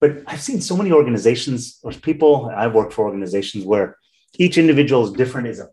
But 0.00 0.22
I've 0.26 0.40
seen 0.40 0.62
so 0.62 0.78
many 0.78 0.92
organizations 0.92 1.78
or 1.82 1.92
people, 1.92 2.50
I've 2.56 2.72
worked 2.72 2.94
for 2.94 3.04
organizations 3.04 3.66
where 3.66 3.98
each 4.38 4.56
individual 4.56 5.04
is 5.04 5.12
different 5.12 5.48
is 5.48 5.60
a 5.60 5.68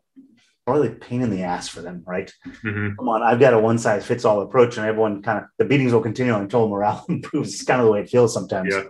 probably 0.66 0.90
pain 0.90 1.22
in 1.22 1.30
the 1.30 1.44
ass 1.44 1.70
for 1.70 1.82
them, 1.82 2.04
right? 2.06 2.34
Mm-hmm. 2.46 2.98
Come 2.98 3.08
on, 3.08 3.24
I've 3.24 3.40
got 3.40 3.54
a 3.54 3.60
one 3.60 3.78
size 3.78 4.06
fits 4.06 4.26
all 4.26 4.42
approach, 4.42 4.76
and 4.76 4.86
everyone 4.86 5.22
kind 5.22 5.38
of 5.38 5.46
the 5.60 5.66
beatings 5.66 5.94
will 5.94 6.02
continue 6.02 6.36
until 6.36 6.68
morale 6.68 7.06
improves. 7.10 7.54
It's 7.54 7.64
kind 7.64 7.80
of 7.80 7.86
the 7.86 7.92
way 7.94 8.02
it 8.02 8.10
feels 8.10 8.34
sometimes. 8.34 8.74
Yeah 8.74 8.90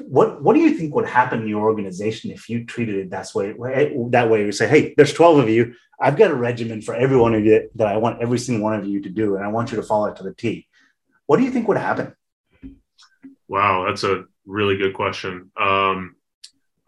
what 0.00 0.42
what 0.42 0.54
do 0.54 0.60
you 0.60 0.74
think 0.74 0.94
would 0.94 1.08
happen 1.08 1.42
in 1.42 1.48
your 1.48 1.62
organization 1.62 2.30
if 2.30 2.48
you 2.48 2.64
treated 2.64 2.96
it 2.96 3.10
that 3.10 3.28
way 3.34 3.52
that 4.10 4.28
way 4.28 4.44
you 4.44 4.52
say 4.52 4.68
hey 4.68 4.92
there's 4.96 5.12
12 5.12 5.38
of 5.38 5.48
you 5.48 5.72
i've 6.00 6.16
got 6.16 6.30
a 6.30 6.34
regimen 6.34 6.82
for 6.82 6.94
every 6.94 7.16
one 7.16 7.32
of 7.32 7.44
you 7.44 7.70
that 7.76 7.86
i 7.86 7.96
want 7.96 8.20
every 8.20 8.38
single 8.38 8.64
one 8.64 8.78
of 8.78 8.84
you 8.86 9.00
to 9.00 9.08
do 9.08 9.36
and 9.36 9.44
i 9.44 9.48
want 9.48 9.70
you 9.70 9.76
to 9.76 9.82
follow 9.82 10.06
it 10.06 10.16
to 10.16 10.24
the 10.24 10.34
t 10.34 10.68
what 11.28 11.36
do 11.36 11.44
you 11.44 11.50
think 11.50 11.68
would 11.68 11.76
happen? 11.76 12.14
Wow, 13.48 13.84
that's 13.86 14.02
a 14.02 14.24
really 14.46 14.78
good 14.78 14.94
question. 14.94 15.50
Um, 15.60 16.16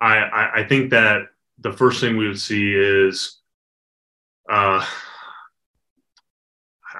I, 0.01 0.17
I, 0.17 0.51
I 0.61 0.65
think 0.67 0.91
that 0.91 1.27
the 1.59 1.73
first 1.73 2.01
thing 2.01 2.17
we 2.17 2.27
would 2.27 2.41
see 2.41 2.73
is, 2.75 3.39
uh, 4.51 4.85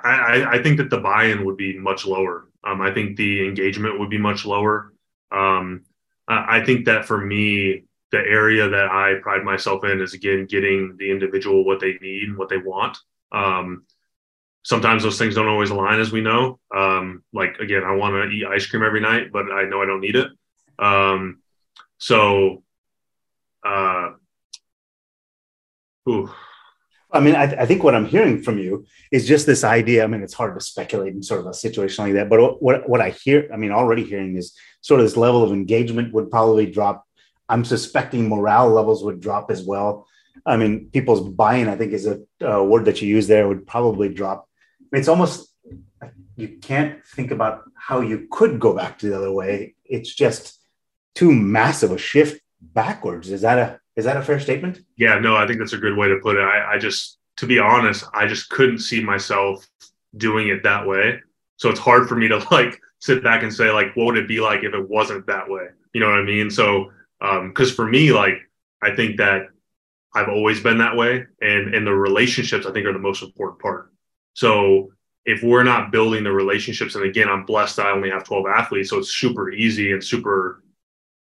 I, 0.05 0.45
I 0.51 0.63
think 0.63 0.77
that 0.77 0.91
the 0.91 1.01
buy-in 1.01 1.47
would 1.47 1.57
be 1.57 1.79
much 1.79 2.05
lower. 2.05 2.49
Um, 2.63 2.83
I 2.83 2.93
think 2.93 3.17
the 3.17 3.47
engagement 3.49 3.99
would 3.99 4.11
be 4.11 4.19
much 4.19 4.45
lower. 4.45 4.93
Um, 5.33 5.85
I 6.29 6.65
think 6.65 6.87
that 6.87 7.07
for 7.07 7.19
me, 7.19 7.85
the 8.13 8.19
area 8.19 8.69
that 8.69 8.87
I 8.87 9.15
pride 9.21 9.43
myself 9.45 9.85
in 9.85 10.01
is 10.01 10.15
again 10.15 10.47
getting 10.47 10.97
the 10.97 11.11
individual 11.11 11.65
what 11.65 11.81
they 11.81 11.99
need 12.01 12.29
and 12.29 12.37
what 12.39 12.49
they 12.49 12.57
want. 12.57 12.99
Um, 13.33 13.85
sometimes 14.63 15.03
those 15.03 15.19
things 15.19 15.35
don't 15.35 15.49
always 15.49 15.71
align, 15.71 16.01
as 16.01 16.13
we 16.13 16.21
know. 16.21 16.59
Um, 16.75 17.25
like 17.33 17.59
again, 17.59 17.83
I 17.85 17.95
want 17.95 18.15
to 18.15 18.29
eat 18.31 18.47
ice 18.47 18.67
cream 18.67 18.83
every 18.83 19.01
night, 19.01 19.33
but 19.33 19.51
I 19.51 19.65
know 19.65 19.83
I 19.83 19.87
don't 19.87 20.01
need 20.01 20.17
it. 20.17 20.29
Um, 20.79 21.41
so, 21.99 22.63
uh, 23.65 24.11
ooh. 26.09 26.31
I 27.13 27.21
mean, 27.21 27.35
I, 27.35 27.45
I, 27.45 27.67
think 27.67 27.83
what 27.83 27.95
I'm 27.95 28.07
hearing 28.07 28.43
from 28.43 28.59
you 28.59 28.87
is 29.11 29.27
just 29.27 29.47
this 29.47 29.65
idea. 29.65 30.05
I 30.05 30.07
mean, 30.07 30.23
it's 30.23 30.35
hard 30.35 30.55
to 30.55 30.65
speculate 30.65 31.13
in 31.13 31.23
sort 31.23 31.41
of 31.41 31.47
a 31.47 31.55
situation 31.55 32.05
like 32.05 32.15
that, 32.15 32.29
but 32.29 32.63
what 32.63 32.89
what 32.89 33.01
I 33.01 33.11
hear, 33.11 33.49
I 33.53 33.57
mean, 33.57 33.73
already 33.73 34.05
hearing 34.05 34.37
is 34.37 34.57
sort 34.81 35.01
of 35.01 35.07
this 35.07 35.17
level 35.17 35.43
of 35.43 35.53
engagement 35.53 36.15
would 36.15 36.31
probably 36.31 36.71
drop. 36.71 37.05
I'm 37.49 37.65
suspecting 37.65 38.29
morale 38.29 38.71
levels 38.71 39.03
would 39.05 39.21
drop 39.21 39.51
as 39.51 39.63
well. 39.63 40.07
I 40.47 40.57
mean, 40.57 40.89
people's 40.91 41.21
buy-in, 41.21 41.69
I 41.69 41.77
think, 41.77 41.93
is 41.93 42.07
a, 42.07 42.21
a 42.41 42.63
word 42.65 42.85
that 42.85 43.03
you 43.03 43.09
use 43.09 43.27
there, 43.27 43.49
would 43.49 43.67
probably 43.67 44.09
drop. 44.09 44.49
It's 44.93 45.09
almost 45.09 45.53
you 46.37 46.59
can't 46.61 47.05
think 47.05 47.31
about 47.31 47.65
how 47.77 48.01
you 48.01 48.29
could 48.31 48.61
go 48.61 48.75
back 48.75 48.99
to 48.99 49.09
the 49.09 49.17
other 49.17 49.33
way. 49.33 49.75
It's 49.85 50.15
just 50.15 50.59
too 51.15 51.33
massive 51.33 51.93
a 51.93 51.99
shift 51.99 52.41
backwards. 52.61 53.31
Is 53.31 53.43
that 53.43 53.59
a 53.59 53.80
is 54.01 54.07
that 54.07 54.17
a 54.17 54.23
fair 54.23 54.41
statement? 54.41 54.81
Yeah, 54.97 55.19
no, 55.19 55.37
I 55.37 55.47
think 55.47 55.59
that's 55.59 55.75
a 55.75 55.79
good 55.79 55.97
way 55.97 56.09
to 56.09 56.19
put 56.23 56.37
it. 56.37 56.43
I, 56.43 56.73
I 56.73 56.79
just, 56.79 57.19
to 57.37 57.47
be 57.47 57.59
honest, 57.59 58.05
I 58.15 58.27
just 58.27 58.49
couldn't 58.49 58.79
see 58.79 59.05
myself 59.05 59.69
doing 60.17 60.49
it 60.49 60.63
that 60.63 60.87
way. 60.87 61.21
So 61.59 61.69
it's 61.69 61.79
hard 61.79 62.09
for 62.09 62.17
me 62.17 62.27
to 62.29 62.39
like 62.51 62.81
sit 63.01 63.23
back 63.23 63.43
and 63.43 63.53
say 63.53 63.71
like, 63.71 63.95
what 63.95 64.07
would 64.07 64.17
it 64.17 64.27
be 64.27 64.41
like 64.41 64.65
if 64.65 64.73
it 64.73 64.89
wasn't 64.89 65.27
that 65.27 65.51
way? 65.51 65.67
You 65.93 66.01
know 66.01 66.09
what 66.09 66.19
I 66.19 66.25
mean? 66.25 66.51
So, 66.51 66.93
because 67.21 67.71
um, 67.71 67.77
for 67.77 67.87
me, 67.87 68.11
like, 68.13 68.39
I 68.83 68.97
think 68.97 69.19
that 69.19 69.49
I've 70.15 70.31
always 70.31 70.63
been 70.63 70.79
that 70.79 70.97
way, 70.97 71.27
and 71.43 71.75
and 71.75 71.87
the 71.87 71.93
relationships 71.93 72.65
I 72.65 72.73
think 72.73 72.87
are 72.87 72.93
the 72.93 72.99
most 72.99 73.23
important 73.23 73.61
part. 73.61 73.93
So 74.33 74.93
if 75.27 75.43
we're 75.43 75.65
not 75.65 75.93
building 75.93 76.25
the 76.25 76.33
relationships, 76.33 76.95
and 76.95 77.05
again, 77.05 77.29
I'm 77.29 77.45
blessed 77.45 77.79
I 77.79 77.91
only 77.91 78.11
have 78.11 78.25
12 78.25 78.47
athletes, 78.47 78.89
so 78.89 78.99
it's 78.99 79.15
super 79.15 79.51
easy 79.51 79.93
and 79.93 80.03
super, 80.03 80.63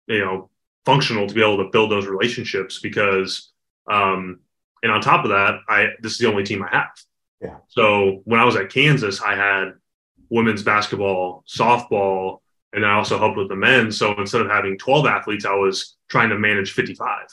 you 0.06 0.20
know, 0.20 0.49
functional 0.85 1.27
to 1.27 1.35
be 1.35 1.43
able 1.43 1.59
to 1.59 1.71
build 1.71 1.90
those 1.90 2.07
relationships 2.07 2.79
because 2.79 3.53
um 3.90 4.40
and 4.83 4.93
on 4.93 5.01
top 5.01 5.25
of 5.25 5.31
that 5.31 5.61
i 5.69 5.88
this 6.01 6.12
is 6.12 6.19
the 6.19 6.29
only 6.29 6.45
team 6.45 6.62
i 6.62 6.69
have. 6.71 6.90
Yeah. 7.40 7.57
So 7.69 8.23
when 8.25 8.40
i 8.40 8.45
was 8.45 8.57
at 8.57 8.71
kansas 8.71 9.21
i 9.21 9.35
had 9.35 9.75
women's 10.29 10.62
basketball 10.62 11.45
softball 11.49 12.38
and 12.73 12.85
i 12.85 12.95
also 12.95 13.19
helped 13.19 13.37
with 13.37 13.49
the 13.49 13.57
men. 13.57 13.90
So 13.90 14.19
instead 14.19 14.40
of 14.40 14.49
having 14.49 14.79
12 14.79 15.07
athletes 15.07 15.45
i 15.45 15.55
was 15.55 15.97
trying 16.09 16.31
to 16.31 16.38
manage 16.38 16.73
55 16.73 17.27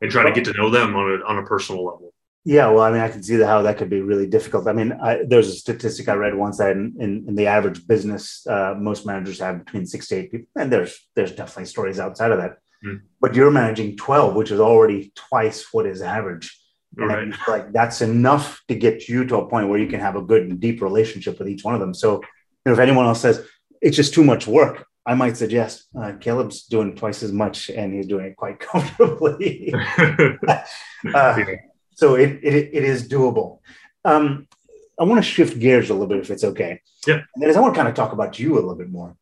and 0.00 0.10
try 0.10 0.24
to 0.24 0.32
get 0.32 0.44
to 0.46 0.52
know 0.52 0.70
them 0.70 0.94
on 0.96 1.20
a, 1.20 1.24
on 1.24 1.38
a 1.38 1.46
personal 1.46 1.84
level 1.84 2.11
yeah, 2.44 2.68
well, 2.68 2.82
I 2.82 2.90
mean, 2.90 3.00
I 3.00 3.08
can 3.08 3.22
see 3.22 3.40
how 3.40 3.62
that 3.62 3.78
could 3.78 3.88
be 3.88 4.00
really 4.00 4.26
difficult. 4.26 4.66
I 4.66 4.72
mean, 4.72 4.92
I, 4.92 5.20
there's 5.26 5.48
a 5.48 5.52
statistic 5.52 6.08
I 6.08 6.14
read 6.14 6.34
once 6.34 6.58
that 6.58 6.72
in, 6.72 6.96
in, 6.98 7.24
in 7.28 7.36
the 7.36 7.46
average 7.46 7.86
business, 7.86 8.44
uh, 8.48 8.74
most 8.76 9.06
managers 9.06 9.38
have 9.38 9.64
between 9.64 9.86
six 9.86 10.08
to 10.08 10.16
eight 10.16 10.32
people, 10.32 10.48
and 10.56 10.72
there's 10.72 11.08
there's 11.14 11.30
definitely 11.32 11.66
stories 11.66 12.00
outside 12.00 12.32
of 12.32 12.38
that. 12.38 12.58
Mm. 12.84 13.02
But 13.20 13.36
you're 13.36 13.52
managing 13.52 13.96
twelve, 13.96 14.34
which 14.34 14.50
is 14.50 14.58
already 14.58 15.12
twice 15.14 15.72
what 15.72 15.86
is 15.86 16.02
average. 16.02 16.58
Right. 16.96 17.22
And 17.22 17.36
like 17.46 17.72
that's 17.72 18.02
enough 18.02 18.60
to 18.66 18.74
get 18.74 19.08
you 19.08 19.24
to 19.26 19.36
a 19.36 19.48
point 19.48 19.68
where 19.68 19.78
you 19.78 19.86
can 19.86 20.00
have 20.00 20.16
a 20.16 20.22
good 20.22 20.42
and 20.42 20.58
deep 20.58 20.82
relationship 20.82 21.38
with 21.38 21.48
each 21.48 21.62
one 21.62 21.74
of 21.74 21.80
them. 21.80 21.94
So, 21.94 22.16
you 22.16 22.22
know, 22.66 22.72
if 22.72 22.80
anyone 22.80 23.06
else 23.06 23.20
says 23.20 23.46
it's 23.80 23.96
just 23.96 24.12
too 24.12 24.24
much 24.24 24.48
work, 24.48 24.84
I 25.06 25.14
might 25.14 25.36
suggest 25.36 25.86
uh, 25.98 26.14
Caleb's 26.20 26.64
doing 26.64 26.96
twice 26.96 27.22
as 27.22 27.32
much, 27.32 27.70
and 27.70 27.94
he's 27.94 28.08
doing 28.08 28.26
it 28.26 28.36
quite 28.36 28.58
comfortably. 28.72 29.72
uh, 30.48 30.64
yeah 31.14 31.44
so 31.94 32.14
it, 32.14 32.40
it, 32.42 32.70
it 32.72 32.84
is 32.84 33.08
doable. 33.08 33.58
Um, 34.04 34.48
I 34.98 35.04
want 35.04 35.22
to 35.22 35.30
shift 35.30 35.58
gears 35.58 35.90
a 35.90 35.94
little 35.94 36.08
bit 36.08 36.18
if 36.18 36.30
it's 36.30 36.44
okay. 36.44 36.80
Yeah. 37.06 37.20
And 37.34 37.42
then 37.42 37.56
I 37.56 37.60
want 37.60 37.74
to 37.74 37.78
kind 37.78 37.88
of 37.88 37.94
talk 37.94 38.12
about 38.12 38.38
you 38.38 38.54
a 38.54 38.56
little 38.56 38.74
bit 38.74 38.90
more. 38.90 39.16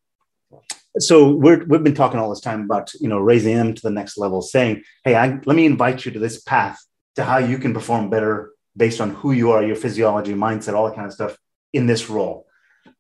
So 0.99 1.31
we're, 1.31 1.65
we've 1.65 1.85
been 1.85 1.95
talking 1.95 2.19
all 2.19 2.31
this 2.31 2.41
time 2.41 2.63
about, 2.63 2.93
you 2.95 3.09
know, 3.09 3.19
raising 3.19 3.57
them 3.57 3.75
to 3.75 3.83
the 3.83 3.91
next 3.91 4.19
level, 4.19 4.43
saying, 4.43 4.83
hey, 5.05 5.15
I, 5.15 5.39
let 5.45 5.55
me 5.57 5.65
invite 5.65 6.05
you 6.05 6.11
to 6.13 6.19
this 6.19 6.41
path 6.41 6.79
to 7.15 7.25
how 7.25 7.39
you 7.39 7.59
can 7.59 7.73
perform 7.73 8.11
better 8.11 8.53
based 8.77 9.01
on 9.01 9.11
who 9.11 9.33
you 9.33 9.53
are, 9.53 9.63
your 9.63 9.77
physiology, 9.77 10.35
mindset, 10.35 10.75
all 10.75 10.87
that 10.87 10.97
kind 10.97 11.07
of 11.07 11.13
stuff 11.13 11.37
in 11.73 11.87
this 11.87 12.11
role. 12.11 12.47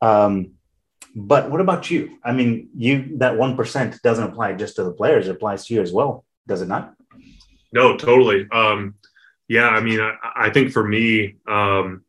Um, 0.00 0.52
but 1.14 1.50
what 1.50 1.60
about 1.60 1.90
you? 1.90 2.18
I 2.22 2.32
mean, 2.32 2.70
you 2.76 3.18
that 3.18 3.36
one 3.36 3.56
percent 3.56 4.00
doesn't 4.02 4.22
apply 4.30 4.52
just 4.52 4.76
to 4.76 4.84
the 4.84 4.92
players; 4.92 5.26
it 5.26 5.32
applies 5.32 5.66
to 5.66 5.74
you 5.74 5.82
as 5.82 5.92
well, 5.92 6.24
does 6.46 6.62
it 6.62 6.68
not? 6.68 6.94
No, 7.72 7.96
totally. 7.96 8.48
Um, 8.50 8.94
yeah, 9.50 9.68
I 9.68 9.80
mean, 9.80 9.98
I, 10.00 10.14
I 10.36 10.50
think 10.50 10.70
for 10.70 10.86
me, 10.86 11.34
um, 11.48 12.04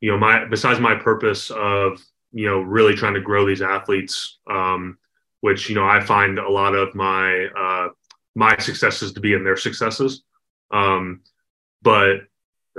you 0.00 0.10
know, 0.10 0.16
my 0.16 0.46
besides 0.46 0.80
my 0.80 0.94
purpose 0.94 1.50
of 1.50 2.02
you 2.32 2.46
know 2.46 2.60
really 2.60 2.94
trying 2.94 3.12
to 3.12 3.20
grow 3.20 3.46
these 3.46 3.60
athletes, 3.60 4.38
um, 4.50 4.96
which 5.42 5.68
you 5.68 5.74
know 5.74 5.86
I 5.86 6.00
find 6.00 6.38
a 6.38 6.48
lot 6.48 6.74
of 6.74 6.94
my 6.94 7.48
uh, 7.48 7.88
my 8.34 8.56
successes 8.56 9.12
to 9.12 9.20
be 9.20 9.34
in 9.34 9.44
their 9.44 9.58
successes. 9.58 10.22
Um, 10.70 11.20
but 11.82 12.20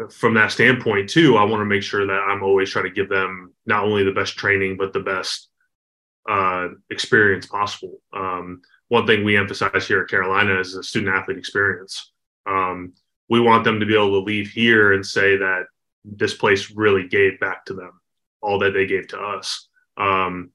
from 0.10 0.34
that 0.34 0.52
standpoint 0.52 1.08
too, 1.08 1.38
I 1.38 1.44
want 1.44 1.62
to 1.62 1.66
make 1.66 1.84
sure 1.84 2.08
that 2.08 2.24
I'm 2.28 2.42
always 2.42 2.72
trying 2.72 2.86
to 2.86 2.92
give 2.92 3.08
them 3.08 3.54
not 3.68 3.84
only 3.84 4.04
the 4.04 4.14
best 4.14 4.36
training 4.36 4.78
but 4.78 4.94
the 4.94 5.02
best 5.02 5.48
uh, 6.28 6.70
experience 6.90 7.46
possible. 7.46 8.02
Um, 8.14 8.64
one 8.88 9.06
thing 9.06 9.24
we 9.24 9.38
emphasize 9.38 9.88
here 9.88 10.02
at 10.02 10.10
Carolina 10.10 10.60
is 10.60 10.74
the 10.74 10.82
student 10.82 11.16
athlete 11.16 11.38
experience. 11.38 12.12
Um, 12.48 12.94
we 13.32 13.40
want 13.40 13.64
them 13.64 13.80
to 13.80 13.86
be 13.86 13.96
able 13.96 14.12
to 14.12 14.26
leave 14.26 14.50
here 14.50 14.92
and 14.92 15.06
say 15.06 15.38
that 15.38 15.64
this 16.04 16.34
place 16.34 16.70
really 16.72 17.08
gave 17.08 17.40
back 17.40 17.64
to 17.64 17.74
them 17.74 18.02
all 18.42 18.60
that 18.60 18.74
they 18.74 18.86
gave 18.86 19.08
to 19.08 19.18
us. 19.18 19.70
Um, 19.96 20.52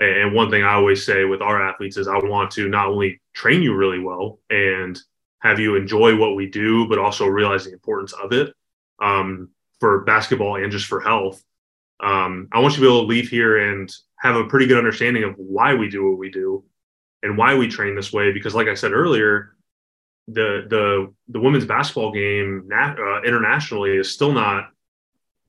and 0.00 0.34
one 0.34 0.50
thing 0.50 0.64
I 0.64 0.72
always 0.72 1.06
say 1.06 1.24
with 1.24 1.40
our 1.40 1.62
athletes 1.62 1.96
is 1.96 2.08
I 2.08 2.18
want 2.18 2.50
to 2.52 2.68
not 2.68 2.88
only 2.88 3.20
train 3.32 3.62
you 3.62 3.76
really 3.76 4.00
well 4.00 4.40
and 4.50 4.98
have 5.38 5.60
you 5.60 5.76
enjoy 5.76 6.16
what 6.16 6.34
we 6.34 6.48
do, 6.48 6.88
but 6.88 6.98
also 6.98 7.26
realize 7.26 7.64
the 7.64 7.72
importance 7.72 8.12
of 8.12 8.32
it 8.32 8.54
um, 9.00 9.50
for 9.78 10.00
basketball 10.00 10.56
and 10.56 10.72
just 10.72 10.86
for 10.86 11.00
health. 11.00 11.40
Um, 12.02 12.48
I 12.50 12.58
want 12.58 12.72
you 12.72 12.82
to 12.82 12.88
be 12.88 12.88
able 12.88 13.02
to 13.02 13.06
leave 13.06 13.28
here 13.28 13.70
and 13.70 13.88
have 14.18 14.34
a 14.34 14.48
pretty 14.48 14.66
good 14.66 14.78
understanding 14.78 15.22
of 15.22 15.34
why 15.36 15.74
we 15.74 15.88
do 15.88 16.10
what 16.10 16.18
we 16.18 16.30
do 16.30 16.64
and 17.22 17.38
why 17.38 17.54
we 17.54 17.68
train 17.68 17.94
this 17.94 18.12
way. 18.12 18.32
Because, 18.32 18.54
like 18.54 18.66
I 18.66 18.74
said 18.74 18.90
earlier, 18.92 19.54
the 20.32 20.66
the 20.68 21.12
the 21.28 21.40
women's 21.40 21.64
basketball 21.64 22.12
game 22.12 22.68
uh, 22.72 23.22
internationally 23.22 23.96
is 23.96 24.12
still 24.12 24.32
not 24.32 24.70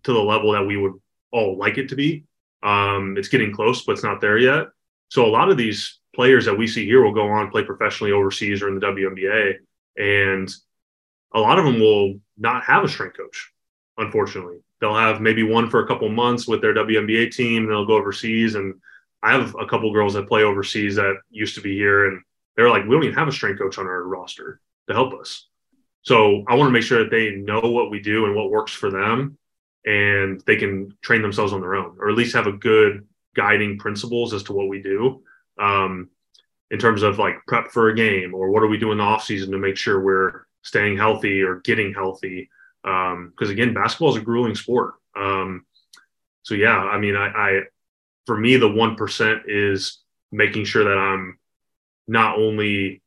to 0.03 0.13
the 0.13 0.19
level 0.19 0.53
that 0.53 0.65
we 0.65 0.77
would 0.77 0.93
all 1.31 1.57
like 1.57 1.77
it 1.77 1.89
to 1.89 1.95
be. 1.95 2.25
Um, 2.63 3.15
it's 3.17 3.27
getting 3.27 3.53
close, 3.53 3.83
but 3.83 3.93
it's 3.93 4.03
not 4.03 4.21
there 4.21 4.37
yet. 4.37 4.67
So 5.09 5.25
a 5.25 5.27
lot 5.27 5.49
of 5.49 5.57
these 5.57 5.99
players 6.15 6.45
that 6.45 6.57
we 6.57 6.67
see 6.67 6.85
here 6.85 7.03
will 7.03 7.13
go 7.13 7.27
on 7.27 7.51
play 7.51 7.63
professionally 7.63 8.11
overseas 8.11 8.61
or 8.61 8.69
in 8.69 8.75
the 8.75 8.85
WNBA, 8.85 9.55
and 9.97 10.51
a 11.33 11.39
lot 11.39 11.59
of 11.59 11.65
them 11.65 11.79
will 11.79 12.19
not 12.37 12.63
have 12.63 12.83
a 12.83 12.89
strength 12.89 13.17
coach. 13.17 13.51
Unfortunately, 13.97 14.57
they'll 14.79 14.95
have 14.95 15.21
maybe 15.21 15.43
one 15.43 15.69
for 15.69 15.84
a 15.84 15.88
couple 15.88 16.09
months 16.09 16.47
with 16.47 16.61
their 16.61 16.73
WNBA 16.73 17.32
team, 17.32 17.63
and 17.63 17.71
they'll 17.71 17.86
go 17.86 17.97
overseas. 17.97 18.55
And 18.55 18.75
I 19.21 19.34
have 19.34 19.55
a 19.59 19.65
couple 19.65 19.93
girls 19.93 20.13
that 20.13 20.27
play 20.27 20.43
overseas 20.43 20.95
that 20.95 21.15
used 21.29 21.55
to 21.55 21.61
be 21.61 21.75
here, 21.75 22.07
and 22.07 22.21
they're 22.55 22.69
like, 22.69 22.84
we 22.84 22.91
don't 22.91 23.03
even 23.03 23.15
have 23.15 23.27
a 23.27 23.32
strength 23.32 23.59
coach 23.59 23.77
on 23.77 23.86
our 23.86 24.03
roster 24.03 24.59
to 24.88 24.93
help 24.93 25.13
us. 25.13 25.47
So 26.03 26.43
I 26.47 26.55
want 26.55 26.67
to 26.67 26.71
make 26.71 26.84
sure 26.84 27.03
that 27.03 27.11
they 27.11 27.32
know 27.32 27.61
what 27.61 27.91
we 27.91 27.99
do 27.99 28.25
and 28.25 28.36
what 28.36 28.49
works 28.49 28.71
for 28.71 28.89
them 28.89 29.38
and 29.86 30.41
they 30.45 30.55
can 30.55 30.95
train 31.01 31.21
themselves 31.21 31.53
on 31.53 31.61
their 31.61 31.75
own 31.75 31.95
or 31.99 32.09
at 32.09 32.17
least 32.17 32.36
have 32.36 32.47
a 32.47 32.51
good 32.51 33.07
guiding 33.36 33.77
principles 33.77 34.34
as 34.34 34.43
to 34.43 34.53
what 34.53 34.67
we 34.67 34.82
do 34.82 35.23
um, 35.59 36.09
in 36.69 36.79
terms 36.79 37.03
of 37.03 37.17
like 37.19 37.36
prep 37.47 37.71
for 37.71 37.89
a 37.89 37.95
game 37.95 38.34
or 38.34 38.49
what 38.49 38.63
are 38.63 38.67
we 38.67 38.77
doing 38.77 38.93
in 38.93 38.97
the 38.99 39.03
off 39.03 39.23
season 39.23 39.51
to 39.51 39.57
make 39.57 39.77
sure 39.77 40.01
we're 40.01 40.45
staying 40.63 40.97
healthy 40.97 41.41
or 41.41 41.61
getting 41.61 41.93
healthy 41.93 42.49
because 42.84 43.13
um, 43.13 43.51
again 43.51 43.73
basketball 43.73 44.09
is 44.09 44.17
a 44.17 44.21
grueling 44.21 44.55
sport 44.55 44.95
um, 45.15 45.65
so 46.43 46.53
yeah 46.53 46.77
i 46.77 46.99
mean 46.99 47.15
I, 47.15 47.27
I 47.27 47.59
for 48.25 48.38
me 48.38 48.57
the 48.57 48.69
1% 48.69 49.41
is 49.47 49.99
making 50.32 50.65
sure 50.65 50.84
that 50.84 50.97
i'm 50.97 51.39
not 52.07 52.38
only 52.38 53.01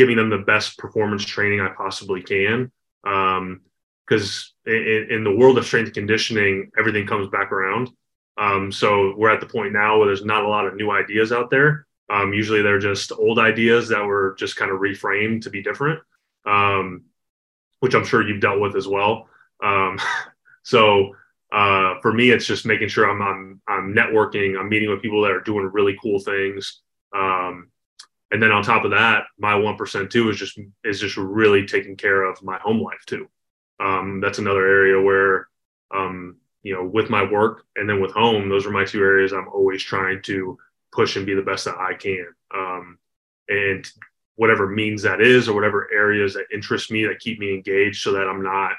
giving 0.00 0.16
them 0.16 0.30
the 0.30 0.38
best 0.38 0.78
performance 0.78 1.22
training 1.26 1.60
I 1.60 1.68
possibly 1.76 2.22
can. 2.22 2.72
Because 3.02 4.54
um, 4.66 4.72
in, 4.72 5.08
in, 5.10 5.24
the 5.24 5.36
world 5.36 5.58
of 5.58 5.66
strength 5.66 5.92
conditioning, 5.92 6.70
everything 6.78 7.06
comes 7.06 7.28
back 7.28 7.52
around. 7.52 7.90
Um, 8.38 8.72
so 8.72 9.14
we're 9.18 9.28
at 9.28 9.40
the 9.40 9.46
point 9.46 9.74
now 9.74 9.98
where 9.98 10.06
there's 10.06 10.24
not 10.24 10.42
a 10.42 10.48
lot 10.48 10.66
of 10.66 10.74
new 10.74 10.90
ideas 10.90 11.32
out 11.32 11.50
there. 11.50 11.86
Um, 12.08 12.32
usually 12.32 12.62
they're 12.62 12.78
just 12.78 13.12
old 13.12 13.38
ideas 13.38 13.90
that 13.90 14.02
were 14.02 14.34
just 14.38 14.56
kind 14.56 14.70
of 14.70 14.80
reframed 14.80 15.42
to 15.42 15.50
be 15.50 15.62
different, 15.62 16.00
um, 16.46 17.04
which 17.80 17.94
I'm 17.94 18.06
sure 18.06 18.26
you've 18.26 18.40
dealt 18.40 18.58
with 18.58 18.76
as 18.76 18.88
well. 18.88 19.28
Um, 19.62 19.98
so 20.62 21.14
uh, 21.52 21.96
for 22.00 22.10
me, 22.10 22.30
it's 22.30 22.46
just 22.46 22.64
making 22.64 22.88
sure 22.88 23.04
I'm, 23.04 23.20
I'm, 23.20 23.60
I'm 23.68 23.94
networking. 23.94 24.58
I'm 24.58 24.70
meeting 24.70 24.88
with 24.88 25.02
people 25.02 25.20
that 25.24 25.32
are 25.32 25.42
doing 25.42 25.68
really 25.74 25.98
cool 26.02 26.20
things. 26.20 26.80
Um, 27.14 27.68
and 28.30 28.42
then 28.42 28.52
on 28.52 28.62
top 28.62 28.84
of 28.84 28.92
that, 28.92 29.24
my 29.38 29.54
one 29.54 29.76
percent 29.76 30.10
too 30.10 30.30
is 30.30 30.36
just 30.36 30.58
is 30.84 31.00
just 31.00 31.16
really 31.16 31.66
taking 31.66 31.96
care 31.96 32.22
of 32.22 32.42
my 32.42 32.58
home 32.58 32.80
life 32.80 33.04
too. 33.06 33.28
Um, 33.80 34.20
that's 34.20 34.38
another 34.38 34.66
area 34.66 35.00
where 35.00 35.48
um, 35.92 36.36
you 36.62 36.74
know 36.74 36.84
with 36.84 37.10
my 37.10 37.28
work 37.30 37.64
and 37.76 37.88
then 37.88 38.00
with 38.00 38.12
home, 38.12 38.48
those 38.48 38.66
are 38.66 38.70
my 38.70 38.84
two 38.84 39.00
areas 39.00 39.32
I'm 39.32 39.48
always 39.48 39.82
trying 39.82 40.22
to 40.22 40.58
push 40.92 41.16
and 41.16 41.26
be 41.26 41.34
the 41.34 41.42
best 41.42 41.64
that 41.64 41.76
I 41.76 41.94
can. 41.94 42.26
Um, 42.54 42.98
and 43.48 43.90
whatever 44.36 44.68
means 44.68 45.02
that 45.02 45.20
is, 45.20 45.48
or 45.48 45.54
whatever 45.54 45.88
areas 45.92 46.34
that 46.34 46.46
interest 46.52 46.90
me 46.90 47.04
that 47.06 47.20
keep 47.20 47.38
me 47.40 47.52
engaged, 47.52 48.02
so 48.02 48.12
that 48.12 48.28
I'm 48.28 48.42
not 48.42 48.72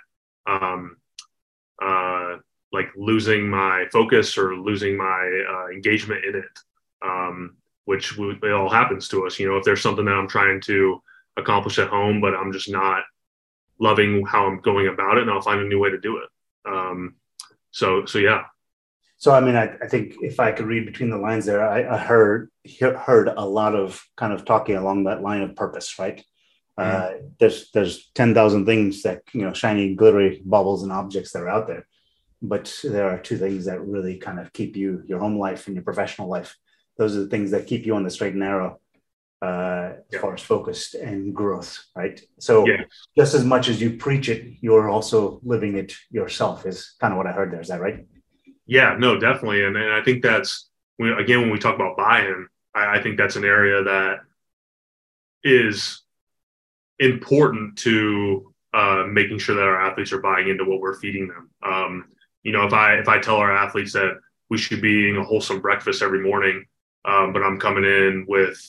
um, 0.48 0.98
uh, 1.82 2.38
like 2.72 2.90
losing 2.96 3.50
my 3.50 3.86
focus 3.92 4.38
or 4.38 4.56
losing 4.56 4.96
my 4.96 5.44
uh, 5.50 5.68
engagement 5.68 6.24
in 6.24 6.36
it. 6.36 6.60
Which 7.92 8.18
it 8.18 8.52
all 8.60 8.70
happens 8.70 9.10
to 9.10 9.26
us. 9.26 9.38
You 9.40 9.48
know, 9.48 9.58
if 9.58 9.66
there's 9.66 9.84
something 9.84 10.06
that 10.06 10.20
I'm 10.20 10.28
trying 10.38 10.62
to 10.62 11.02
accomplish 11.36 11.78
at 11.78 11.90
home, 11.90 12.22
but 12.22 12.34
I'm 12.34 12.54
just 12.54 12.70
not 12.70 13.04
loving 13.80 14.26
how 14.26 14.48
I'm 14.48 14.62
going 14.62 14.88
about 14.88 15.18
it, 15.18 15.24
and 15.24 15.32
I'll 15.32 15.42
find 15.50 15.60
a 15.60 15.68
new 15.72 15.80
way 15.84 15.90
to 15.92 16.00
do 16.00 16.14
it. 16.22 16.30
Um, 16.74 17.16
so, 17.72 18.06
so 18.06 18.18
yeah. 18.20 18.44
So, 19.18 19.34
I 19.34 19.42
mean, 19.42 19.56
I, 19.56 19.66
I 19.84 19.88
think 19.88 20.16
if 20.22 20.40
I 20.40 20.52
could 20.52 20.68
read 20.68 20.86
between 20.86 21.12
the 21.12 21.18
lines 21.28 21.46
there, 21.46 21.64
I, 21.78 21.96
I 21.96 21.98
heard 21.98 22.50
heard 23.08 23.28
a 23.28 23.46
lot 23.46 23.76
of 23.76 24.04
kind 24.16 24.34
of 24.34 24.46
talking 24.46 24.78
along 24.78 25.04
that 25.04 25.22
line 25.22 25.42
of 25.42 25.56
purpose, 25.56 26.00
right? 26.00 26.24
Uh, 26.78 27.12
there's 27.40 27.70
there's 27.74 28.10
ten 28.16 28.34
thousand 28.34 28.66
things 28.66 29.04
that 29.04 29.22
you 29.34 29.44
know, 29.44 29.54
shiny, 29.54 29.94
glittery 29.94 30.42
bubbles 30.44 30.82
and 30.84 30.92
objects 30.92 31.32
that 31.32 31.44
are 31.44 31.54
out 31.56 31.68
there, 31.68 31.86
but 32.42 32.74
there 32.84 33.10
are 33.12 33.20
two 33.20 33.38
things 33.38 33.66
that 33.66 33.86
really 33.94 34.18
kind 34.18 34.40
of 34.40 34.54
keep 34.54 34.76
you 34.76 35.04
your 35.06 35.20
home 35.20 35.38
life 35.38 35.68
and 35.68 35.76
your 35.76 35.84
professional 35.84 36.28
life 36.28 36.58
those 36.98 37.16
are 37.16 37.22
the 37.22 37.30
things 37.30 37.52
that 37.52 37.68
keep 37.68 37.86
you 37.86 37.96
on 37.96 38.04
the 38.04 38.10
straight 38.10 38.34
and 38.34 38.40
narrow 38.40 38.80
uh, 39.42 39.94
as 40.14 40.20
far 40.20 40.34
as 40.34 40.42
focused 40.42 40.94
and 40.94 41.34
growth, 41.34 41.86
right? 41.96 42.22
So 42.40 42.68
yeah. 42.68 42.84
just 43.18 43.34
as 43.34 43.44
much 43.44 43.70
as 43.70 43.82
you 43.82 43.98
preach 43.98 44.30
it, 44.30 44.58
you're 44.62 44.90
also 44.90 45.40
living 45.44 45.78
it 45.78 45.94
yourself. 46.12 46.66
Is 46.66 46.96
kind 47.00 47.14
of 47.14 47.18
what 47.18 47.28
I 47.28 47.32
heard 47.32 47.52
there. 47.52 47.62
Is 47.62 47.70
that 47.70 47.82
right? 47.82 48.06
Yeah, 48.68 48.96
no, 48.98 49.20
definitely, 49.20 49.64
and 49.66 49.76
and 49.76 49.92
I 49.92 50.04
think 50.04 50.22
that's 50.22 50.70
when, 50.98 51.14
again 51.14 51.42
when 51.42 51.50
we 51.50 51.60
talk 51.60 51.76
about 51.76 51.98
buy-in, 51.98 52.48
I, 52.76 52.98
I 52.98 53.04
think 53.04 53.18
that's 53.18 53.36
an 53.36 53.46
area 53.46 53.84
that 53.84 54.20
is 55.44 56.04
important 57.00 57.78
to 57.80 58.54
uh, 58.74 59.06
making 59.10 59.40
sure 59.40 59.56
that 59.56 59.64
our 59.64 59.82
athletes 59.82 60.14
are 60.14 60.22
buying 60.22 60.50
into 60.50 60.66
what 60.66 60.80
we're 60.80 61.00
feeding 61.00 61.28
them. 61.28 61.50
Um, 61.64 62.06
you 62.44 62.52
know, 62.52 62.66
if 62.66 62.74
I 62.74 62.96
if 62.96 63.08
I 63.08 63.20
tell 63.20 63.38
our 63.38 63.52
athletes 63.52 63.94
that 63.94 64.20
we 64.50 64.58
should 64.58 64.82
be 64.82 64.92
eating 64.92 65.18
a 65.18 65.24
wholesome 65.24 65.62
breakfast 65.62 66.04
every 66.04 66.22
morning, 66.22 66.66
um, 67.06 67.34
but 67.34 67.44
I'm 67.44 67.60
coming 67.60 67.84
in 67.84 68.26
with 68.28 68.60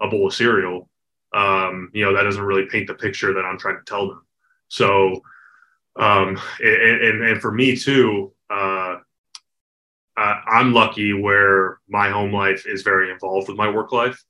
a 0.00 0.08
bowl 0.08 0.26
of 0.26 0.34
cereal, 0.34 0.88
um, 1.34 1.90
you 1.92 2.04
know, 2.04 2.14
that 2.14 2.22
doesn't 2.22 2.42
really 2.42 2.66
paint 2.66 2.86
the 2.86 2.94
picture 2.94 3.34
that 3.34 3.44
I'm 3.44 3.58
trying 3.58 3.76
to 3.76 3.84
tell 3.84 4.08
them. 4.08 4.22
So, 4.68 5.22
um, 5.96 6.40
and, 6.60 7.02
and, 7.02 7.24
and 7.24 7.40
for 7.40 7.52
me 7.52 7.76
too, 7.76 8.32
uh, 8.50 8.96
I'm 10.16 10.72
lucky 10.72 11.12
where 11.12 11.80
my 11.88 12.08
home 12.10 12.32
life 12.32 12.66
is 12.66 12.82
very 12.82 13.10
involved 13.10 13.48
with 13.48 13.56
my 13.56 13.68
work 13.68 13.92
life. 13.92 14.22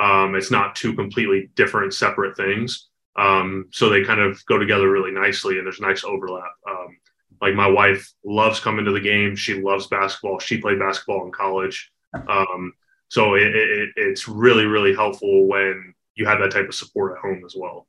Um, 0.00 0.34
it's 0.34 0.50
not 0.50 0.76
two 0.76 0.94
completely 0.94 1.50
different, 1.54 1.94
separate 1.94 2.36
things. 2.36 2.88
Um, 3.16 3.68
so 3.72 3.88
they 3.88 4.04
kind 4.04 4.20
of 4.20 4.44
go 4.46 4.56
together 4.56 4.88
really 4.90 5.10
nicely, 5.10 5.58
and 5.58 5.66
there's 5.66 5.80
nice 5.80 6.04
overlap. 6.04 6.52
Um, 6.68 6.96
like 7.40 7.54
my 7.54 7.66
wife 7.66 8.10
loves 8.24 8.60
coming 8.60 8.84
to 8.84 8.92
the 8.92 9.00
game. 9.00 9.34
She 9.34 9.60
loves 9.60 9.88
basketball. 9.88 10.38
She 10.38 10.58
played 10.58 10.78
basketball 10.78 11.26
in 11.26 11.32
college. 11.32 11.90
Um, 12.14 12.72
so 13.12 13.34
it, 13.34 13.54
it, 13.54 13.90
it's 13.96 14.26
really, 14.26 14.64
really 14.64 14.94
helpful 14.94 15.46
when 15.46 15.92
you 16.14 16.24
have 16.24 16.38
that 16.38 16.50
type 16.50 16.66
of 16.66 16.74
support 16.74 17.12
at 17.12 17.18
home 17.18 17.42
as 17.44 17.54
well. 17.54 17.86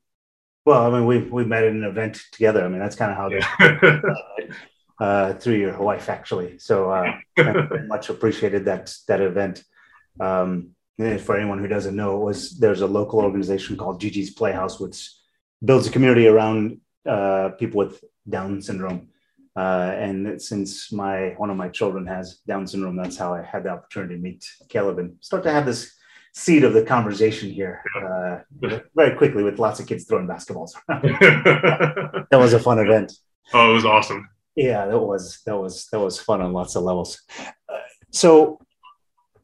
Well, 0.66 0.86
I 0.86 0.90
mean, 0.90 1.06
we 1.06 1.20
we 1.20 1.46
met 1.46 1.64
at 1.64 1.72
an 1.72 1.86
event 1.86 2.20
together. 2.34 2.62
I 2.62 2.68
mean, 2.68 2.80
that's 2.80 2.98
kind 2.98 3.10
of 3.10 3.18
how 3.18 3.30
yeah. 3.30 4.02
uh, 5.00 5.34
through 5.36 5.56
your 5.56 5.80
wife 5.80 6.10
actually. 6.10 6.60
So 6.60 6.92
uh, 6.92 7.14
much 7.88 8.10
appreciated 8.10 8.66
that 8.66 8.94
that 9.08 9.22
event. 9.22 9.64
Um, 10.20 10.72
for 10.98 11.38
anyone 11.38 11.60
who 11.60 11.70
doesn't 11.70 11.96
know, 11.96 12.18
it 12.18 12.26
was 12.26 12.60
there's 12.60 12.82
a 12.82 12.88
local 13.00 13.22
organization 13.22 13.78
called 13.78 14.02
Gigi's 14.02 14.32
Playhouse, 14.32 14.78
which 14.78 15.10
builds 15.64 15.88
a 15.88 15.92
community 15.92 16.28
around 16.28 16.82
uh, 17.08 17.52
people 17.58 17.78
with 17.78 18.04
Down 18.28 18.62
syndrome. 18.62 19.08
Uh, 19.56 19.94
and 19.96 20.42
since 20.42 20.92
my 20.92 21.36
one 21.38 21.50
of 21.50 21.58
my 21.58 21.70
children 21.70 22.08
has 22.08 22.38
Down 22.48 22.66
syndrome, 22.66 22.96
that's 22.96 23.18
how 23.18 23.34
I 23.34 23.44
had 23.44 23.64
the 23.64 23.70
opportunity 23.70 24.16
to 24.16 24.22
meet 24.22 24.46
Caleb 24.70 25.00
and 25.00 25.16
start 25.22 25.44
to 25.44 25.52
have 25.52 25.66
this 25.66 25.94
seed 26.34 26.64
of 26.64 26.74
the 26.74 26.84
conversation 26.84 27.52
here 27.52 27.84
uh, 28.02 28.40
very 28.96 29.16
quickly 29.16 29.44
with 29.44 29.60
lots 29.60 29.80
of 29.80 29.86
kids 29.86 30.06
throwing 30.06 30.28
basketballs. 30.28 30.72
that 30.88 32.40
was 32.40 32.54
a 32.54 32.60
fun 32.60 32.80
event. 32.80 33.14
Oh, 33.54 33.72
it 33.72 33.74
was 33.74 33.86
awesome. 33.86 34.28
Yeah, 34.56 34.86
that 34.86 35.00
was 35.00 35.42
that 35.46 35.58
was 35.58 35.88
that 35.92 36.00
was 36.00 36.20
fun 36.20 36.42
on 36.42 36.54
lots 36.54 36.76
of 36.76 36.84
levels. 36.84 37.22
Uh, 37.40 37.78
so, 38.12 38.60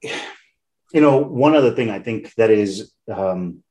you 0.02 1.02
know, 1.02 1.18
one 1.18 1.56
other 1.56 1.72
thing 1.72 1.90
I 1.90 2.00
think 2.00 2.34
that 2.36 2.50
is 2.50 2.92
um, 3.12 3.64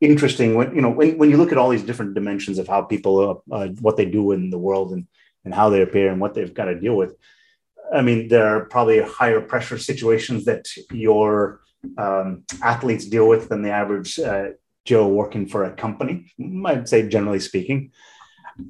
interesting 0.00 0.54
when 0.54 0.74
you 0.74 0.80
know 0.80 0.90
when, 0.90 1.18
when 1.18 1.30
you 1.30 1.36
look 1.36 1.52
at 1.52 1.58
all 1.58 1.70
these 1.70 1.82
different 1.82 2.14
dimensions 2.14 2.58
of 2.58 2.68
how 2.68 2.82
people 2.82 3.42
uh, 3.50 3.54
uh 3.54 3.68
what 3.80 3.96
they 3.96 4.04
do 4.04 4.32
in 4.32 4.50
the 4.50 4.58
world 4.58 4.92
and 4.92 5.06
and 5.48 5.54
how 5.54 5.70
they 5.70 5.80
appear 5.80 6.12
and 6.12 6.20
what 6.20 6.34
they've 6.34 6.52
got 6.52 6.66
to 6.66 6.78
deal 6.78 6.94
with. 6.94 7.16
I 7.90 8.02
mean, 8.02 8.28
there 8.28 8.46
are 8.54 8.66
probably 8.66 9.00
higher 9.00 9.40
pressure 9.40 9.78
situations 9.78 10.44
that 10.44 10.68
your 10.92 11.62
um, 11.96 12.44
athletes 12.62 13.06
deal 13.06 13.26
with 13.26 13.48
than 13.48 13.62
the 13.62 13.70
average 13.70 14.18
uh, 14.18 14.48
Joe 14.84 15.08
working 15.08 15.46
for 15.46 15.64
a 15.64 15.72
company. 15.72 16.30
I'd 16.66 16.86
say, 16.86 17.08
generally 17.08 17.40
speaking. 17.40 17.92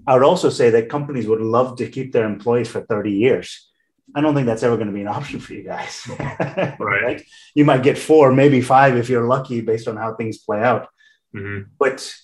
I 0.07 0.15
would 0.15 0.23
also 0.23 0.51
say 0.51 0.71
that 0.71 0.89
companies 0.89 1.27
would 1.27 1.41
love 1.41 1.79
to 1.79 1.89
keep 1.89 2.13
their 2.13 2.27
employees 2.27 2.69
for 2.69 2.83
30 2.83 3.11
years. 3.11 3.69
I 4.15 4.21
don't 4.21 4.37
think 4.37 4.47
that's 4.47 4.63
ever 4.63 4.77
going 4.77 4.87
to 4.87 4.93
be 4.93 5.01
an 5.01 5.09
option 5.19 5.41
for 5.41 5.55
you 5.55 5.65
guys. 5.65 6.09
right. 6.21 6.79
right. 6.79 7.23
You 7.57 7.65
might 7.65 7.83
get 7.83 7.99
four, 7.99 8.33
maybe 8.33 8.61
five 8.61 8.97
if 8.97 9.09
you're 9.09 9.27
lucky 9.27 9.63
based 9.63 9.89
on 9.89 9.97
how 9.97 10.15
things 10.15 10.39
play 10.39 10.63
out. 10.63 10.87
Mm-hmm. 11.35 11.71
But 11.77 12.15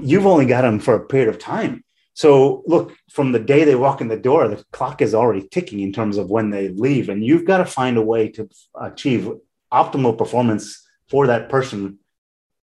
you've 0.00 0.26
only 0.26 0.46
got 0.46 0.62
them 0.62 0.80
for 0.80 0.94
a 0.94 1.06
period 1.06 1.28
of 1.28 1.38
time. 1.38 1.84
So 2.16 2.62
look, 2.66 2.96
from 3.10 3.32
the 3.32 3.38
day 3.38 3.64
they 3.64 3.74
walk 3.74 4.00
in 4.00 4.08
the 4.08 4.16
door, 4.16 4.48
the 4.48 4.64
clock 4.72 5.02
is 5.02 5.14
already 5.14 5.46
ticking 5.46 5.80
in 5.80 5.92
terms 5.92 6.16
of 6.16 6.30
when 6.30 6.48
they 6.48 6.68
leave, 6.70 7.10
and 7.10 7.22
you've 7.22 7.44
got 7.44 7.58
to 7.58 7.66
find 7.66 7.98
a 7.98 8.02
way 8.02 8.28
to 8.30 8.48
achieve 8.80 9.30
optimal 9.70 10.16
performance 10.16 10.82
for 11.10 11.26
that 11.26 11.50
person 11.50 11.98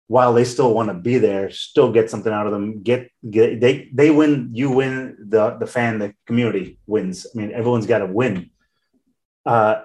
while 0.07 0.33
they 0.33 0.43
still 0.43 0.73
want 0.73 0.89
to 0.89 0.93
be 0.93 1.19
there, 1.19 1.51
still 1.51 1.89
get 1.93 2.09
something 2.09 2.33
out 2.33 2.47
of 2.47 2.51
them. 2.51 2.83
Get, 2.83 3.11
get 3.29 3.61
they 3.61 3.89
they 3.93 4.11
win, 4.11 4.49
you 4.51 4.71
win. 4.71 5.15
The 5.29 5.51
the 5.51 5.67
fan, 5.67 5.99
the 5.99 6.13
community 6.25 6.77
wins. 6.85 7.25
I 7.25 7.37
mean, 7.37 7.51
everyone's 7.53 7.85
got 7.87 7.99
to 7.99 8.07
win. 8.07 8.49
Uh, 9.45 9.83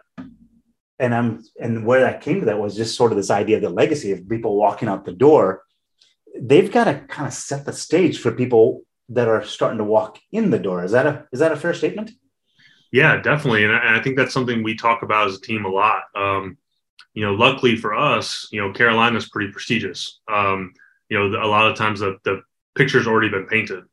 and 0.99 1.15
I'm 1.15 1.45
and 1.61 1.87
where 1.87 2.01
that 2.01 2.23
came 2.23 2.41
to 2.41 2.47
that 2.47 2.59
was 2.59 2.75
just 2.75 2.97
sort 2.97 3.13
of 3.13 3.17
this 3.17 3.31
idea 3.31 3.57
of 3.57 3.63
the 3.63 3.69
legacy 3.71 4.11
of 4.11 4.29
people 4.29 4.57
walking 4.57 4.89
out 4.89 5.05
the 5.05 5.13
door. 5.13 5.63
They've 6.37 6.73
got 6.73 6.85
to 6.85 6.95
kind 7.07 7.29
of 7.29 7.35
set 7.35 7.67
the 7.67 7.73
stage 7.73 8.19
for 8.19 8.33
people 8.33 8.83
that 9.11 9.29
are 9.29 9.45
starting 9.45 9.79
to 9.79 9.85
walk 9.85 10.19
in 10.33 10.51
the 10.51 10.59
door. 10.59 10.85
Is 10.85 10.93
that 10.93 11.07
a 11.07 11.27
is 11.33 11.41
that 11.41 11.53
a 11.53 11.57
fair 11.57 11.75
statement? 11.75 12.13
Yeah, 12.93 13.21
definitely, 13.21 13.65
and 13.65 13.75
I, 13.75 13.99
I 13.99 14.03
think 14.03 14.17
that's 14.17 14.33
something 14.33 14.63
we 14.63 14.77
talk 14.77 15.03
about 15.03 15.29
as 15.29 15.37
a 15.37 15.41
team 15.41 15.65
a 15.65 15.69
lot. 15.69 16.05
Um, 16.15 16.57
you 17.13 17.25
know, 17.25 17.35
luckily 17.35 17.77
for 17.77 17.95
us, 17.95 18.49
you 18.51 18.61
know, 18.61 18.73
Carolina 18.73 19.17
is 19.17 19.29
pretty 19.29 19.53
prestigious. 19.53 20.21
Um, 20.33 20.73
you 21.09 21.19
know, 21.19 21.27
a 21.43 21.47
lot 21.47 21.71
of 21.71 21.77
times 21.77 22.01
the 22.01 22.19
the 22.25 22.43
picture's 22.77 23.07
already 23.07 23.29
been 23.29 23.47
painted, 23.47 23.85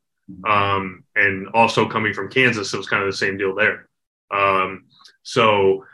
um, 0.48 1.04
and 1.16 1.48
also 1.54 1.88
coming 1.88 2.14
from 2.14 2.30
Kansas, 2.30 2.74
it 2.74 2.78
was 2.78 2.88
kind 2.88 3.04
of 3.04 3.10
the 3.10 3.18
same 3.18 3.38
deal 3.38 3.56
there. 3.56 3.90
Um, 4.32 4.86
so 5.24 5.86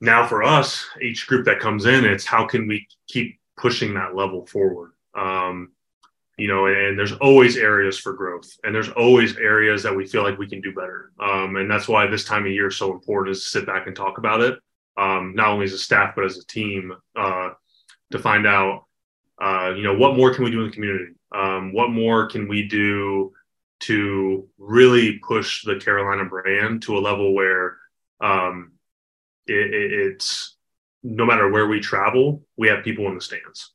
now 0.00 0.26
for 0.26 0.42
us, 0.42 0.84
each 1.00 1.26
group 1.26 1.46
that 1.46 1.60
comes 1.60 1.86
in, 1.86 2.04
it's 2.04 2.24
how 2.24 2.46
can 2.46 2.66
we 2.66 2.86
keep 3.08 3.38
pushing 3.56 3.94
that 3.94 4.14
level 4.14 4.46
forward. 4.46 4.92
Um, 5.14 5.72
you 6.38 6.48
know, 6.48 6.66
and 6.66 6.98
there's 6.98 7.12
always 7.12 7.56
areas 7.56 7.98
for 7.98 8.14
growth 8.14 8.50
and 8.64 8.74
there's 8.74 8.88
always 8.90 9.36
areas 9.36 9.82
that 9.82 9.94
we 9.94 10.06
feel 10.06 10.22
like 10.22 10.38
we 10.38 10.48
can 10.48 10.60
do 10.60 10.72
better. 10.72 11.12
Um, 11.20 11.56
and 11.56 11.70
that's 11.70 11.88
why 11.88 12.06
this 12.06 12.24
time 12.24 12.46
of 12.46 12.52
year 12.52 12.68
is 12.68 12.76
so 12.76 12.92
important 12.92 13.36
is 13.36 13.42
to 13.42 13.48
sit 13.48 13.66
back 13.66 13.86
and 13.86 13.94
talk 13.94 14.18
about 14.18 14.40
it, 14.40 14.58
um, 14.96 15.34
not 15.34 15.48
only 15.48 15.64
as 15.64 15.72
a 15.72 15.78
staff, 15.78 16.14
but 16.14 16.24
as 16.24 16.38
a 16.38 16.46
team 16.46 16.92
uh, 17.16 17.50
to 18.10 18.18
find 18.18 18.46
out, 18.46 18.86
uh, 19.40 19.72
you 19.76 19.82
know, 19.82 19.94
what 19.94 20.16
more 20.16 20.34
can 20.34 20.44
we 20.44 20.50
do 20.50 20.60
in 20.60 20.68
the 20.68 20.72
community? 20.72 21.12
Um, 21.34 21.72
what 21.72 21.90
more 21.90 22.26
can 22.26 22.48
we 22.48 22.66
do 22.66 23.32
to 23.80 24.48
really 24.58 25.18
push 25.18 25.64
the 25.64 25.76
Carolina 25.76 26.24
brand 26.24 26.82
to 26.82 26.96
a 26.96 27.00
level 27.00 27.34
where, 27.34 27.78
um, 28.20 28.72
it, 29.46 29.74
it, 29.74 29.92
it's 29.92 30.56
no 31.02 31.26
matter 31.26 31.50
where 31.50 31.66
we 31.66 31.80
travel, 31.80 32.44
we 32.56 32.68
have 32.68 32.84
people 32.84 33.08
in 33.08 33.16
the 33.16 33.20
stands, 33.20 33.72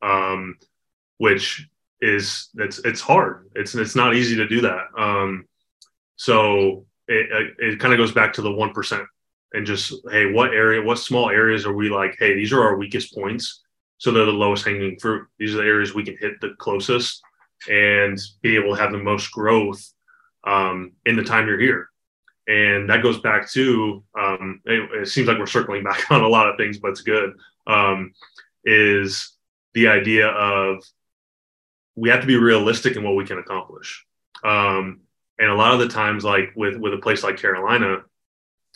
um, 0.00 0.56
which 1.18 1.68
is 2.02 2.50
it's 2.56 2.80
it's 2.80 3.00
hard. 3.00 3.48
It's 3.54 3.74
it's 3.74 3.94
not 3.94 4.14
easy 4.14 4.36
to 4.36 4.48
do 4.48 4.60
that. 4.62 4.88
Um, 4.98 5.46
so 6.16 6.84
it, 7.08 7.54
it 7.58 7.80
kind 7.80 7.94
of 7.94 7.98
goes 7.98 8.12
back 8.12 8.32
to 8.34 8.42
the 8.42 8.50
one 8.50 8.72
percent 8.72 9.04
and 9.54 9.64
just 9.64 9.94
hey, 10.10 10.30
what 10.30 10.52
area, 10.52 10.82
what 10.82 10.98
small 10.98 11.30
areas 11.30 11.64
are 11.64 11.72
we 11.72 11.88
like? 11.88 12.16
Hey, 12.18 12.34
these 12.34 12.52
are 12.52 12.62
our 12.62 12.76
weakest 12.76 13.14
points, 13.14 13.62
so 13.98 14.10
they're 14.10 14.26
the 14.26 14.32
lowest 14.32 14.64
hanging 14.64 14.98
fruit. 14.98 15.26
These 15.38 15.54
are 15.54 15.58
the 15.58 15.68
areas 15.68 15.94
we 15.94 16.04
can 16.04 16.16
hit 16.18 16.40
the 16.40 16.54
closest 16.58 17.22
and 17.70 18.18
be 18.42 18.56
able 18.56 18.74
to 18.74 18.82
have 18.82 18.90
the 18.90 18.98
most 18.98 19.30
growth 19.30 19.82
um, 20.44 20.92
in 21.06 21.16
the 21.16 21.22
time 21.22 21.46
you're 21.46 21.60
here. 21.60 21.88
And 22.48 22.90
that 22.90 23.04
goes 23.04 23.20
back 23.20 23.48
to 23.52 24.02
um, 24.18 24.60
it, 24.64 25.02
it, 25.02 25.08
seems 25.08 25.28
like 25.28 25.38
we're 25.38 25.46
circling 25.46 25.84
back 25.84 26.04
on 26.10 26.22
a 26.22 26.28
lot 26.28 26.48
of 26.48 26.56
things, 26.56 26.78
but 26.78 26.90
it's 26.90 27.02
good. 27.02 27.34
Um, 27.68 28.12
is 28.64 29.36
the 29.74 29.88
idea 29.88 30.26
of 30.28 30.82
we 31.96 32.08
have 32.08 32.20
to 32.20 32.26
be 32.26 32.36
realistic 32.36 32.96
in 32.96 33.02
what 33.02 33.16
we 33.16 33.24
can 33.24 33.38
accomplish. 33.38 34.04
Um, 34.44 35.00
and 35.38 35.50
a 35.50 35.54
lot 35.54 35.74
of 35.74 35.80
the 35.80 35.88
times, 35.88 36.24
like 36.24 36.52
with 36.56 36.76
with 36.76 36.94
a 36.94 36.98
place 36.98 37.22
like 37.22 37.36
Carolina, 37.36 37.98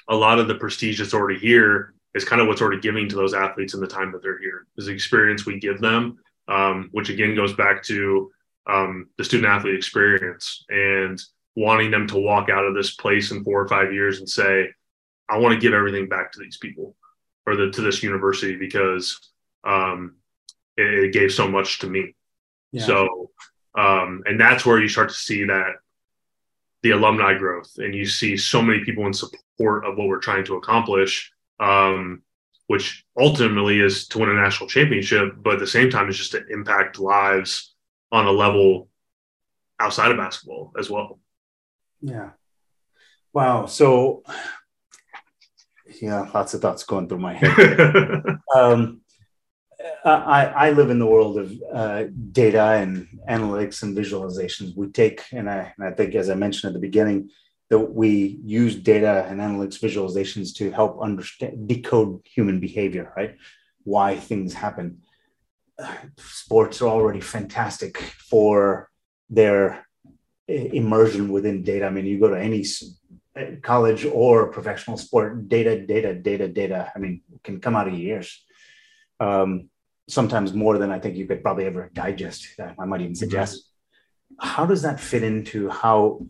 a 0.08 0.14
lot 0.14 0.38
of 0.38 0.48
the 0.48 0.54
prestige 0.54 0.98
that's 0.98 1.14
already 1.14 1.38
here 1.38 1.94
is 2.14 2.24
kind 2.24 2.40
of 2.40 2.48
what's 2.48 2.62
already 2.62 2.80
giving 2.80 3.08
to 3.08 3.16
those 3.16 3.34
athletes 3.34 3.74
in 3.74 3.80
the 3.80 3.86
time 3.86 4.12
that 4.12 4.22
they're 4.22 4.38
here. 4.38 4.66
Is 4.76 4.86
the 4.86 4.92
experience 4.92 5.44
we 5.44 5.58
give 5.60 5.80
them, 5.80 6.18
um, 6.48 6.88
which 6.92 7.10
again 7.10 7.34
goes 7.34 7.54
back 7.54 7.82
to 7.84 8.30
um, 8.66 9.08
the 9.18 9.24
student 9.24 9.48
athlete 9.48 9.74
experience 9.74 10.64
and 10.68 11.20
wanting 11.54 11.90
them 11.90 12.06
to 12.08 12.18
walk 12.18 12.48
out 12.50 12.64
of 12.64 12.74
this 12.74 12.94
place 12.94 13.30
in 13.30 13.44
four 13.44 13.60
or 13.60 13.68
five 13.68 13.92
years 13.92 14.18
and 14.18 14.28
say, 14.28 14.68
I 15.28 15.38
want 15.38 15.54
to 15.54 15.60
give 15.60 15.72
everything 15.72 16.08
back 16.08 16.32
to 16.32 16.40
these 16.40 16.58
people 16.58 16.96
or 17.46 17.56
the, 17.56 17.70
to 17.70 17.80
this 17.80 18.02
university 18.02 18.56
because 18.56 19.18
um, 19.64 20.16
it, 20.76 21.04
it, 21.04 21.12
gave 21.12 21.32
so 21.32 21.48
much 21.48 21.78
to 21.80 21.88
me. 21.88 22.14
Yeah. 22.72 22.84
So, 22.84 23.30
um, 23.76 24.22
and 24.26 24.40
that's 24.40 24.64
where 24.64 24.80
you 24.80 24.88
start 24.88 25.10
to 25.10 25.14
see 25.14 25.44
that 25.44 25.74
the 26.82 26.90
alumni 26.92 27.36
growth 27.36 27.70
and 27.78 27.94
you 27.94 28.06
see 28.06 28.36
so 28.36 28.62
many 28.62 28.84
people 28.84 29.06
in 29.06 29.12
support 29.12 29.84
of 29.84 29.96
what 29.96 30.08
we're 30.08 30.18
trying 30.18 30.44
to 30.44 30.56
accomplish, 30.56 31.32
um, 31.58 32.22
which 32.66 33.04
ultimately 33.18 33.80
is 33.80 34.08
to 34.08 34.18
win 34.18 34.30
a 34.30 34.34
national 34.34 34.68
championship, 34.68 35.34
but 35.38 35.54
at 35.54 35.58
the 35.60 35.66
same 35.66 35.90
time 35.90 36.08
is 36.08 36.16
just 36.16 36.32
to 36.32 36.46
impact 36.48 36.98
lives 36.98 37.74
on 38.12 38.26
a 38.26 38.30
level 38.30 38.88
outside 39.80 40.10
of 40.10 40.16
basketball 40.16 40.72
as 40.78 40.90
well. 40.90 41.18
Yeah. 42.00 42.30
Wow. 43.32 43.66
So, 43.66 44.22
yeah, 46.00 46.28
lots 46.34 46.54
of 46.54 46.60
thoughts 46.60 46.84
going 46.84 47.08
through 47.08 47.18
my 47.18 47.34
head. 47.34 48.38
um, 48.54 49.00
I, 50.04 50.46
I 50.46 50.70
live 50.70 50.90
in 50.90 50.98
the 50.98 51.06
world 51.06 51.38
of 51.38 51.52
uh, 51.72 52.04
data 52.32 52.62
and 52.62 53.08
analytics 53.28 53.82
and 53.82 53.96
visualizations. 53.96 54.76
We 54.76 54.88
take, 54.88 55.22
and 55.32 55.50
I, 55.50 55.72
and 55.76 55.86
I 55.86 55.92
think, 55.92 56.14
as 56.14 56.30
I 56.30 56.34
mentioned 56.34 56.70
at 56.70 56.74
the 56.74 56.86
beginning, 56.86 57.30
that 57.70 57.78
we 57.78 58.38
use 58.44 58.76
data 58.76 59.26
and 59.28 59.40
analytics 59.40 59.80
visualizations 59.80 60.54
to 60.56 60.70
help 60.70 61.00
understand, 61.02 61.66
decode 61.68 62.20
human 62.24 62.60
behavior, 62.60 63.12
right? 63.16 63.36
Why 63.82 64.16
things 64.16 64.54
happen. 64.54 65.02
sports 66.18 66.80
are 66.80 66.88
already 66.88 67.20
fantastic 67.20 67.98
for 67.98 68.90
their 69.28 69.86
immersion 70.48 71.28
within 71.28 71.62
data. 71.62 71.86
I 71.86 71.90
mean, 71.90 72.06
you 72.06 72.20
go 72.20 72.28
to 72.28 72.40
any 72.40 72.64
college 73.62 74.06
or 74.06 74.48
professional 74.48 74.96
sport, 74.96 75.48
data, 75.48 75.84
data, 75.84 76.14
data, 76.14 76.48
data. 76.48 76.92
I 76.94 76.98
mean, 76.98 77.22
can 77.42 77.60
come 77.60 77.76
out 77.76 77.88
of 77.88 77.94
years. 77.94 78.44
Um, 79.20 79.68
sometimes 80.08 80.52
more 80.52 80.78
than 80.78 80.90
I 80.90 80.98
think 80.98 81.16
you 81.16 81.26
could 81.26 81.42
probably 81.42 81.66
ever 81.66 81.90
digest. 81.92 82.48
I 82.78 82.84
might 82.84 83.00
even 83.00 83.14
suggest. 83.14 83.56
Mm-hmm. 83.56 84.48
How 84.48 84.66
does 84.66 84.82
that 84.82 85.00
fit 85.00 85.22
into 85.22 85.68
how? 85.68 86.26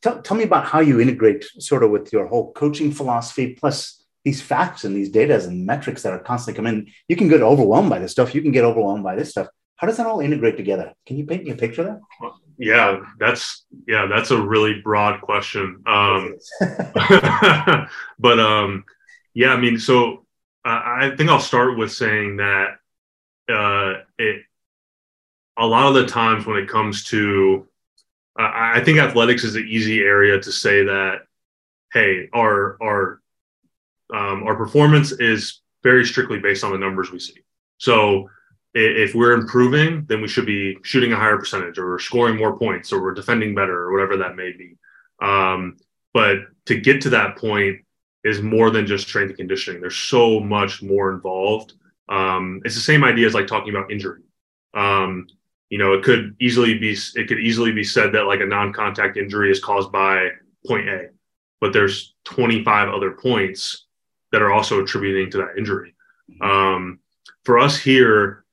Tell, 0.00 0.22
tell 0.22 0.36
me 0.36 0.44
about 0.44 0.66
how 0.66 0.80
you 0.80 1.00
integrate 1.00 1.44
sort 1.58 1.82
of 1.82 1.90
with 1.90 2.12
your 2.12 2.28
whole 2.28 2.52
coaching 2.52 2.92
philosophy 2.92 3.54
plus 3.54 4.04
these 4.24 4.40
facts 4.40 4.84
and 4.84 4.94
these 4.94 5.10
data 5.10 5.42
and 5.42 5.66
metrics 5.66 6.02
that 6.02 6.12
are 6.12 6.20
constantly 6.20 6.56
coming. 6.56 6.92
You 7.08 7.16
can 7.16 7.28
get 7.28 7.42
overwhelmed 7.42 7.90
by 7.90 7.98
this 7.98 8.12
stuff. 8.12 8.34
You 8.34 8.42
can 8.42 8.52
get 8.52 8.64
overwhelmed 8.64 9.02
by 9.02 9.16
this 9.16 9.30
stuff. 9.30 9.48
How 9.76 9.86
does 9.86 9.96
that 9.96 10.06
all 10.06 10.20
integrate 10.20 10.56
together? 10.56 10.92
Can 11.06 11.16
you 11.16 11.26
paint 11.26 11.44
me 11.44 11.50
a 11.50 11.56
picture 11.56 11.82
of 11.82 11.86
that? 11.88 12.32
yeah, 12.58 13.00
that's 13.18 13.64
yeah, 13.86 14.06
that's 14.06 14.32
a 14.32 14.40
really 14.40 14.80
broad 14.82 15.20
question. 15.20 15.82
Um, 15.86 16.36
but 18.18 18.40
um, 18.40 18.84
yeah, 19.34 19.52
I 19.52 19.56
mean, 19.56 19.78
so 19.78 20.26
I 20.64 21.14
think 21.16 21.30
I'll 21.30 21.40
start 21.40 21.78
with 21.78 21.92
saying 21.92 22.36
that 22.38 22.77
uh, 23.48 23.94
it 24.18 24.42
a 25.58 25.66
lot 25.66 25.88
of 25.88 25.94
the 25.94 26.06
times 26.06 26.46
when 26.46 26.56
it 26.56 26.68
comes 26.68 27.04
to, 27.04 27.66
I 28.38 28.80
think 28.84 28.98
athletics 28.98 29.42
is 29.42 29.56
an 29.56 29.66
easy 29.68 30.00
area 30.00 30.40
to 30.40 30.52
say 30.52 30.84
that, 30.84 31.22
hey, 31.92 32.28
our 32.32 32.76
our 32.80 33.20
um, 34.14 34.44
our 34.44 34.54
performance 34.54 35.12
is 35.12 35.60
very 35.82 36.04
strictly 36.04 36.38
based 36.38 36.64
on 36.64 36.72
the 36.72 36.78
numbers 36.78 37.10
we 37.10 37.18
see. 37.18 37.40
So 37.78 38.30
if 38.74 39.14
we're 39.14 39.32
improving, 39.32 40.04
then 40.08 40.20
we 40.20 40.28
should 40.28 40.46
be 40.46 40.78
shooting 40.82 41.12
a 41.12 41.16
higher 41.16 41.36
percentage 41.36 41.78
or 41.78 41.98
scoring 41.98 42.36
more 42.36 42.56
points 42.56 42.92
or 42.92 43.02
we're 43.02 43.14
defending 43.14 43.54
better 43.54 43.76
or 43.76 43.92
whatever 43.92 44.16
that 44.18 44.36
may 44.36 44.52
be. 44.52 44.76
Um, 45.20 45.76
but 46.14 46.38
to 46.66 46.78
get 46.78 47.00
to 47.02 47.10
that 47.10 47.36
point 47.36 47.78
is 48.24 48.42
more 48.42 48.70
than 48.70 48.86
just 48.86 49.08
strength 49.08 49.30
and 49.30 49.38
conditioning. 49.38 49.80
There's 49.80 49.96
so 49.96 50.40
much 50.40 50.82
more 50.82 51.12
involved. 51.12 51.74
Um, 52.08 52.62
it's 52.64 52.74
the 52.74 52.80
same 52.80 53.04
idea 53.04 53.26
as 53.26 53.34
like 53.34 53.46
talking 53.46 53.70
about 53.70 53.90
injury. 53.90 54.22
Um, 54.74 55.26
you 55.70 55.78
know, 55.78 55.92
it 55.92 56.02
could 56.02 56.36
easily 56.40 56.78
be 56.78 56.96
it 57.14 57.28
could 57.28 57.40
easily 57.40 57.72
be 57.72 57.84
said 57.84 58.12
that 58.12 58.26
like 58.26 58.40
a 58.40 58.46
non-contact 58.46 59.16
injury 59.16 59.50
is 59.50 59.62
caused 59.62 59.92
by 59.92 60.30
point 60.66 60.88
A, 60.88 61.08
but 61.60 61.72
there's 61.72 62.14
25 62.24 62.88
other 62.88 63.12
points 63.12 63.86
that 64.32 64.42
are 64.42 64.52
also 64.52 64.82
attributing 64.82 65.30
to 65.32 65.38
that 65.38 65.58
injury. 65.58 65.94
Um, 66.40 67.00
for 67.44 67.58
us 67.58 67.78
here, 67.78 68.44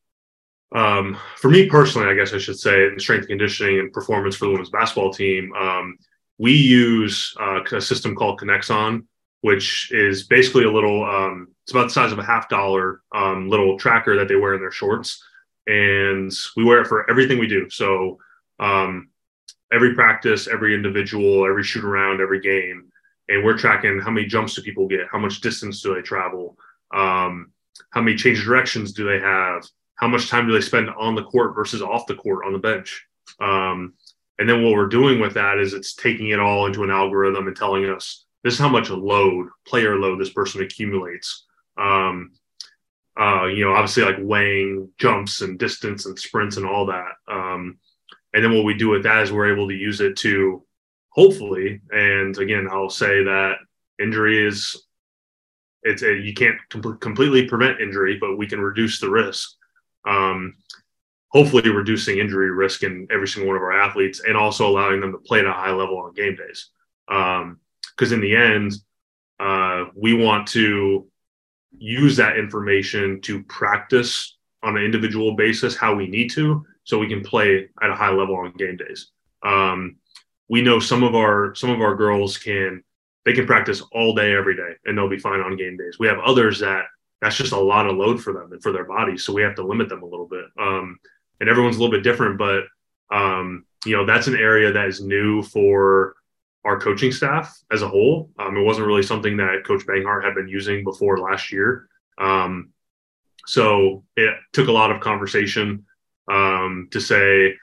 um, 0.74 1.18
for 1.38 1.50
me 1.50 1.70
personally, 1.70 2.10
I 2.10 2.16
guess 2.16 2.34
I 2.34 2.38
should 2.38 2.60
say, 2.60 2.88
in 2.88 3.00
strength 3.00 3.28
conditioning 3.28 3.80
and 3.80 3.94
performance 3.94 4.36
for 4.36 4.46
the 4.46 4.52
women's 4.52 4.70
basketball 4.70 5.14
team, 5.14 5.54
um, 5.54 5.98
we 6.38 6.54
use 6.54 7.34
uh, 7.40 7.64
a 7.64 7.82
system 7.82 8.16
called 8.16 8.40
Kinexon, 8.40 9.06
which 9.42 9.92
is 9.92 10.24
basically 10.24 10.66
a 10.66 10.72
little, 10.72 11.06
um, 11.06 11.55
it's 11.66 11.72
about 11.72 11.86
the 11.86 11.94
size 11.94 12.12
of 12.12 12.20
a 12.20 12.24
half 12.24 12.48
dollar 12.48 13.02
um, 13.14 13.50
little 13.50 13.78
tracker 13.78 14.16
that 14.16 14.28
they 14.28 14.36
wear 14.36 14.54
in 14.54 14.62
their 14.62 14.72
shorts. 14.72 15.22
And 15.68 16.32
we 16.56 16.64
wear 16.64 16.82
it 16.82 16.88
for 16.88 17.10
everything 17.10 17.40
we 17.40 17.48
do. 17.48 17.70
So 17.70 18.20
um, 18.60 19.10
every 19.74 19.96
practice, 19.96 20.48
every 20.48 20.76
individual, 20.76 21.46
every 21.46 21.64
shoot 21.64 21.84
around, 21.84 22.22
every 22.22 22.40
game. 22.40 22.92
And 23.30 23.44
we're 23.44 23.58
tracking 23.58 24.00
how 24.00 24.12
many 24.12 24.28
jumps 24.28 24.54
do 24.54 24.62
people 24.62 24.88
get? 24.88 25.08
How 25.12 25.18
much 25.18 25.42
distance 25.42 25.82
do 25.82 25.96
they 25.96 26.02
travel? 26.02 26.56
Um, 26.94 27.52
how 27.90 28.02
many 28.02 28.16
change 28.16 28.44
directions 28.44 28.94
do 28.94 29.04
they 29.04 29.20
have? 29.20 29.64
how 29.96 30.08
much 30.08 30.30
time 30.30 30.48
do 30.48 30.54
they 30.54 30.62
spend 30.62 30.90
on 30.90 31.16
the 31.16 31.24
court 31.24 31.56
versus 31.56 31.82
off 31.82 32.08
the 32.08 32.16
court 32.16 32.46
on 32.46 32.54
the 32.54 32.60
bench? 32.60 33.06
Um, 33.40 33.94
and 34.38 34.48
then 34.48 34.64
what 34.64 34.74
we're 34.74 34.88
doing 34.88 35.20
with 35.20 35.34
that 35.36 35.58
is 35.58 35.74
it's 35.74 35.96
taking 35.96 36.30
it 36.30 36.40
all 36.40 36.66
into 36.66 36.84
an 36.84 36.92
algorithm 36.92 37.48
and 37.48 37.56
telling 37.56 37.90
us 37.90 38.26
this 38.44 38.54
is 38.54 38.60
how 38.60 38.70
much 38.70 38.90
load, 38.90 39.48
player 39.66 39.98
load, 39.98 40.20
this 40.20 40.30
person 40.30 40.62
accumulates. 40.62 41.45
Um, 41.78 42.32
uh, 43.20 43.46
you 43.46 43.64
know, 43.64 43.74
obviously 43.74 44.04
like 44.04 44.18
weighing 44.20 44.90
jumps 44.98 45.42
and 45.42 45.58
distance 45.58 46.06
and 46.06 46.18
sprints 46.20 46.58
and 46.58 46.66
all 46.66 46.88
that. 46.88 47.14
Um, 47.32 47.78
and 48.34 48.44
then 48.44 48.54
what 48.54 48.66
we 48.66 48.74
do 48.74 48.90
with 48.90 49.04
that 49.04 49.24
is 49.24 49.32
we're 49.32 49.54
able 49.54 49.70
to 49.70 49.74
use 49.74 50.02
it 50.02 50.18
to 50.18 50.64
hopefully, 51.10 51.82
and 51.92 52.38
again, 52.38 52.68
I'll 52.70 52.90
say 52.90 53.24
that 53.24 53.56
injury 54.02 54.46
is 54.46 54.86
it's 55.84 56.02
a, 56.02 56.14
you 56.14 56.34
can't 56.34 56.58
com- 56.70 56.98
completely 56.98 57.48
prevent 57.48 57.80
injury, 57.80 58.18
but 58.20 58.38
we 58.38 58.48
can 58.48 58.60
reduce 58.60 59.00
the 59.00 59.10
risk 59.10 59.56
um, 60.06 60.56
hopefully 61.30 61.70
reducing 61.70 62.20
injury 62.20 62.52
risk 62.52 62.84
in 62.84 63.08
every 63.12 63.28
single 63.28 63.48
one 63.48 63.58
of 63.58 63.64
our 63.64 63.80
athletes 63.80 64.22
and 64.26 64.38
also 64.38 64.68
allowing 64.68 65.02
them 65.02 65.12
to 65.12 65.18
play 65.18 65.40
at 65.40 65.46
a 65.46 65.52
high 65.52 65.72
level 65.72 65.98
on 66.00 66.14
game 66.14 66.36
days. 66.36 66.70
Because 67.08 68.12
um, 68.12 68.14
in 68.14 68.22
the 68.22 68.36
end, 68.36 68.74
uh, 69.40 69.86
we 69.96 70.14
want 70.14 70.48
to 70.48 71.08
use 71.80 72.18
that 72.18 72.38
information 72.38 73.22
to 73.22 73.44
practice 73.44 74.38
on 74.64 74.78
an 74.78 74.84
individual 74.84 75.36
basis 75.36 75.76
how 75.76 75.94
we 75.94 76.08
need 76.08 76.32
to 76.32 76.66
so 76.84 77.00
we 77.00 77.08
can 77.08 77.24
play 77.24 77.68
at 77.82 77.90
a 77.90 77.96
high 77.96 78.12
level 78.12 78.36
on 78.36 78.52
game 78.54 78.78
days. 78.78 79.12
Um, 79.44 79.98
we 80.50 80.62
know 80.62 80.80
some 80.80 81.04
of 81.04 81.16
our 81.16 81.54
some 81.56 81.70
of 81.70 81.82
our 81.82 81.96
girls 81.96 82.38
can 82.38 82.84
they 83.26 83.34
can 83.34 83.48
practice 83.48 83.82
all 83.92 84.14
day 84.14 84.36
every 84.36 84.56
day 84.56 84.74
and 84.86 84.98
they'll 84.98 85.10
be 85.10 85.20
fine 85.20 85.40
on 85.40 85.58
game 85.58 85.78
days. 85.78 85.98
We 86.00 86.08
have 86.08 86.20
others 86.20 86.60
that 86.60 86.86
that's 87.22 87.38
just 87.38 87.54
a 87.54 87.60
lot 87.60 87.88
of 87.88 87.98
load 87.98 88.22
for 88.22 88.34
them 88.34 88.52
and 88.52 88.62
for 88.62 88.72
their 88.72 88.86
bodies. 88.86 89.24
So 89.24 89.34
we 89.34 89.42
have 89.42 89.56
to 89.56 89.66
limit 89.66 89.90
them 89.90 90.04
a 90.04 90.08
little 90.08 90.28
bit. 90.28 90.46
Um, 90.60 91.00
and 91.40 91.50
everyone's 91.50 91.78
a 91.78 91.80
little 91.80 91.96
bit 91.96 92.04
different, 92.04 92.38
but 92.38 92.64
um, 93.12 93.66
you 93.86 93.96
know 93.96 94.06
that's 94.06 94.28
an 94.28 94.36
area 94.36 94.72
that 94.72 94.88
is 94.88 95.02
new 95.02 95.42
for 95.44 96.16
our 96.66 96.80
coaching 96.80 97.12
staff 97.12 97.58
as 97.72 97.82
a 97.82 97.88
whole. 97.88 98.32
Um, 98.40 98.58
it 98.58 98.64
wasn't 98.64 98.88
really 98.88 99.04
something 99.04 99.38
that 99.38 99.64
Coach 99.66 99.86
Banghart 99.86 100.24
had 100.24 100.36
been 100.36 100.48
using 100.48 100.84
before 100.84 101.20
last 101.20 101.52
year. 101.52 101.88
Um, 102.18 102.72
so 103.46 104.04
it 104.18 104.36
took 104.52 104.68
a 104.68 104.72
lot 104.72 104.92
of 104.92 105.00
conversation 105.00 105.86
um, 106.30 106.90
to 106.92 107.00
say, 107.00 107.54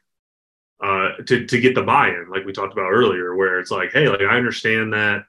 uh, 0.82 1.16
to, 1.26 1.46
to 1.46 1.60
get 1.60 1.74
the 1.74 1.82
buy-in, 1.82 2.28
like 2.30 2.44
we 2.44 2.52
talked 2.52 2.72
about 2.72 2.90
earlier, 2.90 3.36
where 3.36 3.58
it's 3.58 3.70
like, 3.70 3.92
hey, 3.92 4.08
like 4.08 4.20
I 4.20 4.36
understand 4.36 4.92
that 4.92 5.24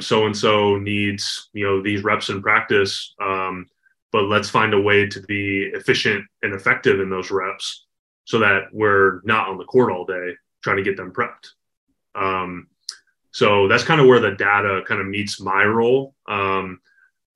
so 0.00 0.26
and 0.26 0.36
so 0.36 0.76
needs 0.78 1.48
you 1.52 1.64
know 1.64 1.82
these 1.82 2.04
reps 2.04 2.28
in 2.28 2.42
practice, 2.42 3.14
um, 3.20 3.66
but 4.12 4.24
let's 4.24 4.48
find 4.48 4.74
a 4.74 4.80
way 4.80 5.06
to 5.06 5.20
be 5.22 5.70
efficient 5.74 6.24
and 6.42 6.54
effective 6.54 7.00
in 7.00 7.10
those 7.10 7.30
reps, 7.30 7.86
so 8.24 8.38
that 8.38 8.64
we're 8.72 9.20
not 9.24 9.48
on 9.48 9.58
the 9.58 9.64
court 9.64 9.92
all 9.92 10.04
day 10.04 10.34
trying 10.62 10.76
to 10.76 10.82
get 10.82 10.96
them 10.96 11.12
prepped. 11.12 11.50
Um, 12.14 12.68
so 13.36 13.68
that's 13.68 13.84
kind 13.84 14.00
of 14.00 14.06
where 14.06 14.18
the 14.18 14.30
data 14.30 14.80
kind 14.88 14.98
of 14.98 15.06
meets 15.06 15.42
my 15.42 15.62
role. 15.62 16.14
Um, 16.26 16.80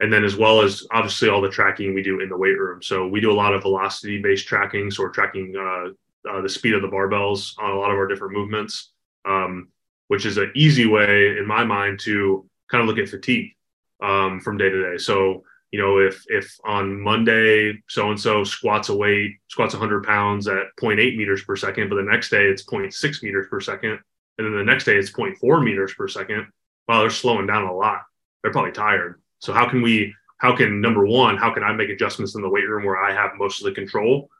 and 0.00 0.10
then 0.10 0.24
as 0.24 0.34
well 0.34 0.62
as 0.62 0.86
obviously 0.90 1.28
all 1.28 1.42
the 1.42 1.50
tracking 1.50 1.92
we 1.92 2.02
do 2.02 2.20
in 2.20 2.30
the 2.30 2.38
weight 2.38 2.58
room. 2.58 2.82
So 2.82 3.06
we 3.06 3.20
do 3.20 3.30
a 3.30 3.34
lot 3.34 3.52
of 3.52 3.60
velocity 3.60 4.18
based 4.18 4.48
tracking. 4.48 4.90
So 4.90 5.02
we're 5.02 5.10
tracking 5.10 5.54
uh, 5.54 5.90
uh, 6.26 6.40
the 6.40 6.48
speed 6.48 6.72
of 6.72 6.80
the 6.80 6.88
barbells 6.88 7.52
on 7.58 7.72
a 7.72 7.78
lot 7.78 7.90
of 7.90 7.98
our 7.98 8.06
different 8.06 8.32
movements, 8.32 8.92
um, 9.26 9.68
which 10.08 10.24
is 10.24 10.38
an 10.38 10.50
easy 10.54 10.86
way 10.86 11.36
in 11.36 11.46
my 11.46 11.64
mind 11.64 12.00
to 12.04 12.48
kind 12.70 12.80
of 12.80 12.88
look 12.88 12.96
at 12.96 13.10
fatigue 13.10 13.50
um, 14.02 14.40
from 14.40 14.56
day 14.56 14.70
to 14.70 14.92
day. 14.92 14.96
So 14.96 15.44
you 15.70 15.82
know 15.82 15.98
if 15.98 16.24
if 16.28 16.50
on 16.64 16.98
Monday 16.98 17.74
so 17.90 18.08
and 18.08 18.18
so 18.18 18.42
squats 18.42 18.88
a 18.88 18.96
weight 18.96 19.36
squats 19.48 19.74
100 19.74 20.04
pounds 20.04 20.48
at 20.48 20.64
0.8 20.80 21.18
meters 21.18 21.44
per 21.44 21.56
second, 21.56 21.90
but 21.90 21.96
the 21.96 22.10
next 22.10 22.30
day 22.30 22.46
it's 22.46 22.64
0.6 22.64 23.22
meters 23.22 23.48
per 23.50 23.60
second 23.60 23.98
and 24.40 24.54
then 24.54 24.58
the 24.58 24.64
next 24.64 24.84
day 24.84 24.96
it's 24.96 25.12
0.4 25.12 25.62
meters 25.62 25.92
per 25.92 26.08
second. 26.08 26.46
Well, 26.88 27.00
they're 27.00 27.10
slowing 27.10 27.46
down 27.46 27.64
a 27.64 27.74
lot. 27.74 28.00
They're 28.42 28.52
probably 28.52 28.72
tired. 28.72 29.20
So 29.38 29.52
how 29.52 29.68
can 29.68 29.82
we? 29.82 30.14
How 30.38 30.56
can 30.56 30.80
number 30.80 31.06
one? 31.06 31.36
How 31.36 31.52
can 31.52 31.62
I 31.62 31.72
make 31.72 31.90
adjustments 31.90 32.34
in 32.34 32.40
the 32.40 32.48
weight 32.48 32.66
room 32.66 32.86
where 32.86 32.96
I 32.96 33.12
have 33.12 33.32
most 33.36 33.60
of 33.60 33.66
the 33.66 33.72
control? 33.72 34.30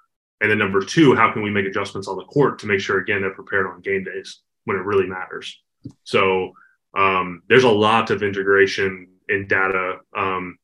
And 0.41 0.51
then 0.51 0.57
number 0.57 0.83
two, 0.83 1.15
how 1.15 1.31
can 1.31 1.43
we 1.43 1.51
make 1.51 1.67
adjustments 1.67 2.09
on 2.09 2.17
the 2.17 2.25
court 2.25 2.59
to 2.61 2.67
make 2.67 2.81
sure 2.81 2.99
again 2.99 3.21
they're 3.21 3.35
prepared 3.35 3.67
on 3.67 3.83
game 3.83 4.05
days 4.05 4.41
when 4.65 4.79
it 4.79 4.85
really 4.85 5.07
matters? 5.07 5.61
So 6.05 6.53
um, 6.97 7.43
there's 7.49 7.65
a 7.65 7.69
lot 7.69 8.11
of 8.11 8.23
integration 8.23 9.09
in 9.29 9.47
data 9.47 9.99
um, 10.17 10.59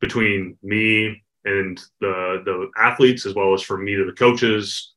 between 0.00 0.58
me 0.62 1.22
and 1.44 1.78
the 2.00 2.42
the 2.44 2.70
athletes 2.76 3.26
as 3.26 3.34
well 3.34 3.54
as 3.54 3.62
from 3.62 3.84
me 3.84 3.94
to 3.94 4.04
the 4.04 4.12
coaches. 4.12 4.93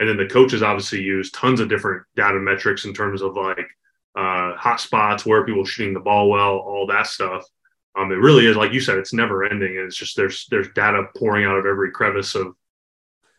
And 0.00 0.08
then 0.08 0.16
the 0.16 0.26
coaches 0.26 0.62
obviously 0.62 1.02
use 1.02 1.30
tons 1.30 1.60
of 1.60 1.68
different 1.68 2.02
data 2.16 2.38
metrics 2.38 2.84
in 2.84 2.94
terms 2.94 3.22
of 3.22 3.36
like 3.36 3.68
uh, 4.16 4.54
hot 4.54 4.80
spots, 4.80 5.24
where 5.24 5.44
people 5.44 5.64
shooting 5.64 5.94
the 5.94 6.00
ball 6.00 6.28
well, 6.28 6.56
all 6.56 6.86
that 6.88 7.06
stuff. 7.06 7.44
Um, 7.96 8.10
it 8.10 8.16
really 8.16 8.46
is, 8.46 8.56
like 8.56 8.72
you 8.72 8.80
said, 8.80 8.98
it's 8.98 9.12
never 9.12 9.44
ending. 9.44 9.76
And 9.76 9.86
it's 9.86 9.96
just 9.96 10.16
there's 10.16 10.46
there's 10.50 10.68
data 10.74 11.04
pouring 11.16 11.44
out 11.44 11.56
of 11.56 11.66
every 11.66 11.92
crevice 11.92 12.34
of 12.34 12.54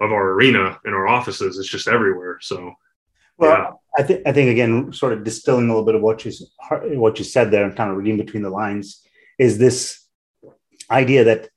of 0.01 0.11
our 0.11 0.31
arena 0.31 0.79
in 0.85 0.93
our 0.93 1.07
offices. 1.07 1.57
It's 1.57 1.69
just 1.69 1.87
everywhere. 1.87 2.39
So, 2.41 2.73
well, 3.37 3.51
yeah. 3.51 3.71
I 3.97 4.03
think 4.03 4.21
I 4.25 4.31
think 4.31 4.49
again, 4.49 4.93
sort 4.93 5.13
of 5.13 5.23
distilling 5.23 5.65
a 5.65 5.67
little 5.67 5.85
bit 5.85 5.95
of 5.95 6.01
what 6.01 6.23
you 6.25 6.31
what 6.97 7.19
you 7.19 7.25
said 7.25 7.51
there, 7.51 7.65
and 7.65 7.75
kind 7.75 7.91
of 7.91 7.97
reading 7.97 8.17
between 8.17 8.43
the 8.43 8.49
lines, 8.49 9.01
is 9.37 9.57
this 9.57 10.05
idea 10.89 11.25
that 11.25 11.49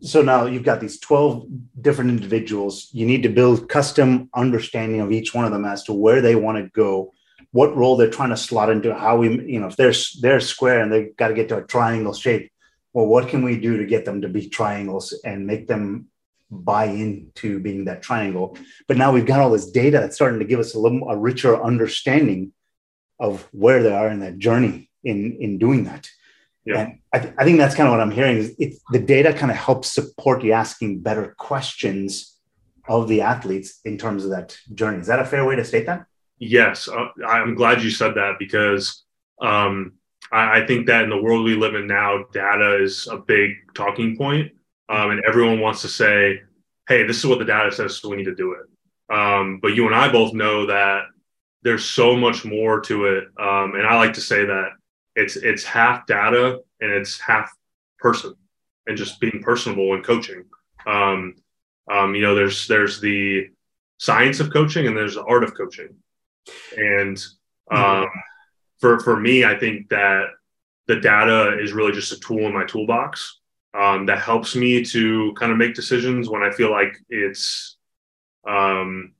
so 0.00 0.22
now 0.22 0.46
you've 0.46 0.64
got 0.64 0.80
these 0.80 0.98
12 1.00 1.46
different 1.80 2.10
individuals. 2.10 2.88
You 2.92 3.06
need 3.06 3.22
to 3.22 3.28
build 3.28 3.68
custom 3.68 4.28
understanding 4.34 5.00
of 5.00 5.12
each 5.12 5.34
one 5.34 5.44
of 5.44 5.52
them 5.52 5.64
as 5.64 5.84
to 5.84 5.92
where 5.92 6.20
they 6.20 6.34
want 6.34 6.58
to 6.58 6.70
go 6.70 7.12
what 7.52 7.76
role 7.76 7.96
they're 7.96 8.10
trying 8.10 8.30
to 8.30 8.36
slot 8.36 8.68
into 8.68 8.94
how 8.94 9.16
we 9.16 9.28
you 9.46 9.58
know 9.58 9.68
if 9.68 9.76
they're 9.76 9.94
they're 10.20 10.40
square 10.40 10.80
and 10.80 10.92
they've 10.92 11.16
got 11.16 11.28
to 11.28 11.34
get 11.34 11.48
to 11.48 11.56
a 11.56 11.62
triangle 11.62 12.12
shape 12.12 12.50
well 12.92 13.06
what 13.06 13.28
can 13.28 13.42
we 13.42 13.58
do 13.58 13.78
to 13.78 13.86
get 13.86 14.04
them 14.04 14.20
to 14.20 14.28
be 14.28 14.48
triangles 14.48 15.18
and 15.24 15.46
make 15.46 15.66
them 15.66 16.06
buy 16.50 16.84
into 16.84 17.58
being 17.60 17.84
that 17.86 18.02
triangle? 18.02 18.56
But 18.86 18.96
now 18.96 19.12
we've 19.12 19.26
got 19.26 19.40
all 19.40 19.50
this 19.50 19.70
data 19.70 19.98
that's 19.98 20.16
starting 20.16 20.38
to 20.38 20.44
give 20.44 20.60
us 20.60 20.74
a 20.74 20.78
little 20.78 21.08
a 21.08 21.16
richer 21.16 21.60
understanding 21.62 22.52
of 23.18 23.48
where 23.52 23.82
they 23.82 23.92
are 23.92 24.08
in 24.08 24.20
that 24.20 24.38
journey 24.38 24.90
in 25.02 25.36
in 25.40 25.58
doing 25.58 25.84
that 25.84 26.08
yeah. 26.66 26.80
And 26.80 26.98
I, 27.12 27.18
th- 27.20 27.34
I 27.38 27.44
think 27.44 27.58
that's 27.58 27.74
kind 27.74 27.86
of 27.88 27.92
what 27.92 28.00
I'm 28.00 28.10
hearing 28.10 28.38
is 28.38 28.54
it, 28.58 28.74
the 28.90 28.98
data 28.98 29.32
kind 29.32 29.50
of 29.50 29.56
helps 29.56 29.92
support 29.92 30.42
you 30.42 30.52
asking 30.52 31.00
better 31.00 31.34
questions 31.38 32.38
of 32.88 33.08
the 33.08 33.22
athletes 33.22 33.80
in 33.84 33.96
terms 33.96 34.24
of 34.24 34.30
that 34.30 34.58
journey. 34.74 34.98
Is 34.98 35.06
that 35.06 35.20
a 35.20 35.24
fair 35.24 35.44
way 35.44 35.56
to 35.56 35.64
state 35.64 35.86
that? 35.86 36.06
Yes. 36.38 36.88
Uh, 36.88 37.06
I'm 37.26 37.54
glad 37.54 37.82
you 37.82 37.90
said 37.90 38.14
that 38.16 38.34
because 38.38 39.04
um, 39.40 39.92
I, 40.32 40.60
I, 40.60 40.66
think 40.66 40.86
that 40.86 41.04
in 41.04 41.10
the 41.10 41.22
world 41.22 41.44
we 41.44 41.54
live 41.54 41.74
in 41.74 41.86
now, 41.86 42.24
data 42.32 42.82
is 42.82 43.06
a 43.06 43.16
big 43.16 43.52
talking 43.74 44.16
point, 44.16 44.52
um, 44.88 45.10
and 45.10 45.22
everyone 45.26 45.60
wants 45.60 45.82
to 45.82 45.88
say, 45.88 46.42
hey, 46.88 47.04
this 47.04 47.18
is 47.18 47.26
what 47.26 47.38
the 47.38 47.44
data 47.44 47.70
says, 47.70 47.96
so 47.96 48.08
we 48.08 48.16
need 48.16 48.24
to 48.24 48.34
do 48.34 48.52
it. 48.52 49.14
Um, 49.14 49.60
but 49.60 49.74
you 49.74 49.86
and 49.86 49.94
I 49.94 50.10
both 50.10 50.34
know 50.34 50.66
that 50.66 51.04
there's 51.62 51.84
so 51.84 52.16
much 52.16 52.44
more 52.44 52.80
to 52.80 53.06
it. 53.06 53.24
Um, 53.38 53.74
and 53.74 53.86
I 53.86 53.96
like 53.96 54.14
to 54.14 54.20
say 54.20 54.44
that 54.44 54.70
it's 55.16 55.36
it's 55.36 55.64
half 55.64 56.06
data 56.06 56.60
and 56.80 56.92
it's 56.92 57.18
half 57.18 57.50
person 57.98 58.34
and 58.86 58.96
just 58.96 59.18
being 59.20 59.42
personable 59.42 59.94
in 59.94 60.02
coaching. 60.02 60.44
Um, 60.86 61.34
um, 61.90 62.14
you 62.14 62.22
know, 62.22 62.34
there's 62.34 62.68
there's 62.68 63.00
the 63.00 63.48
science 63.98 64.40
of 64.40 64.52
coaching 64.52 64.86
and 64.86 64.96
there's 64.96 65.14
the 65.14 65.24
art 65.24 65.42
of 65.42 65.56
coaching. 65.56 65.96
And 66.76 67.18
um, 67.70 67.80
mm-hmm. 67.80 68.18
for 68.78 69.00
for 69.00 69.18
me, 69.18 69.44
I 69.44 69.58
think 69.58 69.88
that 69.88 70.26
the 70.86 71.00
data 71.00 71.58
is 71.60 71.72
really 71.72 71.92
just 71.92 72.12
a 72.12 72.20
tool 72.20 72.46
in 72.46 72.54
my 72.54 72.64
toolbox 72.64 73.40
um, 73.74 74.06
that 74.06 74.20
helps 74.20 74.54
me 74.54 74.84
to 74.84 75.32
kind 75.34 75.50
of 75.50 75.58
make 75.58 75.74
decisions 75.74 76.28
when 76.28 76.42
I 76.42 76.50
feel 76.50 76.70
like 76.70 76.96
it's 77.08 77.76
um, 78.46 79.12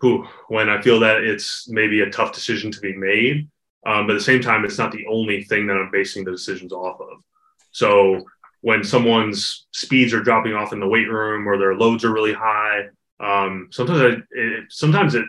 who 0.00 0.26
when 0.48 0.68
I 0.68 0.82
feel 0.82 1.00
that 1.00 1.24
it's 1.24 1.68
maybe 1.68 2.00
a 2.00 2.10
tough 2.10 2.32
decision 2.32 2.70
to 2.72 2.80
be 2.80 2.94
made. 2.94 3.48
Um, 3.86 4.06
but 4.06 4.14
at 4.14 4.18
the 4.18 4.24
same 4.24 4.42
time, 4.42 4.64
it's 4.64 4.78
not 4.78 4.90
the 4.90 5.06
only 5.06 5.44
thing 5.44 5.68
that 5.68 5.76
I'm 5.76 5.90
basing 5.92 6.24
the 6.24 6.32
decisions 6.32 6.72
off 6.72 7.00
of. 7.00 7.22
So 7.70 8.24
when 8.62 8.82
someone's 8.82 9.66
speeds 9.70 10.12
are 10.12 10.22
dropping 10.22 10.54
off 10.54 10.72
in 10.72 10.80
the 10.80 10.88
weight 10.88 11.08
room 11.08 11.48
or 11.48 11.56
their 11.56 11.76
loads 11.76 12.04
are 12.04 12.12
really 12.12 12.32
high, 12.32 12.88
um, 13.20 13.68
sometimes 13.70 14.00
it, 14.00 14.24
it, 14.32 14.64
sometimes 14.70 15.14
it 15.14 15.24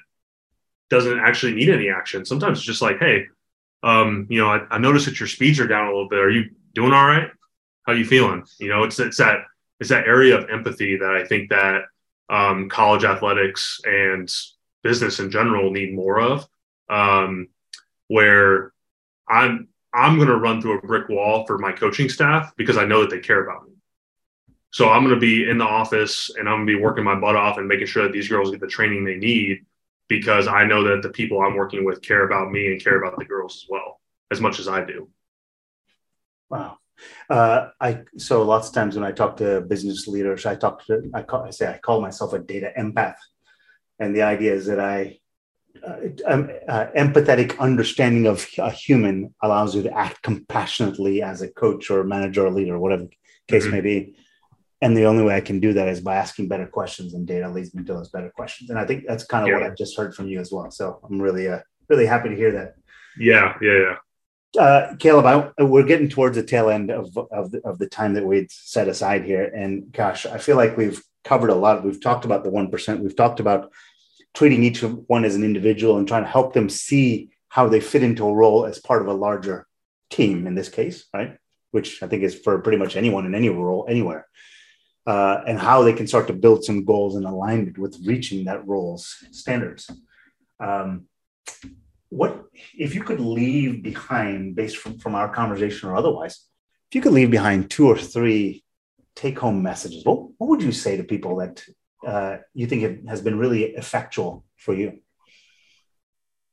doesn't 0.89 1.20
actually 1.20 1.53
need 1.53 1.70
any 1.70 1.89
action. 1.89 2.26
Sometimes 2.26 2.58
it's 2.58 2.66
just 2.66 2.82
like, 2.82 2.97
hey, 2.97 3.26
um, 3.84 4.26
you 4.30 4.39
know, 4.41 4.49
I, 4.49 4.62
I 4.72 4.78
noticed 4.80 5.05
that 5.05 5.20
your 5.20 5.28
speeds 5.28 5.60
are 5.60 5.68
down 5.68 5.86
a 5.86 5.91
little 5.91 6.10
bit. 6.10 6.20
Are 6.20 6.32
you 6.32 6.49
doing 6.74 6.93
all 6.93 7.05
right? 7.05 7.30
How 7.86 7.93
are 7.93 7.95
you 7.95 8.05
feeling? 8.05 8.43
You 8.60 8.70
know, 8.70 8.84
it's 8.84 8.99
it's 8.99 9.18
that 9.18 9.39
it's 9.80 9.89
that 9.89 10.08
area 10.08 10.36
of 10.36 10.49
empathy 10.49 10.97
that 10.97 11.12
I 11.12 11.26
think 11.26 11.49
that 11.51 11.84
um, 12.30 12.70
college 12.70 13.03
athletics 13.03 13.80
and 13.86 14.34
business 14.82 15.20
in 15.20 15.30
general 15.30 15.70
need 15.70 15.93
more 15.93 16.20
of. 16.20 16.47
Um, 16.89 17.49
where 18.08 18.74
I'm 19.28 19.68
I'm 19.93 20.18
going 20.18 20.28
to 20.28 20.38
run 20.38 20.62
through 20.62 20.78
a 20.78 20.82
brick 20.82 21.10
wall 21.10 21.45
for 21.45 21.58
my 21.58 21.72
coaching 21.72 22.10
staff 22.10 22.53
because 22.55 22.78
I 22.78 22.86
know 22.86 23.01
that 23.01 23.10
they 23.10 23.20
care 23.20 23.43
about 23.43 23.68
me. 23.68 23.74
So 24.72 24.89
I'm 24.89 25.03
going 25.03 25.16
to 25.16 25.20
be 25.20 25.49
in 25.49 25.58
the 25.58 25.66
office 25.66 26.30
and 26.38 26.47
I'm 26.47 26.58
going 26.58 26.68
to 26.68 26.78
be 26.78 26.84
working 26.84 27.03
my 27.03 27.16
butt 27.16 27.36
off 27.36 27.58
and 27.58 27.68
making 27.68 27.88
sure 27.88 28.03
that 28.03 28.12
these 28.12 28.28
girls 28.28 28.51
get 28.51 28.60
the 28.60 28.68
training 28.68 29.05
they 29.05 29.16
need 29.16 29.66
because 30.08 30.47
I 30.47 30.66
know 30.66 30.84
that 30.84 31.01
the 31.01 31.10
people 31.10 31.41
I'm 31.41 31.55
working 31.55 31.84
with 31.84 32.01
care 32.01 32.26
about 32.26 32.51
me 32.51 32.68
and 32.68 32.84
care 32.84 33.01
about 33.01 33.18
the 33.18 33.26
girls 33.26 33.64
as 33.64 33.70
well 33.70 33.99
as 34.30 34.41
much 34.41 34.60
as 34.60 34.68
I 34.68 34.84
do. 34.84 35.10
Wow. 36.49 36.78
Uh, 37.30 37.70
I 37.80 38.03
so 38.18 38.43
lots 38.43 38.70
of 38.70 38.74
times 38.74 38.95
when 38.95 39.03
I 39.03 39.12
talk 39.12 39.38
to 39.38 39.62
business 39.62 40.08
leaders, 40.08 40.45
I 40.45 40.55
talk 40.55 40.86
to 40.86 41.10
I 41.14 41.22
call 41.22 41.43
I 41.43 41.51
say 41.51 41.68
I 41.72 41.78
call 41.78 42.01
myself 42.01 42.34
a 42.34 42.39
data 42.39 42.72
empath, 42.78 43.18
and 43.99 44.16
the 44.16 44.24
idea 44.24 44.53
is 44.53 44.66
that 44.66 44.80
I 44.80 45.20
um, 46.25 46.49
uh, 46.67 46.88
empathetic 46.97 47.57
understanding 47.59 48.25
of 48.28 48.47
a 48.57 48.71
human 48.71 49.34
allows 49.41 49.75
you 49.75 49.84
to 49.84 49.97
act 49.97 50.21
compassionately 50.21 51.21
as 51.21 51.41
a 51.41 51.47
coach 51.47 51.89
or 51.89 52.03
manager 52.03 52.45
or 52.45 52.51
leader, 52.51 52.78
whatever 52.80 53.07
case 53.47 53.63
mm-hmm. 53.63 53.71
may 53.71 53.82
be. 53.82 54.15
And 54.82 54.95
the 54.95 55.05
only 55.05 55.23
way 55.23 55.36
I 55.36 55.41
can 55.41 55.59
do 55.59 55.73
that 55.73 55.88
is 55.88 56.01
by 56.01 56.15
asking 56.15 56.49
better 56.49 56.67
questions, 56.67 57.13
and 57.15 57.25
data 57.25 57.49
leads 57.49 57.73
me 57.73 57.84
to 57.84 57.93
those 57.93 58.09
better 58.09 58.30
questions. 58.30 58.69
And 58.69 58.78
I 58.78 58.86
think 58.86 59.05
that's 59.07 59.25
kind 59.25 59.43
of 59.43 59.49
yeah. 59.49 59.59
what 59.59 59.71
I 59.71 59.75
just 59.75 59.97
heard 59.97 60.13
from 60.13 60.28
you 60.28 60.39
as 60.39 60.51
well. 60.51 60.69
So 60.69 60.99
I'm 61.03 61.19
really, 61.19 61.47
uh, 61.47 61.59
really 61.89 62.05
happy 62.05 62.30
to 62.30 62.36
hear 62.36 62.51
that. 62.51 62.75
Yeah, 63.17 63.55
yeah, 63.59 63.80
yeah. 63.80 63.95
Uh, 64.61 64.95
Caleb, 64.97 65.25
I, 65.25 65.63
we're 65.63 65.84
getting 65.84 66.09
towards 66.09 66.36
the 66.36 66.43
tail 66.43 66.69
end 66.69 66.89
of 66.91 67.17
of 67.17 67.51
the, 67.51 67.61
of 67.65 67.80
the 67.80 67.88
time 67.88 68.13
that 68.13 68.25
we'd 68.25 68.51
set 68.51 68.88
aside 68.88 69.25
here, 69.25 69.45
and 69.45 69.91
gosh, 69.91 70.25
I 70.25 70.38
feel 70.38 70.55
like 70.55 70.78
we've 70.78 71.01
covered 71.23 71.49
a 71.49 71.55
lot. 71.55 71.84
We've 71.84 72.01
talked 72.01 72.25
about 72.25 72.43
the 72.43 72.49
one 72.49 72.69
percent. 72.69 73.01
We've 73.01 73.15
talked 73.15 73.39
about 73.39 73.71
treating 74.38 74.63
each 74.63 74.83
one 74.83 75.25
as 75.25 75.35
an 75.35 75.43
individual 75.43 75.97
and 75.97 76.07
trying 76.07 76.23
to 76.23 76.29
help 76.29 76.53
them 76.53 76.69
see 76.69 77.31
how 77.49 77.67
they 77.67 77.79
fit 77.79 78.03
into 78.03 78.23
a 78.23 78.35
role 78.41 78.67
as 78.67 78.77
part 78.77 79.01
of 79.01 79.07
a 79.07 79.13
larger 79.13 79.65
team 80.11 80.45
in 80.45 80.53
this 80.53 80.69
case, 80.69 81.05
right? 81.11 81.39
Which 81.71 82.03
I 82.03 82.07
think 82.07 82.21
is 82.21 82.35
for 82.35 82.59
pretty 82.59 82.77
much 82.77 82.95
anyone 82.95 83.25
in 83.25 83.33
any 83.33 83.49
role 83.49 83.88
anywhere. 83.89 84.27
Uh, 85.07 85.41
and 85.47 85.57
how 85.57 85.81
they 85.81 85.93
can 85.93 86.05
start 86.05 86.27
to 86.27 86.33
build 86.33 86.63
some 86.63 86.85
goals 86.85 87.15
in 87.15 87.23
alignment 87.23 87.79
with 87.79 87.97
reaching 88.05 88.45
that 88.45 88.67
role's 88.67 89.15
standards. 89.31 89.89
Um, 90.59 91.07
what 92.09 92.45
if 92.77 92.93
you 92.93 93.03
could 93.03 93.19
leave 93.19 93.81
behind, 93.81 94.55
based 94.55 94.77
from, 94.77 94.99
from 94.99 95.15
our 95.15 95.33
conversation 95.33 95.89
or 95.89 95.95
otherwise, 95.95 96.45
if 96.91 96.95
you 96.95 97.01
could 97.01 97.13
leave 97.13 97.31
behind 97.31 97.71
two 97.71 97.88
or 97.88 97.97
three 97.97 98.63
take 99.15 99.39
home 99.39 99.63
messages, 99.63 100.05
what, 100.05 100.19
what 100.38 100.47
would 100.51 100.61
you 100.61 100.71
say 100.71 100.95
to 100.95 101.03
people 101.03 101.38
that 101.38 101.63
uh, 102.05 102.37
you 102.53 102.67
think 102.67 102.83
it 102.83 103.07
has 103.07 103.21
been 103.21 103.37
really 103.37 103.63
effectual 103.75 104.45
for 104.55 104.73
you? 104.73 104.99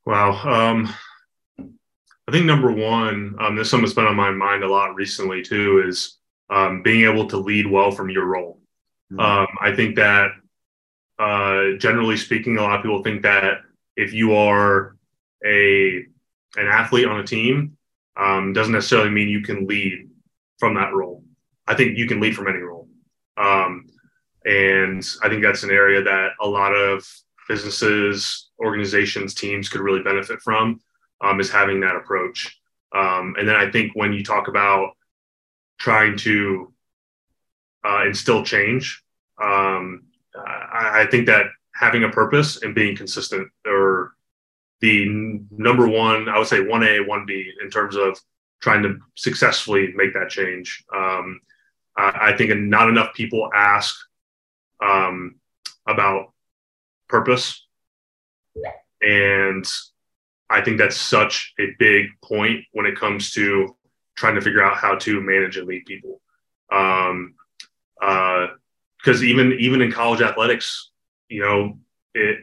Wow. 0.07 0.33
Um, 0.33 0.95
I 2.27 2.33
think 2.33 2.47
number 2.47 2.73
one, 2.73 3.37
um, 3.39 3.57
this 3.57 3.71
something 3.71 3.85
that's 3.85 3.95
been 3.95 4.07
on 4.07 4.17
my 4.17 4.31
mind 4.31 4.65
a 4.65 4.69
lot 4.69 4.95
recently 4.95 5.43
too, 5.43 5.85
is 5.87 6.19
um, 6.51 6.83
being 6.83 7.11
able 7.11 7.27
to 7.29 7.37
lead 7.37 7.67
well 7.67 7.91
from 7.91 8.11
your 8.11 8.25
role. 8.25 8.61
Mm-hmm. 9.13 9.21
Um, 9.21 9.47
I 9.61 9.75
think 9.75 9.97
that 9.97 10.31
uh, 11.19 11.77
generally 11.79 12.17
speaking, 12.17 12.57
a 12.57 12.63
lot 12.63 12.77
of 12.77 12.83
people 12.83 13.03
think 13.03 13.23
that 13.23 13.59
if 13.97 14.13
you 14.13 14.35
are 14.35 14.97
a 15.45 16.05
an 16.57 16.67
athlete 16.69 17.07
on 17.07 17.21
a 17.21 17.27
team, 17.27 17.77
um, 18.17 18.53
doesn't 18.53 18.73
necessarily 18.73 19.11
mean 19.11 19.29
you 19.29 19.43
can 19.43 19.67
lead 19.67 20.09
from 20.59 20.75
that 20.75 20.95
role. 20.95 21.25
I 21.67 21.75
think 21.75 21.99
you 21.99 22.07
can 22.07 22.21
lead 22.21 22.37
from 22.37 22.49
any 22.49 22.59
role, 22.59 22.89
um, 23.37 23.87
and 24.45 25.05
I 25.23 25.29
think 25.29 25.43
that's 25.43 25.63
an 25.63 25.71
area 25.71 26.03
that 26.03 26.31
a 26.41 26.47
lot 26.47 26.73
of 26.73 27.07
businesses, 27.49 28.51
organizations, 28.59 29.35
teams 29.35 29.69
could 29.69 29.81
really 29.81 30.03
benefit 30.03 30.41
from 30.41 30.81
um, 31.21 31.41
is 31.41 31.51
having 31.51 31.81
that 31.81 31.97
approach. 31.97 32.59
Um, 32.95 33.35
and 33.39 33.49
then 33.49 33.57
I 33.57 33.71
think 33.71 33.93
when 33.95 34.13
you 34.13 34.23
talk 34.23 34.49
about 34.49 34.93
trying 35.79 36.17
to 36.19 36.73
uh, 37.85 38.05
instill 38.07 38.45
change, 38.45 39.03
um, 39.43 40.05
I, 40.37 41.03
I, 41.03 41.07
think 41.11 41.27
that 41.27 41.47
having 41.75 42.05
a 42.05 42.09
purpose 42.09 42.63
and 42.63 42.75
being 42.75 42.97
consistent 42.97 43.49
are 43.67 44.13
the 44.81 45.41
number 45.51 45.89
one, 45.89 46.29
I 46.29 46.39
would 46.39 46.47
say 46.47 46.59
1A, 46.59 47.07
1B 47.07 47.45
in 47.63 47.71
terms 47.71 47.97
of 47.97 48.19
trying 48.61 48.83
to 48.85 48.99
successfully 49.17 49.93
make 49.97 50.15
that 50.15 50.31
change. 50.31 50.85
Um, 50.95 51.41
I, 51.97 52.33
think 52.37 52.57
not 52.57 52.89
enough 52.89 53.15
people 53.15 53.51
ask 53.55 53.95
um, 54.83 55.37
about 55.87 56.33
purpose. 57.09 57.67
And 59.01 59.65
I 60.49 60.63
think 60.63 60.79
that's 60.79 60.97
such 60.97 61.53
a 61.59 61.75
big 61.79 62.07
point 62.23 62.65
when 62.73 62.87
it 62.87 62.99
comes 62.99 63.33
to 63.33 63.77
trying 64.17 64.37
to 64.37 64.41
figure 64.41 64.63
out 64.63 64.77
how 64.77 64.95
to 64.97 65.21
manage 65.21 65.57
and 65.57 65.67
lead 65.67 65.85
people. 65.85 66.21
Um, 66.73 67.35
because 67.99 69.21
uh, 69.21 69.25
even 69.25 69.53
even 69.61 69.83
in 69.83 69.93
college 69.93 70.23
athletics, 70.23 70.91
you 71.29 71.43
know, 71.43 71.79
it 72.15 72.39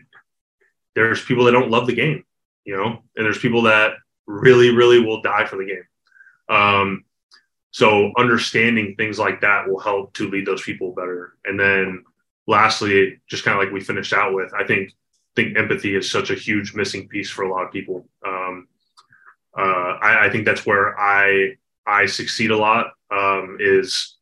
there's 0.95 1.23
people 1.23 1.45
that 1.45 1.51
don't 1.51 1.71
love 1.71 1.87
the 1.87 1.95
game, 1.95 2.23
you 2.65 2.75
know, 2.75 3.01
and 3.15 3.25
there's 3.25 3.39
people 3.39 3.63
that 3.63 3.93
really, 4.27 4.69
really 4.75 4.99
will 4.99 5.21
die 5.21 5.45
for 5.45 5.57
the 5.57 5.65
game. 5.65 5.85
Um, 6.49 7.05
so 7.71 8.11
understanding 8.17 8.95
things 8.95 9.17
like 9.17 9.41
that 9.41 9.67
will 9.67 9.79
help 9.79 10.13
to 10.15 10.29
lead 10.29 10.45
those 10.45 10.61
people 10.61 10.93
better. 10.93 11.33
And 11.45 11.59
then 11.59 12.03
lastly, 12.51 13.19
just 13.27 13.43
kind 13.43 13.57
of 13.57 13.63
like 13.63 13.73
we 13.73 13.79
finished 13.79 14.13
out 14.13 14.35
with, 14.35 14.53
I 14.53 14.65
think 14.65 14.91
think 15.33 15.57
empathy 15.57 15.95
is 15.95 16.11
such 16.11 16.29
a 16.29 16.35
huge 16.35 16.75
missing 16.75 17.07
piece 17.07 17.29
for 17.29 17.43
a 17.43 17.49
lot 17.49 17.65
of 17.65 17.71
people. 17.71 18.05
Um, 18.27 18.67
uh, 19.57 19.97
I, 20.01 20.25
I, 20.25 20.29
think 20.29 20.43
that's 20.43 20.65
where 20.65 20.99
I 20.99 21.55
I 21.87 22.05
succeed 22.05 22.51
a 22.51 22.57
lot 22.57 22.87
um, 23.09 23.55
is, 23.61 24.17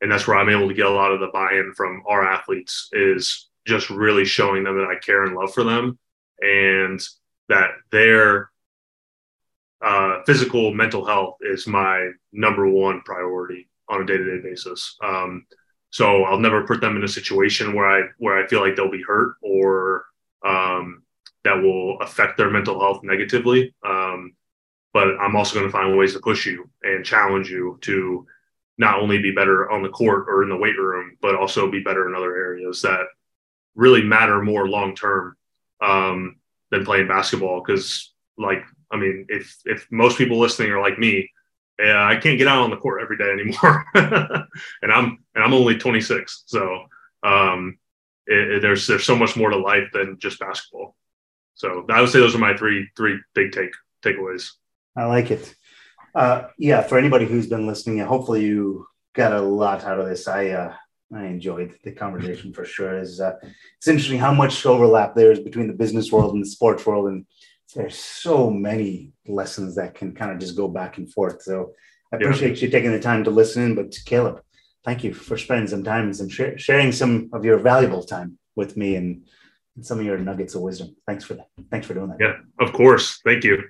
and 0.00 0.10
that's 0.10 0.26
where 0.26 0.36
I'm 0.36 0.48
able 0.48 0.66
to 0.66 0.74
get 0.74 0.86
a 0.86 0.90
lot 0.90 1.12
of 1.12 1.20
the 1.20 1.28
buy-in 1.32 1.74
from 1.76 2.02
our 2.08 2.24
athletes 2.24 2.88
is 2.92 3.48
just 3.66 3.88
really 3.88 4.24
showing 4.24 4.64
them 4.64 4.76
that 4.76 4.88
I 4.88 4.98
care 4.98 5.24
and 5.24 5.36
love 5.36 5.54
for 5.54 5.62
them, 5.62 5.98
and 6.40 7.00
that 7.48 7.70
their 7.92 8.50
uh, 9.80 10.22
physical 10.26 10.74
mental 10.74 11.04
health 11.04 11.36
is 11.40 11.68
my 11.68 12.10
number 12.32 12.68
one 12.68 13.00
priority 13.02 13.68
on 13.88 14.02
a 14.02 14.06
day-to-day 14.06 14.42
basis. 14.42 14.96
Um, 15.04 15.46
so 15.90 16.24
I'll 16.24 16.38
never 16.38 16.66
put 16.66 16.80
them 16.80 16.96
in 16.96 17.04
a 17.04 17.08
situation 17.08 17.74
where 17.74 17.86
I 17.86 18.08
where 18.18 18.42
I 18.42 18.46
feel 18.46 18.60
like 18.60 18.76
they'll 18.76 18.90
be 18.90 19.02
hurt 19.02 19.36
or 19.42 20.04
um, 20.44 21.02
that 21.44 21.62
will 21.62 21.98
affect 22.00 22.36
their 22.36 22.50
mental 22.50 22.80
health 22.80 23.00
negatively. 23.02 23.74
Um, 23.86 24.34
but 24.92 25.18
I'm 25.20 25.36
also 25.36 25.54
going 25.54 25.66
to 25.66 25.72
find 25.72 25.96
ways 25.96 26.14
to 26.14 26.20
push 26.20 26.46
you 26.46 26.68
and 26.82 27.04
challenge 27.04 27.50
you 27.50 27.78
to 27.82 28.26
not 28.78 29.00
only 29.00 29.18
be 29.18 29.32
better 29.32 29.70
on 29.70 29.82
the 29.82 29.88
court 29.88 30.26
or 30.28 30.42
in 30.42 30.48
the 30.48 30.56
weight 30.56 30.78
room, 30.78 31.16
but 31.20 31.34
also 31.34 31.70
be 31.70 31.80
better 31.80 32.08
in 32.08 32.14
other 32.14 32.36
areas 32.36 32.82
that 32.82 33.06
really 33.74 34.02
matter 34.02 34.42
more 34.42 34.68
long 34.68 34.94
term 34.94 35.36
um, 35.80 36.36
than 36.70 36.84
playing 36.84 37.08
basketball. 37.08 37.62
Because, 37.64 38.12
like, 38.36 38.62
I 38.90 38.96
mean, 38.96 39.26
if 39.28 39.56
if 39.64 39.86
most 39.90 40.16
people 40.16 40.38
listening 40.38 40.70
are 40.70 40.80
like 40.80 40.98
me, 40.98 41.30
yeah, 41.78 42.04
I 42.04 42.16
can't 42.16 42.38
get 42.38 42.48
out 42.48 42.62
on 42.62 42.70
the 42.70 42.76
court 42.76 43.02
every 43.02 43.16
day 43.16 43.30
anymore, 43.30 43.84
and 44.82 44.92
I'm 44.92 45.24
and 45.34 45.44
I'm 45.44 45.54
only 45.54 45.78
26, 45.78 46.44
so 46.46 46.84
um, 47.22 47.78
it, 48.26 48.50
it, 48.52 48.62
there's 48.62 48.86
there's 48.86 49.04
so 49.04 49.16
much 49.16 49.36
more 49.36 49.50
to 49.50 49.56
life 49.56 49.88
than 49.92 50.18
just 50.18 50.40
basketball. 50.40 50.96
So 51.54 51.84
I 51.88 52.00
would 52.00 52.10
say 52.10 52.20
those 52.20 52.34
are 52.34 52.38
my 52.38 52.56
three 52.56 52.88
three 52.96 53.20
big 53.34 53.52
take 53.52 53.72
takeaways. 54.02 54.50
I 54.96 55.04
like 55.04 55.30
it. 55.30 55.54
Uh, 56.14 56.48
yeah, 56.58 56.82
for 56.82 56.98
anybody 56.98 57.26
who's 57.26 57.46
been 57.46 57.66
listening, 57.66 57.98
hopefully 57.98 58.44
you 58.44 58.86
got 59.14 59.32
a 59.32 59.40
lot 59.40 59.84
out 59.84 60.00
of 60.00 60.08
this. 60.08 60.26
I 60.26 60.48
uh, 60.48 60.74
I 61.14 61.24
enjoyed 61.26 61.78
the 61.84 61.92
conversation 61.92 62.52
for 62.52 62.64
sure. 62.64 62.98
Is 62.98 63.20
uh, 63.20 63.34
it's 63.76 63.88
interesting 63.88 64.18
how 64.18 64.32
much 64.32 64.66
overlap 64.66 65.14
there 65.14 65.32
is 65.32 65.40
between 65.40 65.68
the 65.68 65.74
business 65.74 66.10
world 66.10 66.34
and 66.34 66.44
the 66.44 66.48
sports 66.48 66.84
world, 66.84 67.08
and 67.08 67.24
there's 67.74 67.98
so 67.98 68.50
many 68.50 69.12
lessons 69.26 69.74
that 69.76 69.94
can 69.94 70.14
kind 70.14 70.32
of 70.32 70.38
just 70.38 70.56
go 70.56 70.68
back 70.68 70.98
and 70.98 71.12
forth. 71.12 71.42
So 71.42 71.74
I 72.12 72.16
appreciate 72.16 72.56
yeah. 72.56 72.66
you 72.66 72.70
taking 72.70 72.92
the 72.92 73.00
time 73.00 73.24
to 73.24 73.30
listen. 73.30 73.74
But 73.74 73.94
Caleb, 74.06 74.42
thank 74.84 75.04
you 75.04 75.12
for 75.12 75.36
spending 75.36 75.68
some 75.68 75.84
time 75.84 76.04
and 76.04 76.16
some 76.16 76.28
sh- 76.28 76.56
sharing 76.56 76.92
some 76.92 77.30
of 77.32 77.44
your 77.44 77.58
valuable 77.58 78.02
time 78.02 78.38
with 78.56 78.76
me 78.76 78.96
and, 78.96 79.26
and 79.76 79.84
some 79.84 79.98
of 79.98 80.04
your 80.04 80.18
nuggets 80.18 80.54
of 80.54 80.62
wisdom. 80.62 80.96
Thanks 81.06 81.24
for 81.24 81.34
that. 81.34 81.48
Thanks 81.70 81.86
for 81.86 81.94
doing 81.94 82.08
that. 82.08 82.18
Yeah, 82.20 82.36
of 82.58 82.72
course. 82.72 83.20
Thank 83.24 83.44
you. 83.44 83.64